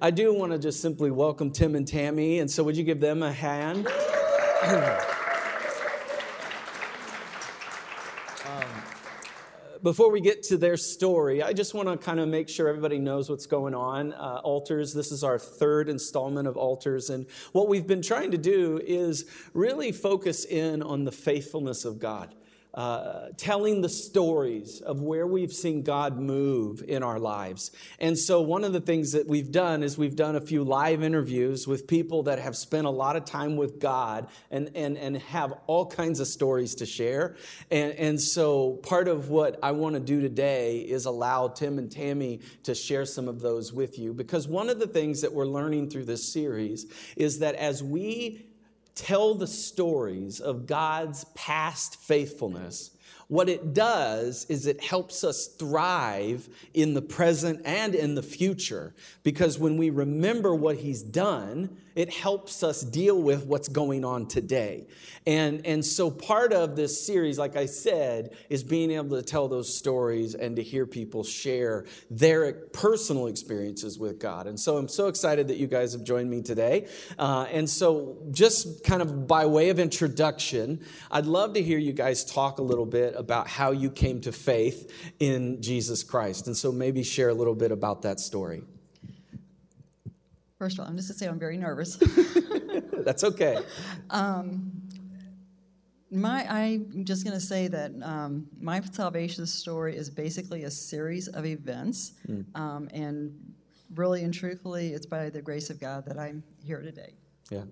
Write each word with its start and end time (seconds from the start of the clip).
I 0.00 0.12
do 0.12 0.32
want 0.32 0.52
to 0.52 0.58
just 0.58 0.80
simply 0.80 1.10
welcome 1.10 1.50
Tim 1.50 1.74
and 1.74 1.86
Tammy. 1.86 2.38
And 2.38 2.48
so, 2.48 2.62
would 2.62 2.76
you 2.76 2.84
give 2.84 3.00
them 3.00 3.24
a 3.24 3.32
hand? 3.32 3.88
before 9.82 10.10
we 10.10 10.20
get 10.20 10.42
to 10.44 10.56
their 10.56 10.76
story, 10.76 11.42
I 11.42 11.52
just 11.52 11.74
want 11.74 11.88
to 11.88 11.96
kind 11.96 12.20
of 12.20 12.28
make 12.28 12.48
sure 12.48 12.68
everybody 12.68 12.98
knows 12.98 13.28
what's 13.28 13.46
going 13.46 13.74
on. 13.74 14.12
Uh, 14.12 14.40
altars, 14.44 14.94
this 14.94 15.10
is 15.10 15.24
our 15.24 15.38
third 15.38 15.88
installment 15.88 16.46
of 16.46 16.56
Altars. 16.56 17.10
And 17.10 17.26
what 17.52 17.68
we've 17.68 17.86
been 17.86 18.02
trying 18.02 18.30
to 18.30 18.38
do 18.38 18.80
is 18.84 19.24
really 19.52 19.90
focus 19.90 20.44
in 20.44 20.80
on 20.82 21.04
the 21.04 21.12
faithfulness 21.12 21.84
of 21.84 21.98
God 21.98 22.34
uh, 22.74 23.28
telling 23.36 23.80
the 23.80 23.88
stories 23.88 24.80
of 24.82 25.00
where 25.00 25.26
we've 25.26 25.52
seen 25.52 25.82
God 25.82 26.18
move 26.18 26.84
in 26.86 27.02
our 27.02 27.18
lives. 27.18 27.70
And 27.98 28.16
so, 28.16 28.42
one 28.42 28.62
of 28.62 28.72
the 28.72 28.80
things 28.80 29.12
that 29.12 29.26
we've 29.26 29.50
done 29.50 29.82
is 29.82 29.96
we've 29.96 30.14
done 30.14 30.36
a 30.36 30.40
few 30.40 30.64
live 30.64 31.02
interviews 31.02 31.66
with 31.66 31.86
people 31.86 32.24
that 32.24 32.38
have 32.38 32.56
spent 32.56 32.86
a 32.86 32.90
lot 32.90 33.16
of 33.16 33.24
time 33.24 33.56
with 33.56 33.80
God 33.80 34.28
and, 34.50 34.70
and, 34.74 34.98
and 34.98 35.16
have 35.16 35.54
all 35.66 35.86
kinds 35.86 36.20
of 36.20 36.26
stories 36.26 36.74
to 36.76 36.86
share. 36.86 37.36
And, 37.70 37.92
and 37.94 38.20
so, 38.20 38.74
part 38.82 39.08
of 39.08 39.30
what 39.30 39.58
I 39.62 39.72
want 39.72 39.94
to 39.94 40.00
do 40.00 40.20
today 40.20 40.80
is 40.80 41.06
allow 41.06 41.48
Tim 41.48 41.78
and 41.78 41.90
Tammy 41.90 42.40
to 42.64 42.74
share 42.74 43.06
some 43.06 43.28
of 43.28 43.40
those 43.40 43.72
with 43.72 43.98
you. 43.98 44.12
Because 44.12 44.46
one 44.46 44.68
of 44.68 44.78
the 44.78 44.86
things 44.86 45.22
that 45.22 45.32
we're 45.32 45.46
learning 45.46 45.90
through 45.90 46.04
this 46.04 46.32
series 46.32 46.86
is 47.16 47.38
that 47.38 47.54
as 47.54 47.82
we 47.82 48.47
tell 48.98 49.34
the 49.34 49.46
stories 49.46 50.40
of 50.40 50.66
God's 50.66 51.24
past 51.34 51.96
faithfulness, 51.96 52.90
what 53.28 53.48
it 53.48 53.74
does 53.74 54.46
is 54.48 54.66
it 54.66 54.82
helps 54.82 55.22
us 55.22 55.46
thrive 55.46 56.48
in 56.72 56.94
the 56.94 57.02
present 57.02 57.60
and 57.64 57.94
in 57.94 58.14
the 58.14 58.22
future. 58.22 58.94
Because 59.22 59.58
when 59.58 59.76
we 59.76 59.90
remember 59.90 60.54
what 60.54 60.76
He's 60.76 61.02
done, 61.02 61.76
it 61.98 62.14
helps 62.14 62.62
us 62.62 62.82
deal 62.82 63.20
with 63.20 63.44
what's 63.44 63.66
going 63.66 64.04
on 64.04 64.28
today. 64.28 64.86
And, 65.26 65.66
and 65.66 65.84
so 65.84 66.12
part 66.12 66.52
of 66.52 66.76
this 66.76 67.04
series, 67.04 67.40
like 67.40 67.56
I 67.56 67.66
said, 67.66 68.36
is 68.48 68.62
being 68.62 68.92
able 68.92 69.16
to 69.16 69.22
tell 69.22 69.48
those 69.48 69.76
stories 69.76 70.36
and 70.36 70.54
to 70.54 70.62
hear 70.62 70.86
people 70.86 71.24
share 71.24 71.86
their 72.08 72.52
personal 72.52 73.26
experiences 73.26 73.98
with 73.98 74.20
God. 74.20 74.46
And 74.46 74.60
so 74.60 74.76
I'm 74.76 74.86
so 74.86 75.08
excited 75.08 75.48
that 75.48 75.56
you 75.56 75.66
guys 75.66 75.92
have 75.92 76.04
joined 76.04 76.30
me 76.30 76.40
today. 76.40 76.86
Uh, 77.18 77.46
and 77.50 77.68
so, 77.68 78.18
just 78.30 78.84
kind 78.84 79.02
of 79.02 79.26
by 79.26 79.46
way 79.46 79.70
of 79.70 79.80
introduction, 79.80 80.84
I'd 81.10 81.26
love 81.26 81.54
to 81.54 81.62
hear 81.62 81.78
you 81.78 81.92
guys 81.92 82.24
talk 82.24 82.60
a 82.60 82.62
little 82.62 82.86
bit 82.86 83.14
about 83.16 83.48
how 83.48 83.72
you 83.72 83.90
came 83.90 84.20
to 84.20 84.30
faith 84.30 84.92
in 85.18 85.60
Jesus 85.60 86.04
Christ. 86.04 86.46
And 86.46 86.56
so, 86.56 86.70
maybe 86.70 87.02
share 87.02 87.30
a 87.30 87.34
little 87.34 87.56
bit 87.56 87.72
about 87.72 88.02
that 88.02 88.20
story. 88.20 88.62
First 90.58 90.78
of 90.78 90.84
all, 90.84 90.90
I'm 90.90 90.96
just 90.96 91.08
going 91.08 91.14
to 91.14 91.24
say 91.24 91.28
I'm 91.28 91.38
very 91.38 91.56
nervous. 91.56 91.96
That's 93.04 93.22
okay. 93.24 93.58
Um, 94.10 94.72
my, 96.10 96.44
I'm 96.50 97.04
just 97.04 97.24
going 97.24 97.38
to 97.38 97.44
say 97.44 97.68
that 97.68 97.92
um, 98.02 98.48
my 98.60 98.80
salvation 98.80 99.46
story 99.46 99.96
is 99.96 100.10
basically 100.10 100.64
a 100.64 100.70
series 100.70 101.28
of 101.28 101.44
events, 101.46 102.12
mm. 102.26 102.44
um, 102.58 102.88
and 102.92 103.54
really 103.94 104.24
and 104.24 104.32
truthfully, 104.34 104.94
it's 104.94 105.06
by 105.06 105.30
the 105.30 105.42
grace 105.42 105.70
of 105.70 105.78
God 105.78 106.06
that 106.06 106.18
I'm 106.18 106.42
here 106.64 106.80
today. 106.82 107.12
Yeah. 107.50 107.62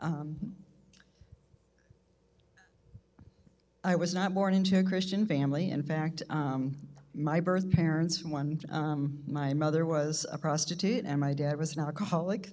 Um, 0.00 0.54
I 3.84 3.96
was 3.96 4.14
not 4.14 4.34
born 4.34 4.54
into 4.54 4.78
a 4.78 4.82
Christian 4.82 5.26
family. 5.26 5.70
In 5.70 5.82
fact, 5.82 6.22
um, 6.30 6.76
my 7.18 7.40
birth 7.40 7.70
parents, 7.70 8.24
one, 8.24 8.60
um, 8.70 9.18
my 9.26 9.52
mother 9.52 9.84
was 9.84 10.24
a 10.30 10.38
prostitute 10.38 11.04
and 11.04 11.20
my 11.20 11.34
dad 11.34 11.58
was 11.58 11.76
an 11.76 11.82
alcoholic. 11.82 12.50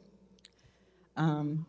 Um, 1.16 1.66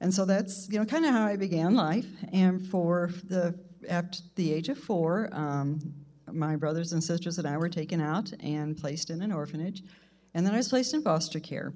and 0.00 0.12
so 0.12 0.24
that's 0.24 0.68
you 0.70 0.78
know 0.78 0.84
kind 0.84 1.04
of 1.04 1.12
how 1.12 1.26
I 1.26 1.36
began 1.36 1.74
life. 1.74 2.06
And 2.32 2.66
for 2.66 3.10
the 3.24 3.58
after 3.88 4.18
the 4.34 4.52
age 4.52 4.68
of 4.68 4.78
four, 4.78 5.28
um, 5.32 5.80
my 6.32 6.56
brothers 6.56 6.92
and 6.92 7.04
sisters 7.04 7.38
and 7.38 7.46
I 7.46 7.56
were 7.56 7.68
taken 7.68 8.00
out 8.00 8.32
and 8.40 8.76
placed 8.76 9.10
in 9.10 9.22
an 9.22 9.32
orphanage, 9.32 9.84
and 10.34 10.44
then 10.44 10.54
I 10.54 10.56
was 10.56 10.68
placed 10.68 10.94
in 10.94 11.02
foster 11.02 11.38
care. 11.38 11.72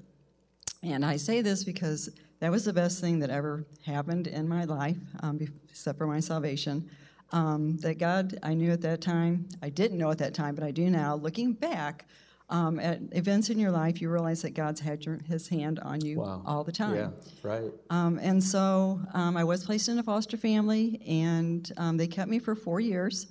And 0.83 1.05
I 1.05 1.17
say 1.17 1.43
this 1.43 1.63
because 1.65 2.11
that 2.41 2.51
was 2.51 2.65
the 2.65 2.73
best 2.73 3.01
thing 3.01 3.19
that 3.21 3.31
ever 3.31 3.67
happened 3.85 4.27
in 4.27 4.49
my 4.49 4.65
life, 4.65 4.97
um, 5.23 5.39
except 5.69 5.99
for 5.99 6.07
my 6.07 6.21
salvation 6.21 6.91
um, 7.33 7.77
that 7.79 7.99
God, 7.99 8.39
I 8.43 8.55
knew 8.55 8.73
at 8.73 8.81
that 8.83 9.01
time, 9.01 9.49
I 9.63 9.69
didn't 9.69 9.99
know 9.99 10.11
at 10.11 10.19
that 10.19 10.35
time, 10.35 10.55
but 10.55 10.65
I 10.65 10.71
do 10.71 10.91
now. 10.91 11.15
Looking 11.15 11.53
back 11.53 12.07
um, 12.49 12.81
at 12.81 13.01
events 13.13 13.51
in 13.51 13.59
your 13.59 13.71
life, 13.71 14.01
you 14.01 14.11
realize 14.11 14.43
that 14.43 14.51
God's 14.51 14.81
had 14.81 15.05
your, 15.05 15.21
His 15.29 15.49
hand 15.49 15.79
on 15.81 16.01
you 16.05 16.19
wow. 16.19 16.43
all 16.45 16.65
the 16.65 16.73
time. 16.73 16.97
Yeah, 16.97 17.11
right. 17.43 17.71
Um, 17.91 18.19
and 18.21 18.43
so 18.43 19.01
um, 19.15 19.37
I 19.37 19.45
was 19.45 19.65
placed 19.65 19.89
in 19.89 19.99
a 19.99 20.03
foster 20.03 20.37
family, 20.37 21.01
and 21.07 21.71
um, 21.77 21.97
they 21.97 22.09
kept 22.09 22.29
me 22.29 22.39
for 22.39 22.55
four 22.55 22.81
years. 22.81 23.29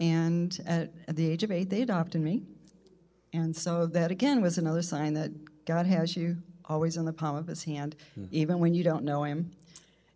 And 0.00 0.56
at, 0.66 0.92
at 1.06 1.16
the 1.16 1.28
age 1.28 1.42
of 1.42 1.50
eight, 1.50 1.70
they 1.70 1.82
adopted 1.82 2.20
me. 2.20 2.42
And 3.32 3.54
so 3.54 3.86
that 3.86 4.10
again 4.10 4.40
was 4.40 4.58
another 4.58 4.82
sign 4.82 5.14
that 5.14 5.32
God 5.64 5.86
has 5.86 6.16
you 6.16 6.38
always 6.64 6.96
in 6.96 7.04
the 7.04 7.12
palm 7.12 7.36
of 7.36 7.46
His 7.46 7.62
hand, 7.62 7.96
mm. 8.18 8.28
even 8.30 8.58
when 8.58 8.74
you 8.74 8.82
don't 8.82 9.04
know 9.04 9.22
Him. 9.22 9.50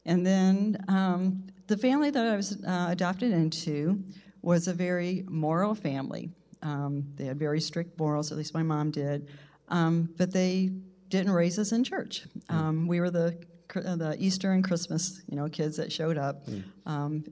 And 0.04 0.26
then 0.26 0.84
um, 0.88 1.44
the 1.72 1.78
family 1.78 2.10
that 2.10 2.26
I 2.26 2.36
was 2.36 2.62
uh, 2.64 2.88
adopted 2.90 3.32
into 3.32 4.04
was 4.42 4.68
a 4.68 4.74
very 4.74 5.24
moral 5.26 5.74
family. 5.74 6.30
Um, 6.60 7.06
they 7.16 7.24
had 7.24 7.38
very 7.38 7.62
strict 7.62 7.98
morals, 7.98 8.30
at 8.30 8.36
least 8.36 8.52
my 8.52 8.62
mom 8.62 8.90
did, 8.90 9.30
um, 9.68 10.10
but 10.18 10.32
they 10.32 10.70
didn't 11.08 11.32
raise 11.32 11.58
us 11.58 11.72
in 11.72 11.82
church. 11.82 12.26
Hmm. 12.50 12.56
Um, 12.56 12.86
we 12.86 13.00
were 13.00 13.10
the 13.10 13.38
the 13.74 14.14
Easter 14.18 14.52
and 14.52 14.62
Christmas, 14.62 15.22
you 15.30 15.36
know, 15.36 15.48
kids 15.48 15.78
that 15.78 15.90
showed 15.90 16.18
up, 16.18 16.46
mm. 16.46 16.62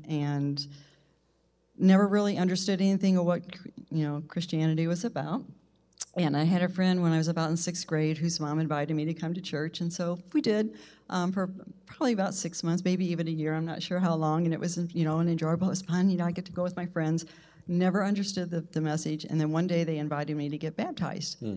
and 0.08 0.66
never 1.76 2.08
really 2.08 2.38
understood 2.38 2.80
anything 2.80 3.18
of 3.18 3.26
what 3.26 3.42
you 3.90 4.08
know 4.08 4.22
Christianity 4.26 4.86
was 4.86 5.04
about. 5.04 5.44
And 6.16 6.36
I 6.36 6.42
had 6.42 6.62
a 6.62 6.68
friend 6.68 7.02
when 7.02 7.12
I 7.12 7.18
was 7.18 7.28
about 7.28 7.50
in 7.50 7.56
sixth 7.56 7.86
grade 7.86 8.18
whose 8.18 8.40
mom 8.40 8.58
invited 8.58 8.94
me 8.94 9.04
to 9.04 9.14
come 9.14 9.32
to 9.32 9.40
church, 9.40 9.80
and 9.80 9.92
so 9.92 10.18
we 10.32 10.40
did 10.40 10.76
um, 11.08 11.30
for 11.30 11.50
probably 11.86 12.12
about 12.12 12.34
six 12.34 12.64
months, 12.64 12.84
maybe 12.84 13.04
even 13.10 13.28
a 13.28 13.30
year. 13.30 13.54
I'm 13.54 13.64
not 13.64 13.82
sure 13.82 14.00
how 14.00 14.14
long, 14.14 14.44
and 14.44 14.52
it 14.52 14.58
was 14.58 14.76
you 14.92 15.04
know 15.04 15.18
an 15.18 15.28
enjoyable. 15.28 15.68
It 15.68 15.70
was 15.70 15.82
fun. 15.82 16.10
You 16.10 16.16
know, 16.16 16.24
I 16.24 16.32
get 16.32 16.46
to 16.46 16.52
go 16.52 16.62
with 16.62 16.76
my 16.76 16.86
friends. 16.86 17.26
Never 17.68 18.04
understood 18.04 18.50
the, 18.50 18.62
the 18.62 18.80
message, 18.80 19.24
and 19.24 19.40
then 19.40 19.52
one 19.52 19.68
day 19.68 19.84
they 19.84 19.98
invited 19.98 20.36
me 20.36 20.48
to 20.48 20.58
get 20.58 20.76
baptized. 20.76 21.38
Hmm. 21.38 21.56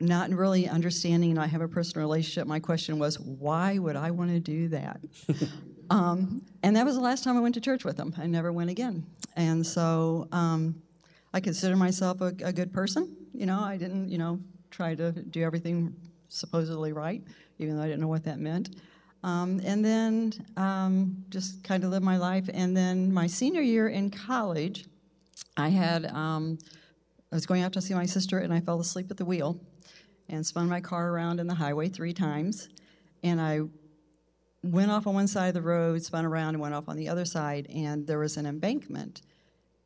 Not 0.00 0.30
really 0.30 0.66
understanding, 0.66 1.30
and 1.30 1.38
I 1.38 1.46
have 1.46 1.60
a 1.60 1.68
personal 1.68 2.06
relationship. 2.06 2.46
My 2.46 2.60
question 2.60 2.98
was, 2.98 3.20
why 3.20 3.78
would 3.78 3.96
I 3.96 4.10
want 4.10 4.30
to 4.30 4.40
do 4.40 4.68
that? 4.68 5.00
um, 5.90 6.42
and 6.62 6.74
that 6.76 6.86
was 6.86 6.94
the 6.94 7.02
last 7.02 7.24
time 7.24 7.36
I 7.36 7.40
went 7.40 7.54
to 7.56 7.60
church 7.60 7.84
with 7.84 7.98
them. 7.98 8.14
I 8.16 8.26
never 8.26 8.52
went 8.52 8.70
again, 8.70 9.04
and 9.36 9.66
so. 9.66 10.28
Um, 10.32 10.82
I 11.34 11.40
consider 11.40 11.74
myself 11.74 12.20
a, 12.20 12.32
a 12.44 12.52
good 12.52 12.72
person. 12.72 13.16
You 13.32 13.46
know, 13.46 13.58
I 13.58 13.76
didn't, 13.76 14.08
you 14.08 14.18
know, 14.18 14.38
try 14.70 14.94
to 14.94 15.10
do 15.10 15.42
everything 15.42 15.92
supposedly 16.28 16.92
right, 16.92 17.24
even 17.58 17.76
though 17.76 17.82
I 17.82 17.86
didn't 17.86 18.00
know 18.00 18.08
what 18.08 18.22
that 18.22 18.38
meant. 18.38 18.76
Um, 19.24 19.60
and 19.64 19.84
then 19.84 20.32
um, 20.56 21.24
just 21.30 21.64
kind 21.64 21.82
of 21.82 21.90
live 21.90 22.04
my 22.04 22.18
life. 22.18 22.48
And 22.54 22.76
then 22.76 23.12
my 23.12 23.26
senior 23.26 23.62
year 23.62 23.88
in 23.88 24.10
college, 24.10 24.86
I 25.56 25.70
had 25.70 26.06
um, 26.06 26.56
I 27.32 27.34
was 27.34 27.46
going 27.46 27.62
out 27.62 27.72
to 27.72 27.80
see 27.80 27.94
my 27.94 28.06
sister, 28.06 28.38
and 28.38 28.54
I 28.54 28.60
fell 28.60 28.78
asleep 28.78 29.10
at 29.10 29.16
the 29.16 29.24
wheel, 29.24 29.58
and 30.28 30.46
spun 30.46 30.68
my 30.68 30.80
car 30.80 31.10
around 31.10 31.40
in 31.40 31.48
the 31.48 31.54
highway 31.54 31.88
three 31.88 32.12
times, 32.12 32.68
and 33.24 33.40
I 33.40 33.62
went 34.62 34.92
off 34.92 35.08
on 35.08 35.14
one 35.14 35.26
side 35.26 35.48
of 35.48 35.54
the 35.54 35.62
road, 35.62 36.00
spun 36.04 36.24
around, 36.24 36.50
and 36.50 36.60
went 36.60 36.74
off 36.74 36.88
on 36.88 36.96
the 36.96 37.08
other 37.08 37.24
side, 37.24 37.66
and 37.74 38.06
there 38.06 38.20
was 38.20 38.36
an 38.36 38.46
embankment 38.46 39.22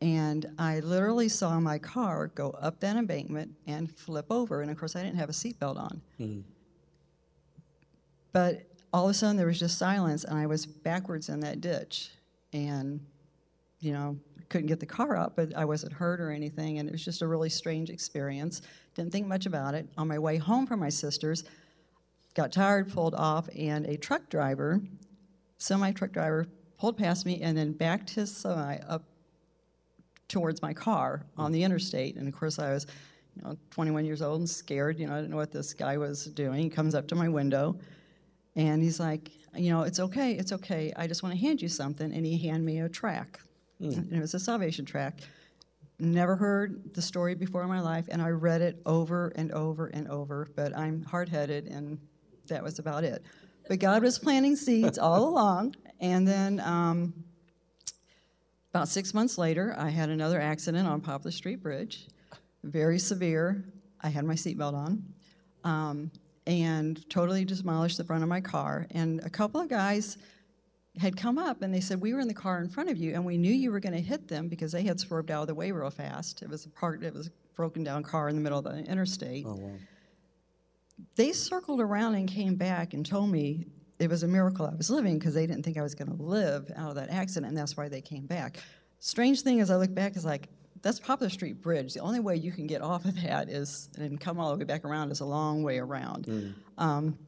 and 0.01 0.47
I 0.59 0.81
literally 0.81 1.29
saw 1.29 1.59
my 1.59 1.79
car 1.79 2.29
go 2.29 2.51
up 2.61 2.79
that 2.81 2.97
embankment 2.97 3.53
and 3.67 3.91
flip 3.91 4.27
over. 4.31 4.63
And 4.63 4.71
of 4.71 4.79
course, 4.79 4.95
I 4.95 5.03
didn't 5.03 5.19
have 5.19 5.29
a 5.29 5.33
seatbelt 5.33 5.77
on. 5.77 6.01
Mm-hmm. 6.21 6.41
But 8.33 8.63
all 8.93 9.05
of 9.05 9.11
a 9.11 9.15
sudden, 9.15 9.37
there 9.37 9.47
was 9.47 9.59
just 9.59 9.77
silence, 9.77 10.25
and 10.25 10.39
I 10.39 10.47
was 10.47 10.67
backwards 10.67 11.29
in 11.29 11.41
that 11.41 11.61
ditch. 11.61 12.11
And, 12.53 13.01
you 13.81 13.93
know, 13.93 14.17
couldn't 14.49 14.69
get 14.69 14.81
the 14.81 14.87
car 14.87 15.17
up, 15.17 15.35
but 15.35 15.55
I 15.57 15.65
wasn't 15.65 15.93
hurt 15.93 16.21
or 16.21 16.31
anything. 16.31 16.79
And 16.79 16.89
it 16.89 16.93
was 16.93 17.05
just 17.05 17.21
a 17.21 17.27
really 17.27 17.51
strange 17.51 17.91
experience. 17.91 18.63
Didn't 18.95 19.13
think 19.13 19.27
much 19.27 19.47
about 19.47 19.75
it. 19.75 19.89
On 19.99 20.07
my 20.07 20.19
way 20.19 20.37
home 20.37 20.67
from 20.67 20.79
my 20.79 20.89
sister's, 20.89 21.45
got 22.35 22.53
tired, 22.53 22.91
pulled 22.91 23.17
off, 23.17 23.49
and 23.57 23.85
a 23.87 23.97
truck 23.97 24.29
driver, 24.31 24.81
semi 25.57 25.91
truck 25.91 26.13
driver, 26.13 26.47
pulled 26.79 26.97
past 26.97 27.27
me 27.27 27.43
and 27.43 27.59
then 27.59 27.73
backed 27.73 28.11
his 28.11 28.35
semi 28.35 28.77
up 28.89 29.03
towards 30.29 30.63
my 30.63 30.73
car 30.73 31.25
on 31.37 31.53
the 31.53 31.63
interstate. 31.63 32.17
And 32.17 32.29
of 32.29 32.35
course, 32.35 32.59
I 32.59 32.73
was, 32.73 32.87
you 33.35 33.43
know, 33.43 33.57
21 33.71 34.05
years 34.05 34.23
old 34.23 34.41
and 34.41 34.49
scared. 34.49 34.99
You 34.99 35.07
know, 35.07 35.15
I 35.15 35.17
didn't 35.17 35.31
know 35.31 35.37
what 35.37 35.53
this 35.53 35.73
guy 35.73 35.97
was 35.97 36.27
doing. 36.27 36.63
He 36.63 36.69
comes 36.69 36.95
up 36.95 37.09
to 37.09 37.15
my 37.15 37.29
window, 37.29 37.79
and 38.57 38.83
he's 38.83 39.01
like, 39.01 39.31
you 39.57 39.71
know, 39.71 39.83
it's 39.83 39.99
okay, 39.99 40.33
it's 40.33 40.53
okay. 40.53 40.93
I 40.97 41.07
just 41.07 41.23
want 41.23 41.35
to 41.35 41.41
hand 41.41 41.63
you 41.63 41.69
something. 41.69 42.13
And 42.13 42.25
he 42.25 42.37
handed 42.39 42.65
me 42.65 42.81
a 42.81 42.89
track. 42.89 43.41
Mm. 43.81 43.97
And 43.97 44.13
it 44.13 44.21
was 44.21 44.35
a 44.35 44.41
salvation 44.41 44.85
track. 44.85 45.21
never 45.99 46.37
heard 46.37 46.95
the 46.95 47.03
story 47.03 47.35
before 47.35 47.63
in 47.63 47.69
my 47.69 47.81
life, 47.81 48.07
and 48.09 48.21
I 48.21 48.29
read 48.29 48.61
it 48.61 48.81
over 48.87 49.33
and 49.37 49.51
over 49.53 49.87
and 49.87 50.09
over, 50.09 50.49
but 50.55 50.77
I'm 50.77 51.03
hard 51.03 51.29
headed, 51.29 51.67
and 51.67 51.99
that 52.49 52.63
was 52.63 52.79
about 52.79 53.05
it. 53.05 53.23
But 53.69 53.79
God 53.79 54.03
was 54.03 54.19
planting 54.19 54.57
seeds 54.57 54.99
all 54.99 55.29
along, 55.29 55.77
and 56.01 56.27
then 56.27 56.61
um, 56.61 57.13
about 58.79 58.87
six 58.87 59.13
months 59.13 59.39
later, 59.39 59.75
I 59.77 59.91
had 59.91 60.09
another 60.09 60.41
accident 60.41 60.87
on 60.87 61.01
Poplar 61.01 61.33
Street 61.33 61.61
Bridge, 61.61 62.07
very 62.63 63.01
severe. 63.01 63.65
I 64.01 64.09
had 64.09 64.25
my 64.25 64.35
seatbelt 64.35 64.75
on. 64.75 65.03
Um, 65.65 66.13
and 66.47 67.05
totally 67.11 67.45
demolished 67.45 67.99
the 67.99 68.05
front 68.05 68.23
of 68.23 68.29
my 68.29 68.41
car. 68.41 68.87
And 68.93 69.19
a 69.25 69.31
couple 69.31 69.61
of 69.61 69.69
guys 69.69 70.17
had 70.97 71.17
come 71.17 71.39
up 71.39 71.63
and 71.63 71.75
they 71.75 71.81
said, 71.81 72.01
We 72.01 72.15
were 72.15 72.21
in 72.21 72.29
the 72.29 72.35
car 72.35 72.61
in 72.61 72.69
front 72.69 72.89
of 72.89 72.97
you 72.97 73.15
and 73.15 73.25
we 73.25 73.37
knew 73.37 73.53
you 73.53 73.73
were 73.73 73.81
going 73.81 73.97
to 73.97 74.01
hit 74.01 74.29
them 74.29 74.47
because 74.47 74.71
they 74.71 74.85
had 74.85 75.01
swerved 75.01 75.33
out 75.33 75.43
of 75.43 75.49
the 75.49 75.57
way 75.57 75.73
real 75.73 75.91
fast. 75.91 76.43
It 76.43 76.49
was 76.49 76.65
a 76.65 76.71
part, 76.71 77.03
it 77.03 77.13
was 77.13 77.27
a 77.27 77.31
broken 77.57 77.83
down 77.83 78.05
car 78.05 78.29
in 78.29 78.37
the 78.37 78.41
middle 78.41 78.61
of 78.61 78.65
the 78.65 78.79
interstate. 78.85 79.45
Oh, 79.45 79.57
wow. 79.57 79.73
They 81.17 81.33
circled 81.33 81.81
around 81.81 82.15
and 82.15 82.29
came 82.29 82.55
back 82.55 82.95
and 82.95 83.05
told 83.05 83.29
me 83.29 83.67
it 83.99 84.09
was 84.09 84.23
a 84.23 84.29
miracle 84.29 84.67
I 84.67 84.75
was 84.75 84.91
living 84.91 85.19
because 85.19 85.35
they 85.35 85.47
didn't 85.47 85.65
think 85.65 85.77
I 85.77 85.83
was 85.83 85.95
going 85.95 86.15
to 86.15 86.23
live 86.23 86.71
out 86.77 86.91
of 86.91 86.95
that 86.97 87.11
accident 87.11 87.49
and 87.49 87.57
that's 87.57 87.77
why 87.77 87.89
they 87.89 88.01
came 88.01 88.27
back. 88.27 88.59
Strange 89.01 89.43
thing 89.43 89.61
as 89.61 89.71
I 89.71 89.77
look 89.77 89.95
back 89.95 90.17
is 90.17 90.25
like, 90.25 90.49
that's 90.83 91.01
Poplar 91.01 91.29
Street 91.29 91.61
Bridge. 91.61 91.95
The 91.95 92.01
only 92.01 92.21
way 92.21 92.37
you 92.37 92.53
can 92.53 92.67
get 92.67 92.83
off 92.83 93.05
of 93.05 93.21
that 93.23 93.49
is 93.49 93.89
and 93.99 94.21
come 94.21 94.39
all 94.39 94.53
the 94.53 94.59
way 94.59 94.65
back 94.65 94.85
around 94.85 95.11
is 95.11 95.21
a 95.21 95.25
long 95.25 95.63
way 95.63 95.79
around. 95.79 96.27
Mm. 96.27 96.55
Um, 96.79 97.19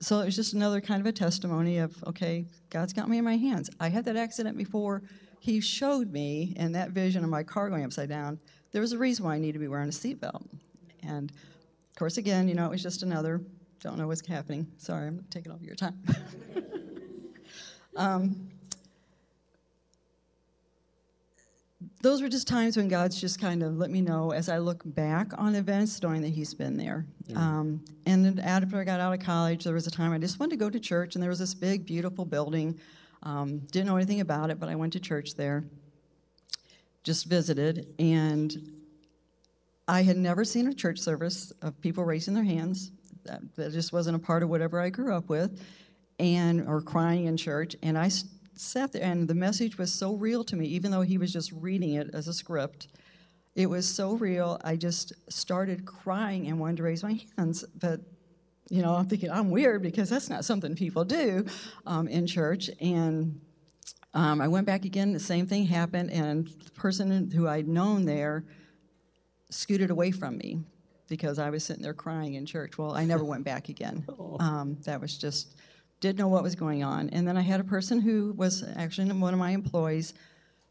so 0.00 0.20
it 0.20 0.26
was 0.26 0.36
just 0.36 0.52
another 0.52 0.80
kind 0.80 1.00
of 1.00 1.06
a 1.06 1.12
testimony 1.12 1.78
of 1.78 1.96
okay, 2.06 2.46
God's 2.70 2.92
got 2.92 3.08
me 3.08 3.18
in 3.18 3.24
my 3.24 3.36
hands. 3.36 3.70
I 3.80 3.88
had 3.88 4.04
that 4.04 4.16
accident 4.16 4.56
before. 4.56 5.02
He 5.40 5.60
showed 5.60 6.12
me 6.12 6.54
in 6.56 6.72
that 6.72 6.90
vision 6.90 7.24
of 7.24 7.30
my 7.30 7.42
car 7.42 7.68
going 7.68 7.84
upside 7.84 8.08
down. 8.08 8.38
There 8.72 8.80
was 8.80 8.92
a 8.92 8.98
reason 8.98 9.24
why 9.24 9.34
I 9.34 9.38
need 9.38 9.52
to 9.52 9.58
be 9.58 9.68
wearing 9.68 9.88
a 9.88 9.92
seatbelt, 9.92 10.46
and 11.02 11.30
of 11.30 11.96
course, 11.96 12.16
again, 12.18 12.48
you 12.48 12.54
know, 12.54 12.66
it 12.66 12.70
was 12.70 12.82
just 12.82 13.02
another. 13.02 13.40
Don't 13.80 13.96
know 13.96 14.06
what's 14.08 14.26
happening. 14.26 14.66
Sorry, 14.76 15.06
I'm 15.06 15.24
taking 15.30 15.52
all 15.52 15.58
your 15.62 15.76
time. 15.76 15.98
um, 17.96 18.48
those 22.02 22.22
were 22.22 22.28
just 22.28 22.48
times 22.48 22.76
when 22.76 22.88
God's 22.88 23.20
just 23.20 23.40
kind 23.40 23.62
of 23.62 23.76
let 23.76 23.90
me 23.90 24.00
know 24.00 24.32
as 24.32 24.48
I 24.48 24.58
look 24.58 24.82
back 24.84 25.32
on 25.38 25.54
events, 25.54 26.02
knowing 26.02 26.22
that 26.22 26.30
He's 26.30 26.54
been 26.54 26.76
there. 26.76 27.06
Um, 27.36 27.84
and 28.06 28.40
after 28.40 28.78
I 28.78 28.84
got 28.84 29.00
out 29.00 29.12
of 29.12 29.20
college, 29.20 29.64
there 29.64 29.74
was 29.74 29.86
a 29.86 29.90
time 29.90 30.12
I 30.12 30.18
just 30.18 30.40
wanted 30.40 30.50
to 30.50 30.56
go 30.56 30.70
to 30.70 30.80
church, 30.80 31.14
and 31.14 31.22
there 31.22 31.30
was 31.30 31.38
this 31.38 31.54
big, 31.54 31.86
beautiful 31.86 32.24
building. 32.24 32.78
Um, 33.22 33.58
didn't 33.70 33.86
know 33.86 33.96
anything 33.96 34.20
about 34.20 34.50
it, 34.50 34.58
but 34.58 34.68
I 34.68 34.74
went 34.74 34.92
to 34.94 35.00
church 35.00 35.34
there, 35.34 35.64
just 37.04 37.26
visited, 37.26 37.94
and 37.98 38.56
I 39.86 40.02
had 40.02 40.16
never 40.16 40.44
seen 40.44 40.66
a 40.68 40.74
church 40.74 40.98
service 40.98 41.52
of 41.62 41.80
people 41.80 42.04
raising 42.04 42.34
their 42.34 42.44
hands. 42.44 42.90
That, 43.56 43.72
just 43.72 43.92
wasn't 43.92 44.16
a 44.16 44.18
part 44.18 44.42
of 44.42 44.48
whatever 44.48 44.80
I 44.80 44.90
grew 44.90 45.14
up 45.14 45.28
with, 45.28 45.60
and 46.18 46.66
or 46.66 46.80
crying 46.80 47.26
in 47.26 47.36
church. 47.36 47.76
And 47.82 47.96
I 47.96 48.10
sat 48.54 48.92
there, 48.92 49.02
and 49.02 49.28
the 49.28 49.34
message 49.34 49.78
was 49.78 49.92
so 49.92 50.14
real 50.14 50.44
to 50.44 50.56
me, 50.56 50.66
even 50.66 50.90
though 50.90 51.02
he 51.02 51.18
was 51.18 51.32
just 51.32 51.52
reading 51.52 51.94
it 51.94 52.10
as 52.12 52.28
a 52.28 52.32
script. 52.32 52.88
It 53.54 53.66
was 53.66 53.88
so 53.88 54.12
real. 54.14 54.60
I 54.64 54.76
just 54.76 55.12
started 55.28 55.84
crying 55.84 56.46
and 56.46 56.60
wanted 56.60 56.78
to 56.78 56.82
raise 56.84 57.02
my 57.02 57.20
hands, 57.36 57.64
but 57.80 58.00
you 58.70 58.82
know, 58.82 58.94
I'm 58.94 59.06
thinking 59.06 59.30
I'm 59.30 59.50
weird 59.50 59.82
because 59.82 60.10
that's 60.10 60.28
not 60.28 60.44
something 60.44 60.74
people 60.74 61.04
do 61.04 61.46
um, 61.86 62.06
in 62.06 62.26
church. 62.26 62.68
And 62.80 63.40
um, 64.14 64.40
I 64.40 64.48
went 64.48 64.66
back 64.66 64.84
again. 64.84 65.12
The 65.12 65.20
same 65.20 65.46
thing 65.46 65.64
happened, 65.66 66.10
and 66.10 66.46
the 66.46 66.70
person 66.72 67.30
who 67.30 67.48
I'd 67.48 67.68
known 67.68 68.04
there 68.04 68.44
scooted 69.50 69.90
away 69.90 70.10
from 70.10 70.36
me 70.36 70.60
because 71.08 71.38
I 71.38 71.50
was 71.50 71.64
sitting 71.64 71.82
there 71.82 71.94
crying 71.94 72.34
in 72.34 72.46
church. 72.46 72.78
Well, 72.78 72.92
I 72.94 73.04
never 73.04 73.24
went 73.24 73.44
back 73.44 73.68
again. 73.68 74.06
Um, 74.40 74.76
that 74.84 75.00
was 75.00 75.18
just 75.18 75.56
didn't 76.00 76.18
know 76.18 76.28
what 76.28 76.44
was 76.44 76.54
going 76.54 76.84
on. 76.84 77.08
And 77.10 77.26
then 77.26 77.36
I 77.36 77.40
had 77.40 77.58
a 77.58 77.64
person 77.64 78.00
who 78.00 78.32
was 78.36 78.64
actually 78.76 79.10
one 79.12 79.34
of 79.34 79.40
my 79.40 79.50
employees 79.50 80.14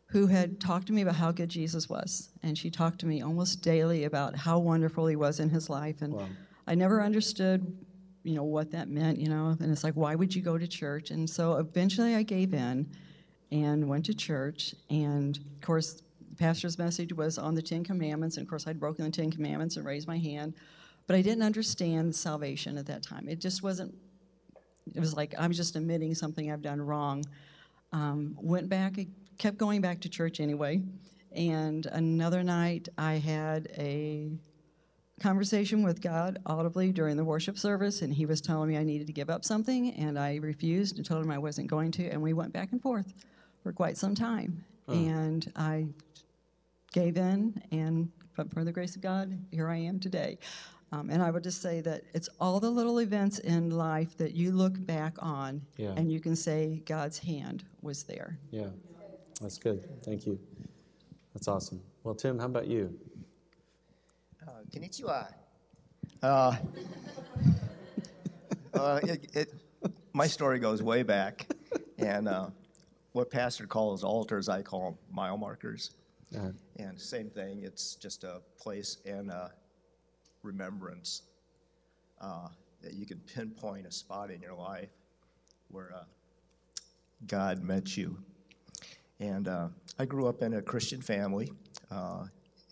who 0.05 0.27
had 0.27 0.61
talked 0.61 0.87
to 0.87 0.93
me 0.93 1.01
about 1.01 1.15
how 1.15 1.33
good 1.33 1.49
Jesus 1.49 1.89
was. 1.89 2.29
And 2.43 2.57
she 2.57 2.69
talked 2.69 2.99
to 2.99 3.05
me 3.05 3.21
almost 3.21 3.61
daily 3.61 4.05
about 4.05 4.37
how 4.37 4.57
wonderful 4.57 5.05
he 5.07 5.17
was 5.17 5.41
in 5.41 5.49
his 5.49 5.69
life. 5.69 6.01
And 6.01 6.13
Wow. 6.13 6.27
I 6.65 6.75
never 6.75 7.01
understood, 7.01 7.77
you 8.23 8.35
know, 8.35 8.43
what 8.45 8.71
that 8.71 8.87
meant, 8.87 9.19
you 9.19 9.27
know. 9.27 9.57
And 9.59 9.69
it's 9.69 9.83
like, 9.83 9.95
why 9.95 10.15
would 10.15 10.33
you 10.33 10.41
go 10.41 10.57
to 10.57 10.67
church? 10.67 11.11
And 11.11 11.29
so 11.29 11.57
eventually 11.57 12.15
I 12.15 12.23
gave 12.23 12.53
in 12.53 12.89
and 13.51 13.89
went 13.89 14.05
to 14.05 14.13
church. 14.13 14.73
And 14.89 15.37
of 15.37 15.61
course, 15.61 16.01
pastor's 16.37 16.77
message 16.77 17.13
was 17.13 17.37
on 17.37 17.55
the 17.55 17.61
Ten 17.61 17.83
Commandments. 17.83 18.37
And 18.37 18.45
of 18.45 18.49
course, 18.49 18.67
I'd 18.67 18.79
broken 18.79 19.05
the 19.05 19.11
Ten 19.11 19.31
Commandments 19.31 19.77
and 19.77 19.85
raised 19.85 20.07
my 20.07 20.17
hand. 20.17 20.53
But 21.07 21.15
I 21.15 21.21
didn't 21.21 21.43
understand 21.43 22.15
salvation 22.15 22.77
at 22.77 22.85
that 22.87 23.01
time. 23.03 23.27
It 23.29 23.39
just 23.39 23.63
wasn't 23.63 23.95
it 24.95 24.99
was 24.99 25.15
like 25.15 25.33
I'm 25.37 25.51
just 25.51 25.75
admitting 25.75 26.15
something 26.15 26.51
I've 26.51 26.61
done 26.61 26.81
wrong. 26.81 27.23
Um, 27.91 28.37
went 28.41 28.69
back, 28.69 28.97
kept 29.37 29.57
going 29.57 29.81
back 29.81 30.01
to 30.01 30.09
church 30.09 30.39
anyway. 30.39 30.81
And 31.31 31.85
another 31.87 32.43
night, 32.43 32.89
I 32.97 33.13
had 33.15 33.69
a 33.77 34.31
conversation 35.21 35.83
with 35.83 36.01
God 36.01 36.39
audibly 36.45 36.91
during 36.91 37.17
the 37.17 37.23
worship 37.23 37.57
service, 37.57 38.01
and 38.01 38.13
He 38.13 38.25
was 38.25 38.41
telling 38.41 38.69
me 38.69 38.77
I 38.77 38.83
needed 38.83 39.07
to 39.07 39.13
give 39.13 39.29
up 39.29 39.43
something, 39.45 39.91
and 39.95 40.17
I 40.17 40.35
refused 40.37 40.97
and 40.97 41.05
told 41.05 41.23
Him 41.23 41.31
I 41.31 41.37
wasn't 41.37 41.67
going 41.67 41.91
to, 41.93 42.07
and 42.07 42.21
we 42.21 42.33
went 42.33 42.53
back 42.53 42.71
and 42.71 42.81
forth 42.81 43.13
for 43.63 43.71
quite 43.71 43.97
some 43.97 44.15
time. 44.15 44.63
And 44.87 45.51
I 45.55 45.85
gave 46.97 47.17
in, 47.17 47.61
and 47.71 48.09
but 48.35 48.51
for 48.51 48.63
the 48.63 48.71
grace 48.71 48.95
of 48.95 49.01
God, 49.01 49.37
here 49.51 49.69
I 49.69 49.77
am 49.77 49.99
today. 49.99 50.39
Um, 50.91 51.09
and 51.11 51.21
I 51.21 51.29
would 51.31 51.43
just 51.43 51.61
say 51.61 51.81
that 51.81 52.01
it's 52.13 52.29
all 52.39 52.59
the 52.59 52.69
little 52.71 52.99
events 52.99 53.37
in 53.39 53.69
life 53.71 54.17
that 54.17 54.33
you 54.33 54.51
look 54.51 54.73
back 54.85 55.13
on 55.19 55.61
Yeah. 55.75 55.93
and 55.97 56.11
you 56.11 56.19
can 56.19 56.35
say 56.35 56.81
God's 56.85 57.19
hand 57.19 57.65
was 57.81 58.03
there. 58.03 58.39
Yeah, 58.51 58.69
that's 59.41 59.57
good. 59.59 59.83
Thank 60.03 60.25
you. 60.25 60.39
That's 61.33 61.47
awesome. 61.47 61.81
Well, 62.03 62.15
Tim, 62.15 62.39
how 62.39 62.45
about 62.45 62.67
you? 62.67 62.97
Uh, 64.47 64.51
konnichiwa. 64.71 65.31
Uh, 66.23 66.55
uh, 68.73 68.99
it, 69.03 69.35
it, 69.35 69.53
my 70.13 70.25
story 70.25 70.57
goes 70.57 70.81
way 70.81 71.03
back, 71.03 71.45
and 71.99 72.27
uh, 72.27 72.47
what 73.11 73.29
Pastor 73.29 73.67
calls 73.67 74.03
altars, 74.03 74.49
I 74.49 74.61
call 74.63 74.87
'em 74.87 74.97
mile 75.15 75.37
markers. 75.37 75.91
And 76.33 76.99
same 76.99 77.29
thing, 77.29 77.61
it's 77.63 77.95
just 77.95 78.23
a 78.23 78.41
place 78.59 78.97
and 79.05 79.29
a 79.29 79.53
remembrance 80.43 81.23
uh, 82.21 82.47
that 82.81 82.93
you 82.93 83.05
can 83.05 83.19
pinpoint 83.19 83.85
a 83.85 83.91
spot 83.91 84.31
in 84.31 84.41
your 84.41 84.53
life 84.53 84.89
where 85.69 85.93
uh, 85.95 86.03
God 87.27 87.63
met 87.63 87.97
you. 87.97 88.17
And 89.19 89.47
uh, 89.47 89.69
I 89.97 90.05
grew 90.05 90.27
up 90.27 90.41
in 90.41 90.55
a 90.55 90.61
Christian 90.61 91.01
family, 91.01 91.51
uh, 91.89 92.25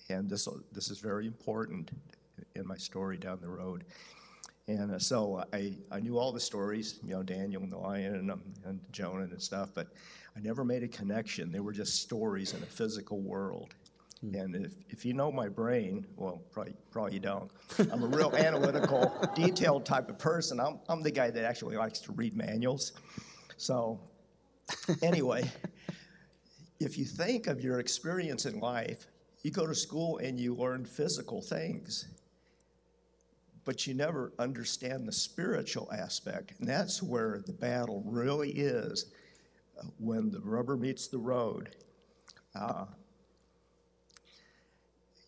and 0.09 0.29
this 0.29 0.47
this 0.71 0.91
is 0.91 0.99
very 0.99 1.25
important 1.25 1.91
in 2.55 2.67
my 2.67 2.77
story 2.77 3.17
down 3.17 3.39
the 3.41 3.49
road. 3.49 3.85
And 4.67 4.91
uh, 4.91 4.99
so 4.99 5.43
I, 5.53 5.73
I 5.91 5.99
knew 5.99 6.17
all 6.17 6.31
the 6.31 6.39
stories, 6.39 6.99
you 7.03 7.13
know, 7.13 7.21
Daniel 7.21 7.61
and 7.61 7.71
the 7.71 7.77
lion 7.77 8.15
and, 8.15 8.31
um, 8.31 8.41
and 8.65 8.79
Jonah 8.91 9.23
and 9.23 9.41
stuff, 9.41 9.69
but 9.73 9.87
I 10.35 10.39
never 10.39 10.63
made 10.63 10.83
a 10.83 10.87
connection. 10.87 11.51
They 11.51 11.59
were 11.59 11.71
just 11.71 12.01
stories 12.01 12.53
in 12.53 12.63
a 12.63 12.65
physical 12.65 13.19
world. 13.21 13.75
And 14.21 14.55
if, 14.55 14.73
if 14.89 15.05
you 15.05 15.13
know 15.13 15.31
my 15.31 15.47
brain, 15.47 16.05
well, 16.15 16.41
probably, 16.51 16.73
probably 16.89 17.13
you 17.13 17.19
don't. 17.19 17.51
I'm 17.91 18.01
a 18.01 18.07
real 18.07 18.35
analytical, 18.35 19.13
detailed 19.35 19.85
type 19.85 20.09
of 20.09 20.17
person. 20.17 20.59
I'm, 20.59 20.79
I'm 20.89 21.03
the 21.03 21.11
guy 21.11 21.29
that 21.29 21.45
actually 21.45 21.77
likes 21.77 21.99
to 21.99 22.11
read 22.13 22.35
manuals. 22.35 22.93
So, 23.57 23.99
anyway, 25.03 25.49
if 26.79 26.97
you 26.97 27.05
think 27.05 27.45
of 27.47 27.61
your 27.61 27.79
experience 27.79 28.45
in 28.45 28.59
life, 28.59 29.07
you 29.43 29.51
go 29.51 29.67
to 29.67 29.75
school 29.75 30.17
and 30.17 30.39
you 30.39 30.55
learn 30.55 30.85
physical 30.85 31.41
things, 31.41 32.07
but 33.65 33.87
you 33.87 33.93
never 33.93 34.31
understand 34.39 35.07
the 35.07 35.11
spiritual 35.11 35.91
aspect. 35.91 36.53
And 36.59 36.69
that's 36.69 37.01
where 37.03 37.43
the 37.45 37.53
battle 37.53 38.03
really 38.05 38.51
is 38.51 39.11
uh, 39.79 39.87
when 39.97 40.31
the 40.31 40.39
rubber 40.39 40.77
meets 40.77 41.07
the 41.07 41.17
road. 41.17 41.75
Uh, 42.53 42.85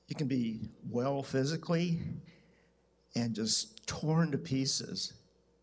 you 0.08 0.16
can 0.16 0.28
be 0.28 0.70
well 0.90 1.22
physically 1.22 2.00
and 3.16 3.36
just 3.36 3.86
torn 3.88 4.32
to 4.32 4.38
pieces 4.38 5.14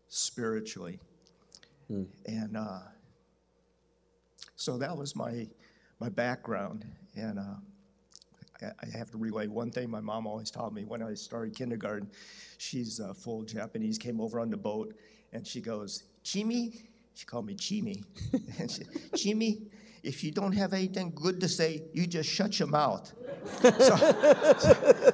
spiritually. 0.09 0.99
And 1.89 2.57
uh, 2.57 2.79
so 4.55 4.77
that 4.77 4.95
was 4.95 5.15
my 5.15 5.47
my 5.99 6.09
background, 6.09 6.85
and 7.15 7.39
uh, 7.39 7.55
I, 8.61 8.97
have 8.97 9.11
to 9.11 9.17
relay 9.17 9.47
one 9.47 9.71
thing 9.71 9.89
my 9.89 9.99
mom 9.99 10.27
always 10.27 10.49
taught 10.49 10.73
me 10.73 10.85
when 10.85 11.01
I 11.01 11.13
started 11.13 11.55
kindergarten. 11.55 12.09
She's 12.57 12.99
uh, 12.99 13.13
full 13.13 13.43
Japanese, 13.43 13.97
came 13.97 14.21
over 14.21 14.39
on 14.39 14.49
the 14.49 14.57
boat, 14.57 14.95
and 15.33 15.45
she 15.45 15.61
goes, 15.61 16.03
"Chimi," 16.23 16.83
she 17.13 17.25
called 17.25 17.45
me 17.45 17.55
Chimi, 17.55 18.03
and 18.59 18.71
she, 18.71 18.83
"Chimi, 19.13 19.67
if 20.05 20.23
you 20.23 20.31
don't 20.31 20.51
have 20.51 20.73
anything 20.73 21.11
good 21.15 21.41
to 21.41 21.49
say, 21.49 21.81
you 21.91 22.05
just 22.05 22.29
shut 22.29 22.59
your 22.59 22.67
mouth. 22.67 23.11
so, 23.61 23.95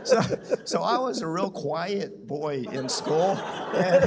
so, 0.03 0.21
so 0.65 0.83
I 0.83 0.97
was 0.97 1.21
a 1.21 1.27
real 1.27 1.49
quiet 1.49 2.27
boy 2.27 2.65
in 2.71 2.89
school, 2.89 3.37
and, 3.73 4.03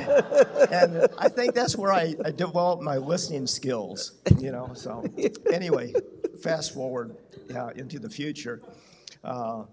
and 0.72 1.08
I 1.18 1.28
think 1.28 1.54
that's 1.54 1.76
where 1.76 1.92
I, 1.92 2.14
I 2.24 2.30
developed 2.30 2.82
my 2.82 2.98
listening 2.98 3.46
skills. 3.46 4.12
You 4.38 4.52
know. 4.52 4.72
So 4.74 5.04
anyway, 5.50 5.94
fast 6.42 6.74
forward 6.74 7.16
yeah, 7.48 7.70
into 7.76 7.98
the 7.98 8.10
future. 8.10 8.62
Uh, 9.24 9.64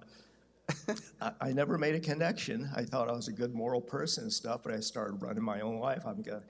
I, 1.21 1.31
I 1.41 1.53
never 1.53 1.77
made 1.77 1.95
a 1.95 1.99
connection. 1.99 2.69
I 2.75 2.83
thought 2.83 3.09
I 3.09 3.11
was 3.11 3.27
a 3.27 3.31
good 3.31 3.53
moral 3.53 3.81
person 3.81 4.23
and 4.25 4.33
stuff, 4.33 4.61
but 4.63 4.73
I 4.73 4.79
started 4.79 5.21
running 5.21 5.43
my 5.43 5.61
own 5.61 5.79
life. 5.79 6.03
I'm 6.05 6.21
gonna, 6.21 6.43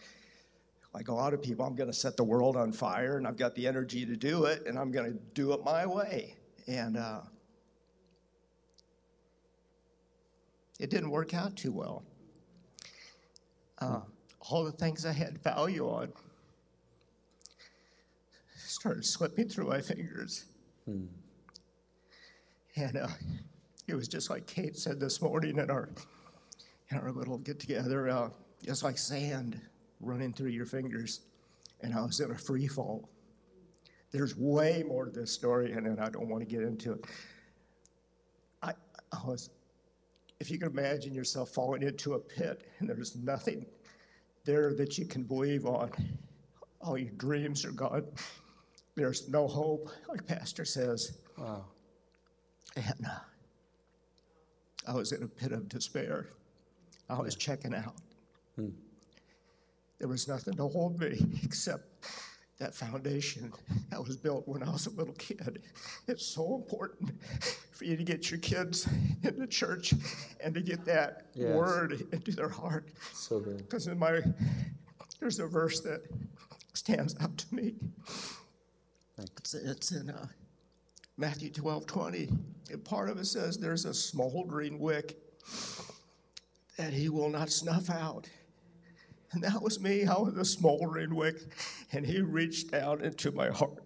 like 0.93 1.07
a 1.07 1.13
lot 1.13 1.33
of 1.33 1.41
people, 1.41 1.65
I'm 1.65 1.75
gonna 1.75 1.93
set 1.93 2.17
the 2.17 2.23
world 2.23 2.55
on 2.55 2.71
fire, 2.71 3.17
and 3.17 3.27
I've 3.27 3.37
got 3.37 3.55
the 3.55 3.67
energy 3.67 4.05
to 4.05 4.15
do 4.15 4.45
it, 4.45 4.65
and 4.67 4.77
I'm 4.77 4.91
gonna 4.91 5.13
do 5.33 5.53
it 5.53 5.63
my 5.63 5.85
way. 5.85 6.35
And 6.67 6.97
uh, 6.97 7.21
it 10.79 10.89
didn't 10.89 11.09
work 11.09 11.33
out 11.33 11.55
too 11.55 11.71
well. 11.71 12.03
Uh, 13.79 14.01
all 14.49 14.63
the 14.63 14.71
things 14.71 15.05
I 15.05 15.11
had 15.11 15.41
value 15.43 15.87
on 15.87 16.11
started 18.57 19.05
slipping 19.05 19.49
through 19.49 19.67
my 19.67 19.81
fingers. 19.81 20.45
Hmm. 20.85 21.05
And 22.81 22.97
uh, 22.97 23.07
it 23.87 23.93
was 23.93 24.07
just 24.07 24.31
like 24.31 24.47
Kate 24.47 24.75
said 24.75 24.99
this 24.99 25.21
morning 25.21 25.59
in 25.59 25.69
our 25.69 25.89
in 26.89 26.97
our 26.97 27.11
little 27.11 27.37
get 27.37 27.59
together, 27.59 28.09
uh, 28.09 28.29
just 28.65 28.83
like 28.83 28.97
sand 28.97 29.61
running 29.99 30.33
through 30.33 30.49
your 30.49 30.65
fingers. 30.65 31.21
And 31.81 31.93
I 31.93 32.01
was 32.01 32.19
in 32.19 32.31
a 32.31 32.37
free 32.37 32.67
fall. 32.67 33.07
There's 34.11 34.35
way 34.35 34.83
more 34.85 35.05
to 35.05 35.11
this 35.11 35.31
story, 35.31 35.71
and 35.73 35.99
I 35.99 36.09
don't 36.09 36.27
want 36.27 36.41
to 36.41 36.45
get 36.45 36.63
into 36.63 36.93
it. 36.93 37.05
I, 38.63 38.73
I 39.11 39.25
was, 39.25 39.51
if 40.39 40.49
you 40.49 40.57
can 40.57 40.69
imagine 40.69 41.13
yourself 41.13 41.51
falling 41.51 41.83
into 41.83 42.15
a 42.15 42.19
pit 42.19 42.67
and 42.79 42.89
there's 42.89 43.15
nothing 43.15 43.65
there 44.43 44.73
that 44.73 44.97
you 44.97 45.05
can 45.05 45.23
believe 45.23 45.65
on, 45.65 45.91
all 46.81 46.97
your 46.97 47.11
dreams 47.11 47.63
are 47.63 47.71
gone. 47.71 48.05
There's 48.95 49.29
no 49.29 49.47
hope, 49.47 49.89
like 50.09 50.25
Pastor 50.25 50.65
says. 50.65 51.19
Wow. 51.37 51.65
And 52.75 53.05
uh, 53.05 53.19
I 54.87 54.93
was 54.93 55.11
in 55.11 55.23
a 55.23 55.27
pit 55.27 55.51
of 55.51 55.67
despair. 55.69 56.27
I 57.09 57.19
was 57.19 57.35
checking 57.35 57.75
out. 57.75 57.95
Hmm. 58.55 58.69
There 59.99 60.07
was 60.07 60.27
nothing 60.27 60.55
to 60.55 60.67
hold 60.67 60.99
me 60.99 61.39
except 61.43 62.05
that 62.57 62.75
foundation 62.75 63.51
that 63.89 64.03
was 64.03 64.15
built 64.15 64.47
when 64.47 64.61
I 64.61 64.71
was 64.71 64.85
a 64.85 64.91
little 64.91 65.15
kid. 65.15 65.63
It's 66.07 66.25
so 66.25 66.55
important 66.55 67.11
for 67.71 67.85
you 67.85 67.97
to 67.97 68.03
get 68.03 68.29
your 68.29 68.39
kids 68.39 68.87
in 69.23 69.39
the 69.39 69.47
church 69.47 69.93
and 70.43 70.53
to 70.53 70.61
get 70.61 70.85
that 70.85 71.25
yes. 71.33 71.55
word 71.55 72.07
into 72.11 72.31
their 72.31 72.49
heart. 72.49 72.89
So 73.13 73.39
good. 73.39 73.57
Because 73.57 73.87
in 73.87 73.97
my 73.97 74.21
there's 75.19 75.39
a 75.39 75.47
verse 75.47 75.79
that 75.81 76.01
stands 76.73 77.15
out 77.19 77.37
to 77.37 77.55
me. 77.55 77.75
It's, 79.17 79.53
it's 79.53 79.91
in 79.91 80.09
uh, 80.09 80.27
Matthew 81.17 81.51
12 81.51 81.85
20. 81.85 82.29
And 82.71 82.83
part 82.83 83.09
of 83.09 83.17
it 83.17 83.25
says, 83.25 83.57
There's 83.57 83.85
a 83.85 83.93
smoldering 83.93 84.79
wick 84.79 85.17
that 86.77 86.93
he 86.93 87.09
will 87.09 87.29
not 87.29 87.49
snuff 87.49 87.89
out. 87.89 88.29
And 89.33 89.43
that 89.43 89.61
was 89.61 89.79
me. 89.79 90.05
I 90.05 90.17
was 90.17 90.35
a 90.35 90.45
smoldering 90.45 91.15
wick. 91.15 91.37
And 91.91 92.05
he 92.05 92.21
reached 92.21 92.71
down 92.71 93.01
into 93.01 93.31
my 93.31 93.49
heart 93.49 93.83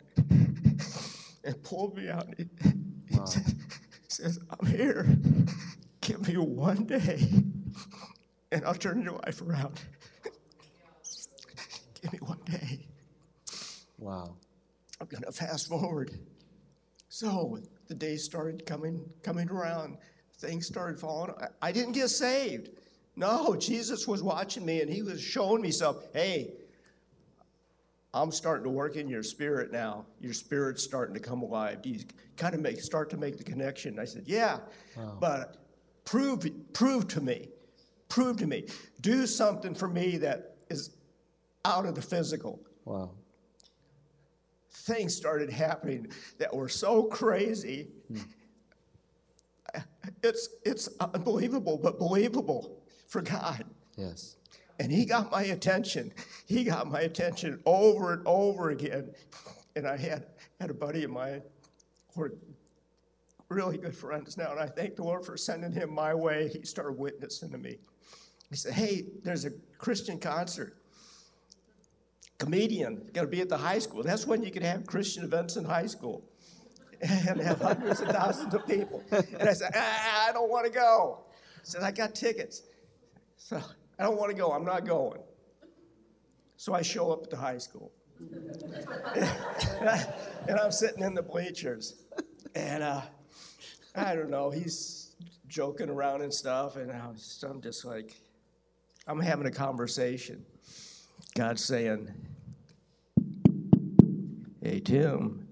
and 1.45 1.63
pulled 1.63 1.95
me 1.95 2.09
out. 2.09 2.27
He 2.37 2.45
wow. 3.11 3.25
says, 4.07 4.39
I'm 4.49 4.65
here. 4.67 5.07
Give 6.01 6.27
me 6.27 6.37
one 6.37 6.85
day, 6.85 7.27
and 8.51 8.63
I'll 8.63 8.75
turn 8.75 9.01
your 9.01 9.19
life 9.25 9.41
around. 9.41 9.81
Give 12.01 12.13
me 12.13 12.19
one 12.21 12.41
day. 12.45 12.85
Wow. 13.97 14.35
I'm 15.01 15.07
going 15.07 15.23
to 15.23 15.31
fast 15.31 15.67
forward. 15.67 16.11
So 17.15 17.59
the 17.87 17.95
days 17.95 18.25
started 18.25 18.65
coming 18.65 19.09
coming 19.23 19.49
around. 19.49 19.99
Things 20.39 20.67
started 20.67 20.99
falling. 20.99 21.31
I, 21.39 21.69
I 21.69 21.71
didn't 21.71 21.93
get 21.93 22.09
saved. 22.09 22.71
No, 23.15 23.55
Jesus 23.55 24.05
was 24.05 24.21
watching 24.21 24.65
me 24.65 24.81
and 24.81 24.91
he 24.91 25.01
was 25.01 25.21
showing 25.21 25.61
me 25.61 25.71
stuff. 25.71 25.95
Hey, 26.11 26.55
I'm 28.13 28.33
starting 28.33 28.65
to 28.65 28.69
work 28.69 28.97
in 28.97 29.07
your 29.07 29.23
spirit 29.23 29.71
now. 29.71 30.05
Your 30.19 30.33
spirit's 30.33 30.83
starting 30.83 31.13
to 31.13 31.21
come 31.21 31.41
alive. 31.41 31.81
Do 31.81 31.89
you 31.89 32.01
kind 32.35 32.53
of 32.53 32.59
make 32.59 32.81
start 32.81 33.09
to 33.11 33.17
make 33.17 33.37
the 33.37 33.45
connection? 33.45 33.97
I 33.97 34.03
said, 34.03 34.23
Yeah, 34.25 34.59
wow. 34.97 35.17
but 35.21 35.55
prove 36.03 36.45
prove 36.73 37.07
to 37.07 37.21
me, 37.21 37.47
prove 38.09 38.35
to 38.39 38.45
me, 38.45 38.67
do 38.99 39.25
something 39.25 39.73
for 39.73 39.87
me 39.87 40.17
that 40.17 40.57
is 40.69 40.97
out 41.63 41.85
of 41.85 41.95
the 41.95 42.01
physical. 42.01 42.59
Wow 42.83 43.11
things 44.75 45.15
started 45.15 45.49
happening 45.49 46.07
that 46.37 46.53
were 46.53 46.69
so 46.69 47.03
crazy. 47.03 47.89
It's, 50.23 50.47
it's 50.63 50.87
unbelievable, 51.01 51.77
but 51.77 51.99
believable 51.99 52.81
for 53.07 53.21
God. 53.21 53.65
Yes. 53.97 54.37
And 54.79 54.89
he 54.89 55.03
got 55.03 55.31
my 55.31 55.43
attention. 55.43 56.13
He 56.45 56.63
got 56.63 56.89
my 56.89 57.01
attention 57.01 57.61
over 57.65 58.13
and 58.13 58.21
over 58.25 58.69
again. 58.69 59.11
And 59.75 59.85
I 59.85 59.97
had, 59.97 60.27
had 60.61 60.69
a 60.69 60.73
buddy 60.73 61.03
of 61.03 61.11
mine, 61.11 61.41
we're 62.15 62.31
really 63.49 63.77
good 63.77 63.95
friends 63.95 64.37
now, 64.37 64.51
and 64.51 64.59
I 64.59 64.67
thank 64.67 64.95
the 64.95 65.03
Lord 65.03 65.25
for 65.25 65.37
sending 65.37 65.71
him 65.71 65.93
my 65.93 66.13
way. 66.13 66.47
He 66.47 66.63
started 66.65 66.93
witnessing 66.93 67.51
to 67.51 67.57
me. 67.57 67.77
He 68.49 68.55
said, 68.55 68.73
Hey, 68.73 69.07
there's 69.23 69.45
a 69.45 69.51
Christian 69.77 70.19
concert 70.19 70.77
comedian 72.37 73.09
going 73.13 73.27
to 73.27 73.31
be 73.31 73.41
at 73.41 73.49
the 73.49 73.57
high 73.57 73.79
school. 73.79 74.03
That's 74.03 74.25
when 74.25 74.43
you 74.43 74.51
can 74.51 74.63
have 74.63 74.85
Christian 74.85 75.23
events 75.23 75.55
in 75.55 75.63
high 75.65 75.85
school 75.87 76.23
and 77.01 77.39
have 77.41 77.61
hundreds 77.61 78.01
of 78.01 78.09
thousands 78.09 78.53
of 78.53 78.65
people. 78.67 79.03
And 79.11 79.49
I 79.49 79.53
said, 79.53 79.71
ah, 79.75 80.29
I 80.29 80.31
don't 80.31 80.49
want 80.49 80.65
to 80.65 80.71
go. 80.71 81.25
I 81.31 81.59
said, 81.63 81.83
I 81.83 81.91
got 81.91 82.15
tickets. 82.15 82.63
So 83.37 83.61
I 83.99 84.03
don't 84.03 84.17
want 84.17 84.31
to 84.31 84.37
go. 84.37 84.51
I'm 84.51 84.65
not 84.65 84.85
going. 84.85 85.19
So 86.57 86.73
I 86.73 86.81
show 86.81 87.11
up 87.11 87.23
at 87.23 87.29
the 87.29 87.37
high 87.37 87.57
school. 87.57 87.91
and 90.47 90.59
I'm 90.59 90.71
sitting 90.71 91.03
in 91.03 91.13
the 91.13 91.21
bleachers. 91.21 92.03
And 92.55 92.81
uh, 92.81 93.01
I 93.93 94.15
don't 94.15 94.29
know, 94.29 94.49
he's 94.49 95.15
joking 95.47 95.89
around 95.89 96.21
and 96.21 96.33
stuff. 96.33 96.77
And 96.77 96.91
I'm 96.91 97.15
just 97.61 97.85
like, 97.85 98.19
I'm 99.07 99.19
having 99.19 99.47
a 99.47 99.51
conversation. 99.51 100.45
God's 101.35 101.65
saying, 101.65 102.09
Hey, 104.61 104.79
Tim, 104.79 105.45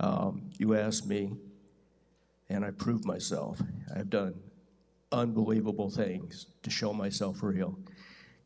um, 0.00 0.50
you 0.58 0.74
asked 0.74 1.06
me, 1.06 1.32
and 2.48 2.64
I 2.64 2.72
proved 2.72 3.04
myself. 3.04 3.62
I've 3.94 4.10
done 4.10 4.34
unbelievable 5.12 5.90
things 5.90 6.46
to 6.64 6.70
show 6.70 6.92
myself 6.92 7.44
real. 7.44 7.78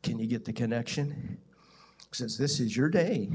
Can 0.03 0.19
you 0.19 0.27
get 0.27 0.45
the 0.45 0.53
connection? 0.53 1.39
He 1.99 2.09
says, 2.13 2.37
This 2.37 2.61
is 2.61 2.77
your 2.77 2.91
day. 2.91 3.31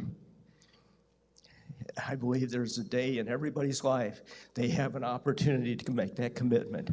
I 2.08 2.16
believe 2.16 2.52
there's 2.52 2.78
a 2.78 2.84
day 2.84 3.20
in 3.20 3.28
everybody's 3.28 3.84
life 3.84 4.22
they 4.54 4.68
have 4.70 4.96
an 4.96 5.04
opportunity 5.04 5.75
to 5.75 5.92
make 5.92 6.16
that 6.16 6.36
commitment. 6.36 6.90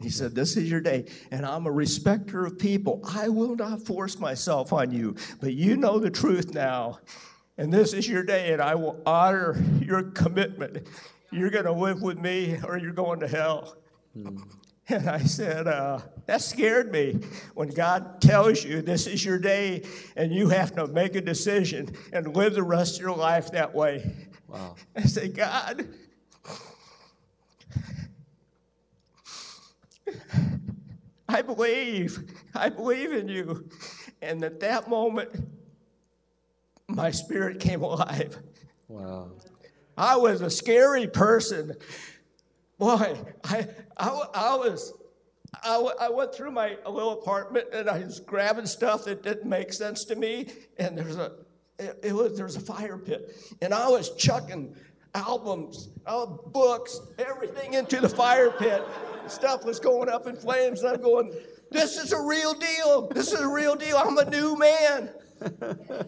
He 0.00 0.08
said, 0.08 0.34
This 0.34 0.56
is 0.56 0.70
your 0.70 0.80
day, 0.80 1.06
and 1.30 1.44
I'm 1.44 1.66
a 1.66 1.70
respecter 1.70 2.46
of 2.46 2.58
people. 2.58 3.00
I 3.04 3.28
will 3.28 3.56
not 3.56 3.82
force 3.82 4.18
myself 4.18 4.72
on 4.72 4.90
you, 4.90 5.14
but 5.40 5.54
you 5.54 5.76
know 5.76 5.98
the 5.98 6.10
truth 6.10 6.54
now, 6.54 7.00
and 7.58 7.72
this 7.72 7.92
is 7.92 8.08
your 8.08 8.22
day, 8.22 8.52
and 8.52 8.62
I 8.62 8.74
will 8.74 9.00
honor 9.04 9.62
your 9.80 10.02
commitment. 10.02 10.86
You're 11.30 11.50
going 11.50 11.64
to 11.64 11.72
live 11.72 12.02
with 12.02 12.18
me, 12.18 12.58
or 12.66 12.78
you're 12.78 12.92
going 12.92 13.20
to 13.20 13.28
hell. 13.28 13.76
Hmm. 14.14 14.38
And 14.88 15.10
I 15.10 15.18
said, 15.18 15.66
uh, 15.66 15.98
That 16.26 16.42
scared 16.42 16.92
me. 16.92 17.18
When 17.54 17.68
God 17.68 18.20
tells 18.20 18.62
you 18.62 18.82
this 18.82 19.06
is 19.06 19.24
your 19.24 19.38
day, 19.38 19.82
and 20.16 20.32
you 20.32 20.48
have 20.48 20.74
to 20.76 20.86
make 20.86 21.16
a 21.16 21.20
decision 21.20 21.94
and 22.12 22.36
live 22.36 22.54
the 22.54 22.62
rest 22.62 22.96
of 22.96 23.00
your 23.00 23.16
life 23.16 23.50
that 23.52 23.74
way. 23.74 24.25
Wow. 24.48 24.76
I 24.96 25.02
say, 25.02 25.28
God, 25.28 25.88
I 31.28 31.42
believe, 31.42 32.32
I 32.54 32.68
believe 32.68 33.12
in 33.12 33.28
you. 33.28 33.68
And 34.22 34.42
at 34.44 34.60
that 34.60 34.88
moment, 34.88 35.30
my 36.88 37.10
spirit 37.10 37.60
came 37.60 37.82
alive. 37.82 38.38
Wow. 38.88 39.32
I 39.98 40.16
was 40.16 40.40
a 40.40 40.50
scary 40.50 41.06
person. 41.06 41.74
Boy, 42.78 43.16
I, 43.44 43.66
I, 43.96 44.22
I 44.34 44.56
was, 44.56 44.92
I, 45.62 45.76
I 46.00 46.08
went 46.10 46.34
through 46.34 46.52
my 46.52 46.76
little 46.86 47.12
apartment 47.12 47.68
and 47.72 47.88
I 47.88 48.00
was 48.00 48.20
grabbing 48.20 48.66
stuff 48.66 49.04
that 49.04 49.22
didn't 49.22 49.48
make 49.48 49.72
sense 49.72 50.04
to 50.06 50.16
me. 50.16 50.48
And 50.78 50.96
there's 50.96 51.16
a, 51.16 51.32
it, 51.78 52.12
was, 52.12 52.36
there 52.36 52.46
was 52.46 52.56
a 52.56 52.60
fire 52.60 52.98
pit. 52.98 53.36
And 53.60 53.74
I 53.74 53.88
was 53.88 54.14
chucking 54.16 54.74
albums, 55.14 55.88
uh, 56.06 56.26
books, 56.26 57.00
everything 57.18 57.74
into 57.74 58.00
the 58.00 58.08
fire 58.08 58.50
pit. 58.50 58.82
Stuff 59.28 59.64
was 59.64 59.80
going 59.80 60.08
up 60.08 60.26
in 60.26 60.36
flames, 60.36 60.82
and 60.82 60.94
I'm 60.94 61.02
going, 61.02 61.32
This 61.70 61.96
is 61.96 62.12
a 62.12 62.20
real 62.20 62.54
deal. 62.54 63.08
This 63.08 63.32
is 63.32 63.40
a 63.40 63.48
real 63.48 63.74
deal. 63.74 63.96
I'm 63.96 64.16
a 64.18 64.30
new 64.30 64.56
man. 64.56 65.10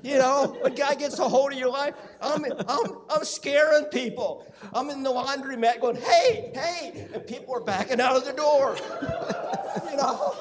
You 0.03 0.19
know, 0.19 0.57
when 0.61 0.75
God 0.75 0.99
gets 0.99 1.19
a 1.19 1.29
hold 1.29 1.53
of 1.53 1.59
your 1.59 1.69
life, 1.69 1.95
I'm, 2.23 2.45
I'm, 2.67 2.99
I'm 3.11 3.25
scaring 3.25 3.85
people. 3.87 4.47
I'm 4.73 4.89
in 4.89 5.03
the 5.03 5.11
laundromat 5.11 5.81
going, 5.81 5.97
hey, 5.97 6.51
hey, 6.55 7.09
and 7.13 7.27
people 7.27 7.55
are 7.55 7.61
backing 7.61 8.01
out 8.01 8.17
of 8.17 8.25
the 8.25 8.33
door. 8.33 8.77
You 9.91 9.97
know, 9.97 10.35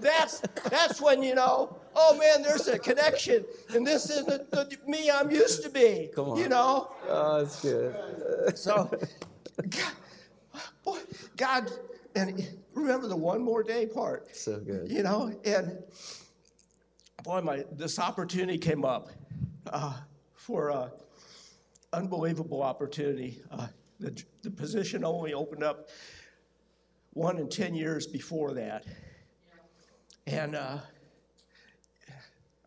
that's, 0.00 0.40
that's 0.70 1.00
when, 1.00 1.22
you 1.22 1.34
know, 1.34 1.76
oh 1.94 2.16
man, 2.16 2.42
there's 2.42 2.68
a 2.68 2.78
connection, 2.78 3.44
and 3.74 3.86
this 3.86 4.10
isn't 4.10 4.50
the 4.50 4.78
me 4.86 5.10
I'm 5.10 5.30
used 5.30 5.62
to 5.62 5.70
be. 5.70 6.10
Come 6.14 6.30
on. 6.30 6.38
You 6.38 6.48
know? 6.48 6.92
Oh, 7.08 7.38
that's 7.38 7.62
good. 7.62 7.94
So, 8.58 8.90
God, 9.68 9.92
boy, 10.84 10.98
God, 11.36 11.70
and 12.14 12.46
remember 12.74 13.06
the 13.06 13.16
one 13.16 13.42
more 13.42 13.62
day 13.62 13.86
part. 13.86 14.34
So 14.36 14.58
good. 14.58 14.90
You 14.90 15.02
know, 15.02 15.32
and 15.44 15.82
boy, 17.22 17.40
my 17.40 17.64
this 17.72 17.98
opportunity 17.98 18.58
came 18.58 18.84
up 18.84 19.08
uh, 19.72 19.94
for 20.34 20.70
a 20.70 20.92
unbelievable 21.92 22.62
opportunity. 22.62 23.42
Uh, 23.50 23.68
the, 24.00 24.22
the 24.42 24.50
position 24.50 25.04
only 25.04 25.34
opened 25.34 25.62
up 25.62 25.88
one 27.12 27.38
in 27.38 27.48
ten 27.48 27.74
years 27.74 28.06
before 28.06 28.52
that, 28.54 28.84
and 30.26 30.56
uh, 30.56 30.78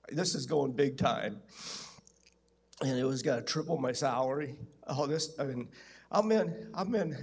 this 0.09 0.35
is 0.35 0.45
going 0.45 0.71
big 0.73 0.97
time. 0.97 1.41
And 2.81 2.97
it 2.97 3.05
was 3.05 3.21
to 3.23 3.41
triple 3.41 3.77
my 3.77 3.91
salary. 3.91 4.55
All 4.87 5.07
this, 5.07 5.39
I 5.39 5.45
mean, 5.45 5.67
I'm 6.11 6.31
in, 6.31 6.69
I'm 6.73 6.93
in 6.95 7.17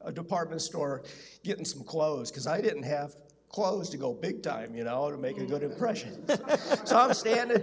a 0.00 0.12
department 0.12 0.60
store 0.60 1.04
getting 1.42 1.64
some 1.64 1.82
clothes 1.84 2.30
because 2.30 2.46
I 2.46 2.60
didn't 2.60 2.84
have 2.84 3.14
clothes 3.48 3.90
to 3.90 3.96
go 3.96 4.14
big 4.14 4.42
time, 4.42 4.74
you 4.74 4.84
know, 4.84 5.10
to 5.10 5.16
make 5.16 5.38
a 5.38 5.44
good 5.44 5.62
impression. 5.62 6.26
so 6.84 6.96
I'm 6.96 7.14
standing 7.14 7.62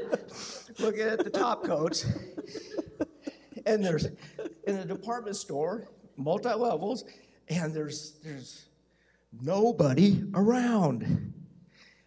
looking 0.77 1.01
at 1.01 1.23
the 1.23 1.29
top 1.29 1.63
coats, 1.63 2.05
and 3.65 3.83
there's 3.83 4.05
in 4.67 4.77
the 4.77 4.85
department 4.85 5.35
store, 5.35 5.89
multi 6.15 6.53
levels, 6.53 7.05
and 7.49 7.73
there's 7.73 8.13
there's 8.23 8.65
nobody 9.41 10.23
around. 10.35 11.33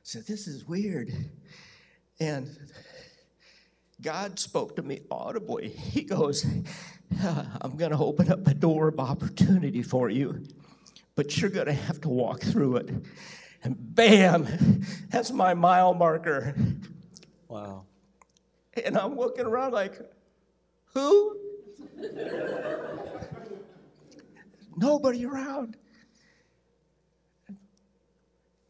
So 0.02 0.20
this 0.20 0.46
is 0.46 0.66
weird. 0.66 1.12
And 2.22 2.56
God 4.00 4.38
spoke 4.38 4.76
to 4.76 4.82
me 4.82 5.00
audibly. 5.10 5.70
He 5.70 6.02
goes, 6.02 6.46
I'm 7.60 7.76
going 7.76 7.90
to 7.90 7.98
open 7.98 8.30
up 8.30 8.46
a 8.46 8.54
door 8.54 8.86
of 8.86 9.00
opportunity 9.00 9.82
for 9.82 10.08
you, 10.08 10.44
but 11.16 11.36
you're 11.40 11.50
going 11.50 11.66
to 11.66 11.72
have 11.72 12.00
to 12.02 12.08
walk 12.08 12.40
through 12.40 12.76
it. 12.76 12.90
And 13.64 13.76
bam, 13.76 14.46
that's 15.10 15.32
my 15.32 15.54
mile 15.54 15.94
marker. 15.94 16.54
Wow. 17.48 17.86
And 18.84 18.96
I'm 18.96 19.16
looking 19.16 19.44
around 19.44 19.72
like, 19.72 19.98
who? 20.94 21.36
Nobody 24.76 25.26
around. 25.26 25.76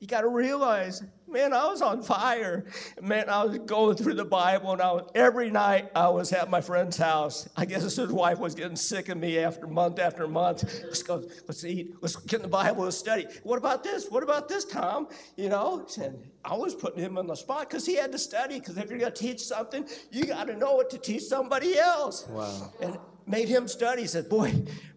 You 0.01 0.07
got 0.07 0.23
to 0.23 0.29
realize, 0.29 1.03
man, 1.33 1.53
I 1.53 1.67
was 1.67 1.83
on 1.83 2.03
fire. 2.03 2.67
Man, 3.01 3.29
I 3.29 3.45
was 3.45 3.59
going 3.59 3.97
through 3.97 4.15
the 4.15 4.25
Bible, 4.25 4.73
and 4.73 4.83
I 4.83 4.93
was, 4.93 5.11
every 5.15 5.51
night 5.51 5.91
I 5.95 6.09
was 6.09 6.33
at 6.33 6.51
my 6.51 6.61
friend's 6.61 6.97
house. 6.97 7.49
I 7.57 7.65
guess 7.65 7.83
his 7.83 8.13
wife 8.13 8.39
was 8.39 8.55
getting 8.55 8.77
sick 8.77 9.09
of 9.09 9.19
me 9.19 9.39
after 9.39 9.67
month 9.67 9.99
after 9.99 10.29
month. 10.29 10.65
Let's 10.85 11.03
go, 11.03 11.25
let's 11.49 11.65
eat, 11.65 11.95
let's 12.01 12.17
get 12.17 12.37
in 12.37 12.43
the 12.43 12.49
Bible, 12.49 12.85
let's 12.85 12.97
study. 12.97 13.27
What 13.43 13.57
about 13.57 13.83
this? 13.83 14.09
What 14.09 14.23
about 14.23 14.49
this, 14.49 14.65
Tom? 14.65 15.09
You 15.37 15.49
know, 15.49 15.87
and 16.01 16.19
I 16.45 16.55
was 16.55 16.75
putting 16.75 17.03
him 17.03 17.19
on 17.19 17.27
the 17.27 17.35
spot 17.35 17.69
because 17.69 17.87
he 17.87 17.97
had 17.97 18.13
to 18.13 18.19
study. 18.19 18.59
Because 18.59 18.77
if 18.77 18.91
you're 18.91 18.99
going 18.99 19.13
to 19.13 19.19
teach 19.19 19.41
something, 19.41 19.87
you 20.11 20.27
got 20.27 20.47
to 20.49 20.57
know 20.57 20.81
it 20.81 20.91
to 20.91 20.99
teach 20.99 21.23
somebody 21.23 21.79
else. 21.79 22.27
Wow. 22.29 22.73
And 22.81 22.99
made 23.27 23.49
him 23.49 23.69
study. 23.69 24.03
He 24.03 24.09
said, 24.09 24.29
"Boy, 24.29 24.53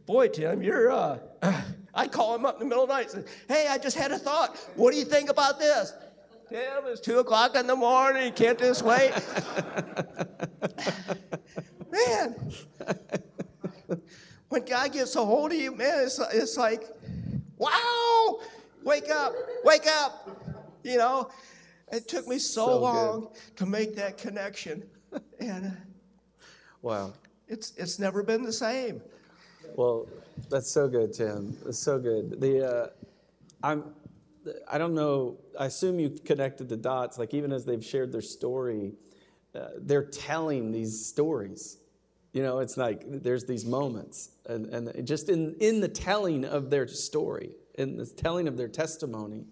boy, 0.06 0.28
Tim, 0.28 0.62
you're." 0.62 0.92
Uh, 0.92 1.20
I 1.96 2.08
call 2.08 2.36
him 2.36 2.46
up 2.46 2.56
in 2.56 2.60
the 2.60 2.66
middle 2.66 2.84
of 2.84 2.90
the 2.90 2.96
night 2.96 3.14
and 3.14 3.26
say, 3.26 3.32
Hey, 3.48 3.68
I 3.70 3.78
just 3.78 3.98
had 3.98 4.12
a 4.12 4.20
thought. 4.20 4.58
What 4.76 4.92
do 4.92 5.00
you 5.00 5.06
think 5.06 5.30
about 5.30 5.60
this? 5.60 5.94
Tim, 6.50 6.86
it's 6.86 7.02
two 7.02 7.20
o'clock 7.20 7.56
in 7.56 7.68
the 7.68 7.76
morning. 7.76 8.32
Can't 8.34 8.58
this 8.58 8.82
wait? 8.84 9.12
man, 11.92 12.36
when 14.50 14.64
God 14.66 14.92
gets 14.94 15.16
a 15.16 15.26
hold 15.26 15.52
of 15.52 15.58
you, 15.58 15.76
man, 15.76 16.04
it's, 16.04 16.20
it's 16.34 16.58
like, 16.58 16.84
wow, 17.58 18.40
wake 18.84 19.10
up, 19.10 19.34
wake 19.64 19.88
up. 19.88 20.30
You 20.84 20.98
know, 21.00 21.30
it 21.92 22.08
took 22.08 22.28
me 22.28 22.38
so, 22.38 22.66
So 22.68 22.74
good. 22.76 22.82
long 22.82 23.30
to 23.56 23.66
make 23.66 23.96
that 23.96 24.18
connection. 24.18 24.84
And 25.40 25.76
Wow. 26.84 27.14
it's, 27.48 27.74
it's 27.78 27.98
never 27.98 28.22
been 28.22 28.44
the 28.44 28.54
same. 28.54 29.02
Well, 29.76 30.08
that's 30.50 30.70
so 30.70 30.88
good, 30.88 31.14
Tim. 31.14 31.58
That's 31.66 31.80
so 31.80 31.98
good. 31.98 32.40
The 32.40 32.84
uh, 32.84 32.88
I'm 33.64 33.96
I 34.68 34.78
don't 34.78 34.94
know. 34.94 35.38
I 35.60 35.66
assume 35.66 36.00
you've 36.00 36.24
connected 36.24 36.70
the 36.70 36.78
dots. 36.78 37.18
Like 37.18 37.34
even 37.34 37.52
as 37.52 37.66
they've 37.66 37.84
shared 37.84 38.12
their 38.12 38.22
story, 38.22 38.94
uh, 39.54 39.70
they're 39.78 40.04
telling 40.04 40.72
these 40.72 41.06
stories. 41.06 41.78
You 42.34 42.44
know, 42.44 42.60
it's 42.60 42.76
like 42.76 43.04
there's 43.06 43.46
these 43.46 43.66
moments, 43.66 44.32
and, 44.46 44.66
and 44.68 45.08
just 45.08 45.30
in 45.30 45.56
in 45.62 45.80
the 45.80 45.88
telling 45.88 46.44
of 46.44 46.70
their 46.70 46.88
story, 46.88 47.52
in 47.76 47.96
the 47.96 48.06
telling 48.06 48.50
of 48.50 48.58
their 48.58 48.68
testimony, 48.68 49.46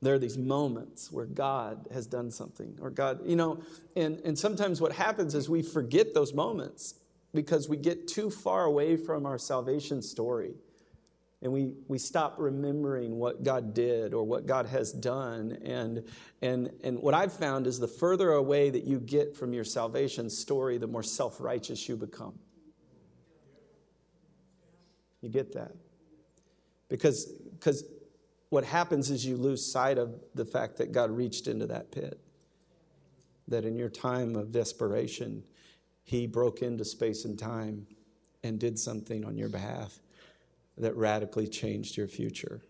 there 0.00 0.14
are 0.14 0.18
these 0.18 0.38
moments 0.38 1.10
where 1.10 1.26
God 1.26 1.88
has 1.92 2.06
done 2.06 2.30
something, 2.30 2.78
or 2.80 2.90
God, 2.90 3.26
you 3.26 3.34
know, 3.34 3.60
and 3.96 4.20
and 4.24 4.38
sometimes 4.38 4.80
what 4.80 4.92
happens 4.92 5.34
is 5.34 5.48
we 5.48 5.60
forget 5.60 6.14
those 6.14 6.32
moments 6.32 6.94
because 7.34 7.68
we 7.68 7.76
get 7.76 8.06
too 8.06 8.30
far 8.30 8.64
away 8.64 8.96
from 8.96 9.26
our 9.26 9.38
salvation 9.38 10.00
story 10.00 10.54
and 11.42 11.52
we, 11.52 11.72
we 11.88 11.98
stop 11.98 12.34
remembering 12.38 13.16
what 13.16 13.42
God 13.42 13.72
did 13.72 14.12
or 14.12 14.24
what 14.24 14.46
God 14.46 14.66
has 14.66 14.92
done. 14.92 15.56
And, 15.64 16.04
and, 16.42 16.70
and 16.84 16.98
what 16.98 17.14
I've 17.14 17.32
found 17.32 17.66
is 17.66 17.78
the 17.78 17.88
further 17.88 18.32
away 18.32 18.68
that 18.68 18.84
you 18.84 19.00
get 19.00 19.34
from 19.34 19.54
your 19.54 19.64
salvation 19.64 20.28
story, 20.28 20.76
the 20.76 20.86
more 20.86 21.02
self 21.02 21.40
righteous 21.40 21.88
you 21.88 21.96
become. 21.96 22.38
You 25.22 25.30
get 25.30 25.52
that? 25.54 25.72
Because, 26.88 27.26
because 27.58 27.84
what 28.50 28.64
happens 28.64 29.10
is 29.10 29.24
you 29.24 29.36
lose 29.36 29.64
sight 29.64 29.96
of 29.96 30.14
the 30.34 30.44
fact 30.44 30.76
that 30.78 30.92
God 30.92 31.10
reached 31.10 31.46
into 31.46 31.66
that 31.68 31.90
pit. 31.90 32.20
That 33.48 33.64
in 33.64 33.76
your 33.76 33.88
time 33.88 34.36
of 34.36 34.52
desperation, 34.52 35.42
He 36.04 36.26
broke 36.26 36.60
into 36.60 36.84
space 36.84 37.24
and 37.24 37.38
time 37.38 37.86
and 38.42 38.58
did 38.58 38.78
something 38.78 39.24
on 39.24 39.38
your 39.38 39.48
behalf 39.48 40.00
that 40.80 40.96
radically 40.96 41.46
changed 41.46 41.96
your 41.96 42.06
future. 42.08 42.62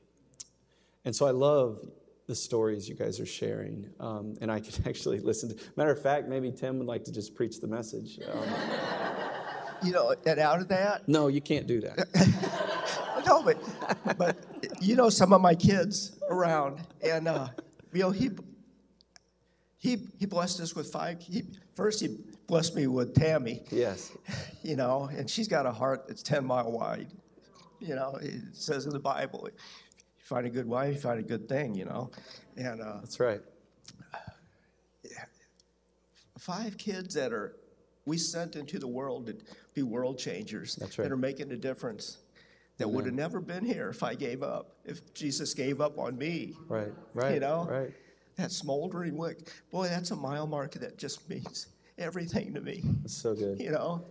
And 1.04 1.14
so 1.16 1.26
I 1.26 1.30
love 1.30 1.78
the 2.26 2.34
stories 2.34 2.88
you 2.88 2.94
guys 2.94 3.18
are 3.18 3.26
sharing. 3.26 3.88
Um, 3.98 4.36
and 4.40 4.50
I 4.52 4.60
can 4.60 4.86
actually 4.88 5.20
listen 5.20 5.48
to. 5.50 5.56
Matter 5.76 5.90
of 5.90 6.00
fact, 6.02 6.28
maybe 6.28 6.52
Tim 6.52 6.78
would 6.78 6.86
like 6.86 7.04
to 7.04 7.12
just 7.12 7.34
preach 7.34 7.60
the 7.60 7.66
message. 7.68 8.18
Um, 8.32 8.44
You 9.82 9.92
know, 9.92 10.14
and 10.26 10.38
out 10.38 10.60
of 10.60 10.68
that, 10.68 11.08
no, 11.08 11.28
you 11.28 11.40
can't 11.40 11.66
do 11.66 11.80
that. 11.80 12.06
no, 13.26 13.42
but 13.42 13.56
but 14.18 14.36
you 14.78 14.94
know 14.94 15.08
some 15.08 15.32
of 15.32 15.40
my 15.40 15.54
kids 15.54 16.18
around, 16.28 16.80
and 17.02 17.26
uh, 17.26 17.48
you 17.94 18.00
know 18.02 18.10
he 18.10 18.28
he 19.78 19.96
he 20.18 20.26
blessed 20.26 20.60
us 20.60 20.76
with 20.76 20.92
five. 20.92 21.22
He, 21.22 21.44
first, 21.76 22.00
he 22.02 22.18
blessed 22.46 22.76
me 22.76 22.88
with 22.88 23.14
Tammy, 23.14 23.62
Yes. 23.70 24.12
you 24.62 24.76
know, 24.76 25.08
and 25.16 25.30
she's 25.30 25.48
got 25.48 25.64
a 25.64 25.72
heart 25.72 26.06
that's 26.08 26.22
ten 26.22 26.44
mile 26.44 26.70
wide. 26.70 27.08
You 27.80 27.94
know, 27.94 28.18
it 28.20 28.42
says 28.52 28.86
in 28.86 28.92
the 28.92 29.00
Bible, 29.00 29.48
you 29.48 29.56
find 30.18 30.46
a 30.46 30.50
good 30.50 30.66
wife, 30.66 30.94
you 30.94 31.00
find 31.00 31.18
a 31.18 31.22
good 31.22 31.48
thing. 31.48 31.74
You 31.74 31.86
know, 31.86 32.10
and 32.56 32.80
uh, 32.80 32.98
That's 33.00 33.18
right. 33.20 33.40
five 36.38 36.76
kids 36.78 37.14
that 37.14 37.32
are 37.32 37.56
we 38.06 38.18
sent 38.18 38.56
into 38.56 38.78
the 38.78 38.88
world 38.88 39.26
to 39.26 39.36
be 39.74 39.82
world 39.82 40.18
changers 40.18 40.78
right. 40.80 40.90
that 40.96 41.12
are 41.12 41.16
making 41.16 41.52
a 41.52 41.56
difference 41.56 42.18
that 42.80 42.88
would 42.88 43.04
have 43.04 43.14
never 43.14 43.40
been 43.40 43.64
here 43.64 43.90
if 43.90 44.02
I 44.02 44.14
gave 44.14 44.42
up, 44.42 44.76
if 44.86 45.12
Jesus 45.12 45.52
gave 45.52 45.82
up 45.82 45.98
on 45.98 46.16
me. 46.16 46.54
Right. 46.66 46.92
Right. 47.12 47.34
You 47.34 47.40
know? 47.40 47.68
Right. 47.70 47.92
That 48.36 48.50
smoldering 48.50 49.18
wick, 49.18 49.50
boy, 49.70 49.88
that's 49.88 50.12
a 50.12 50.16
mile 50.16 50.46
marker 50.46 50.78
that 50.78 50.96
just 50.96 51.28
means 51.28 51.66
everything 51.98 52.54
to 52.54 52.62
me. 52.62 52.82
That's 53.02 53.14
so 53.14 53.34
good. 53.34 53.60
You 53.60 53.70
know? 53.72 54.02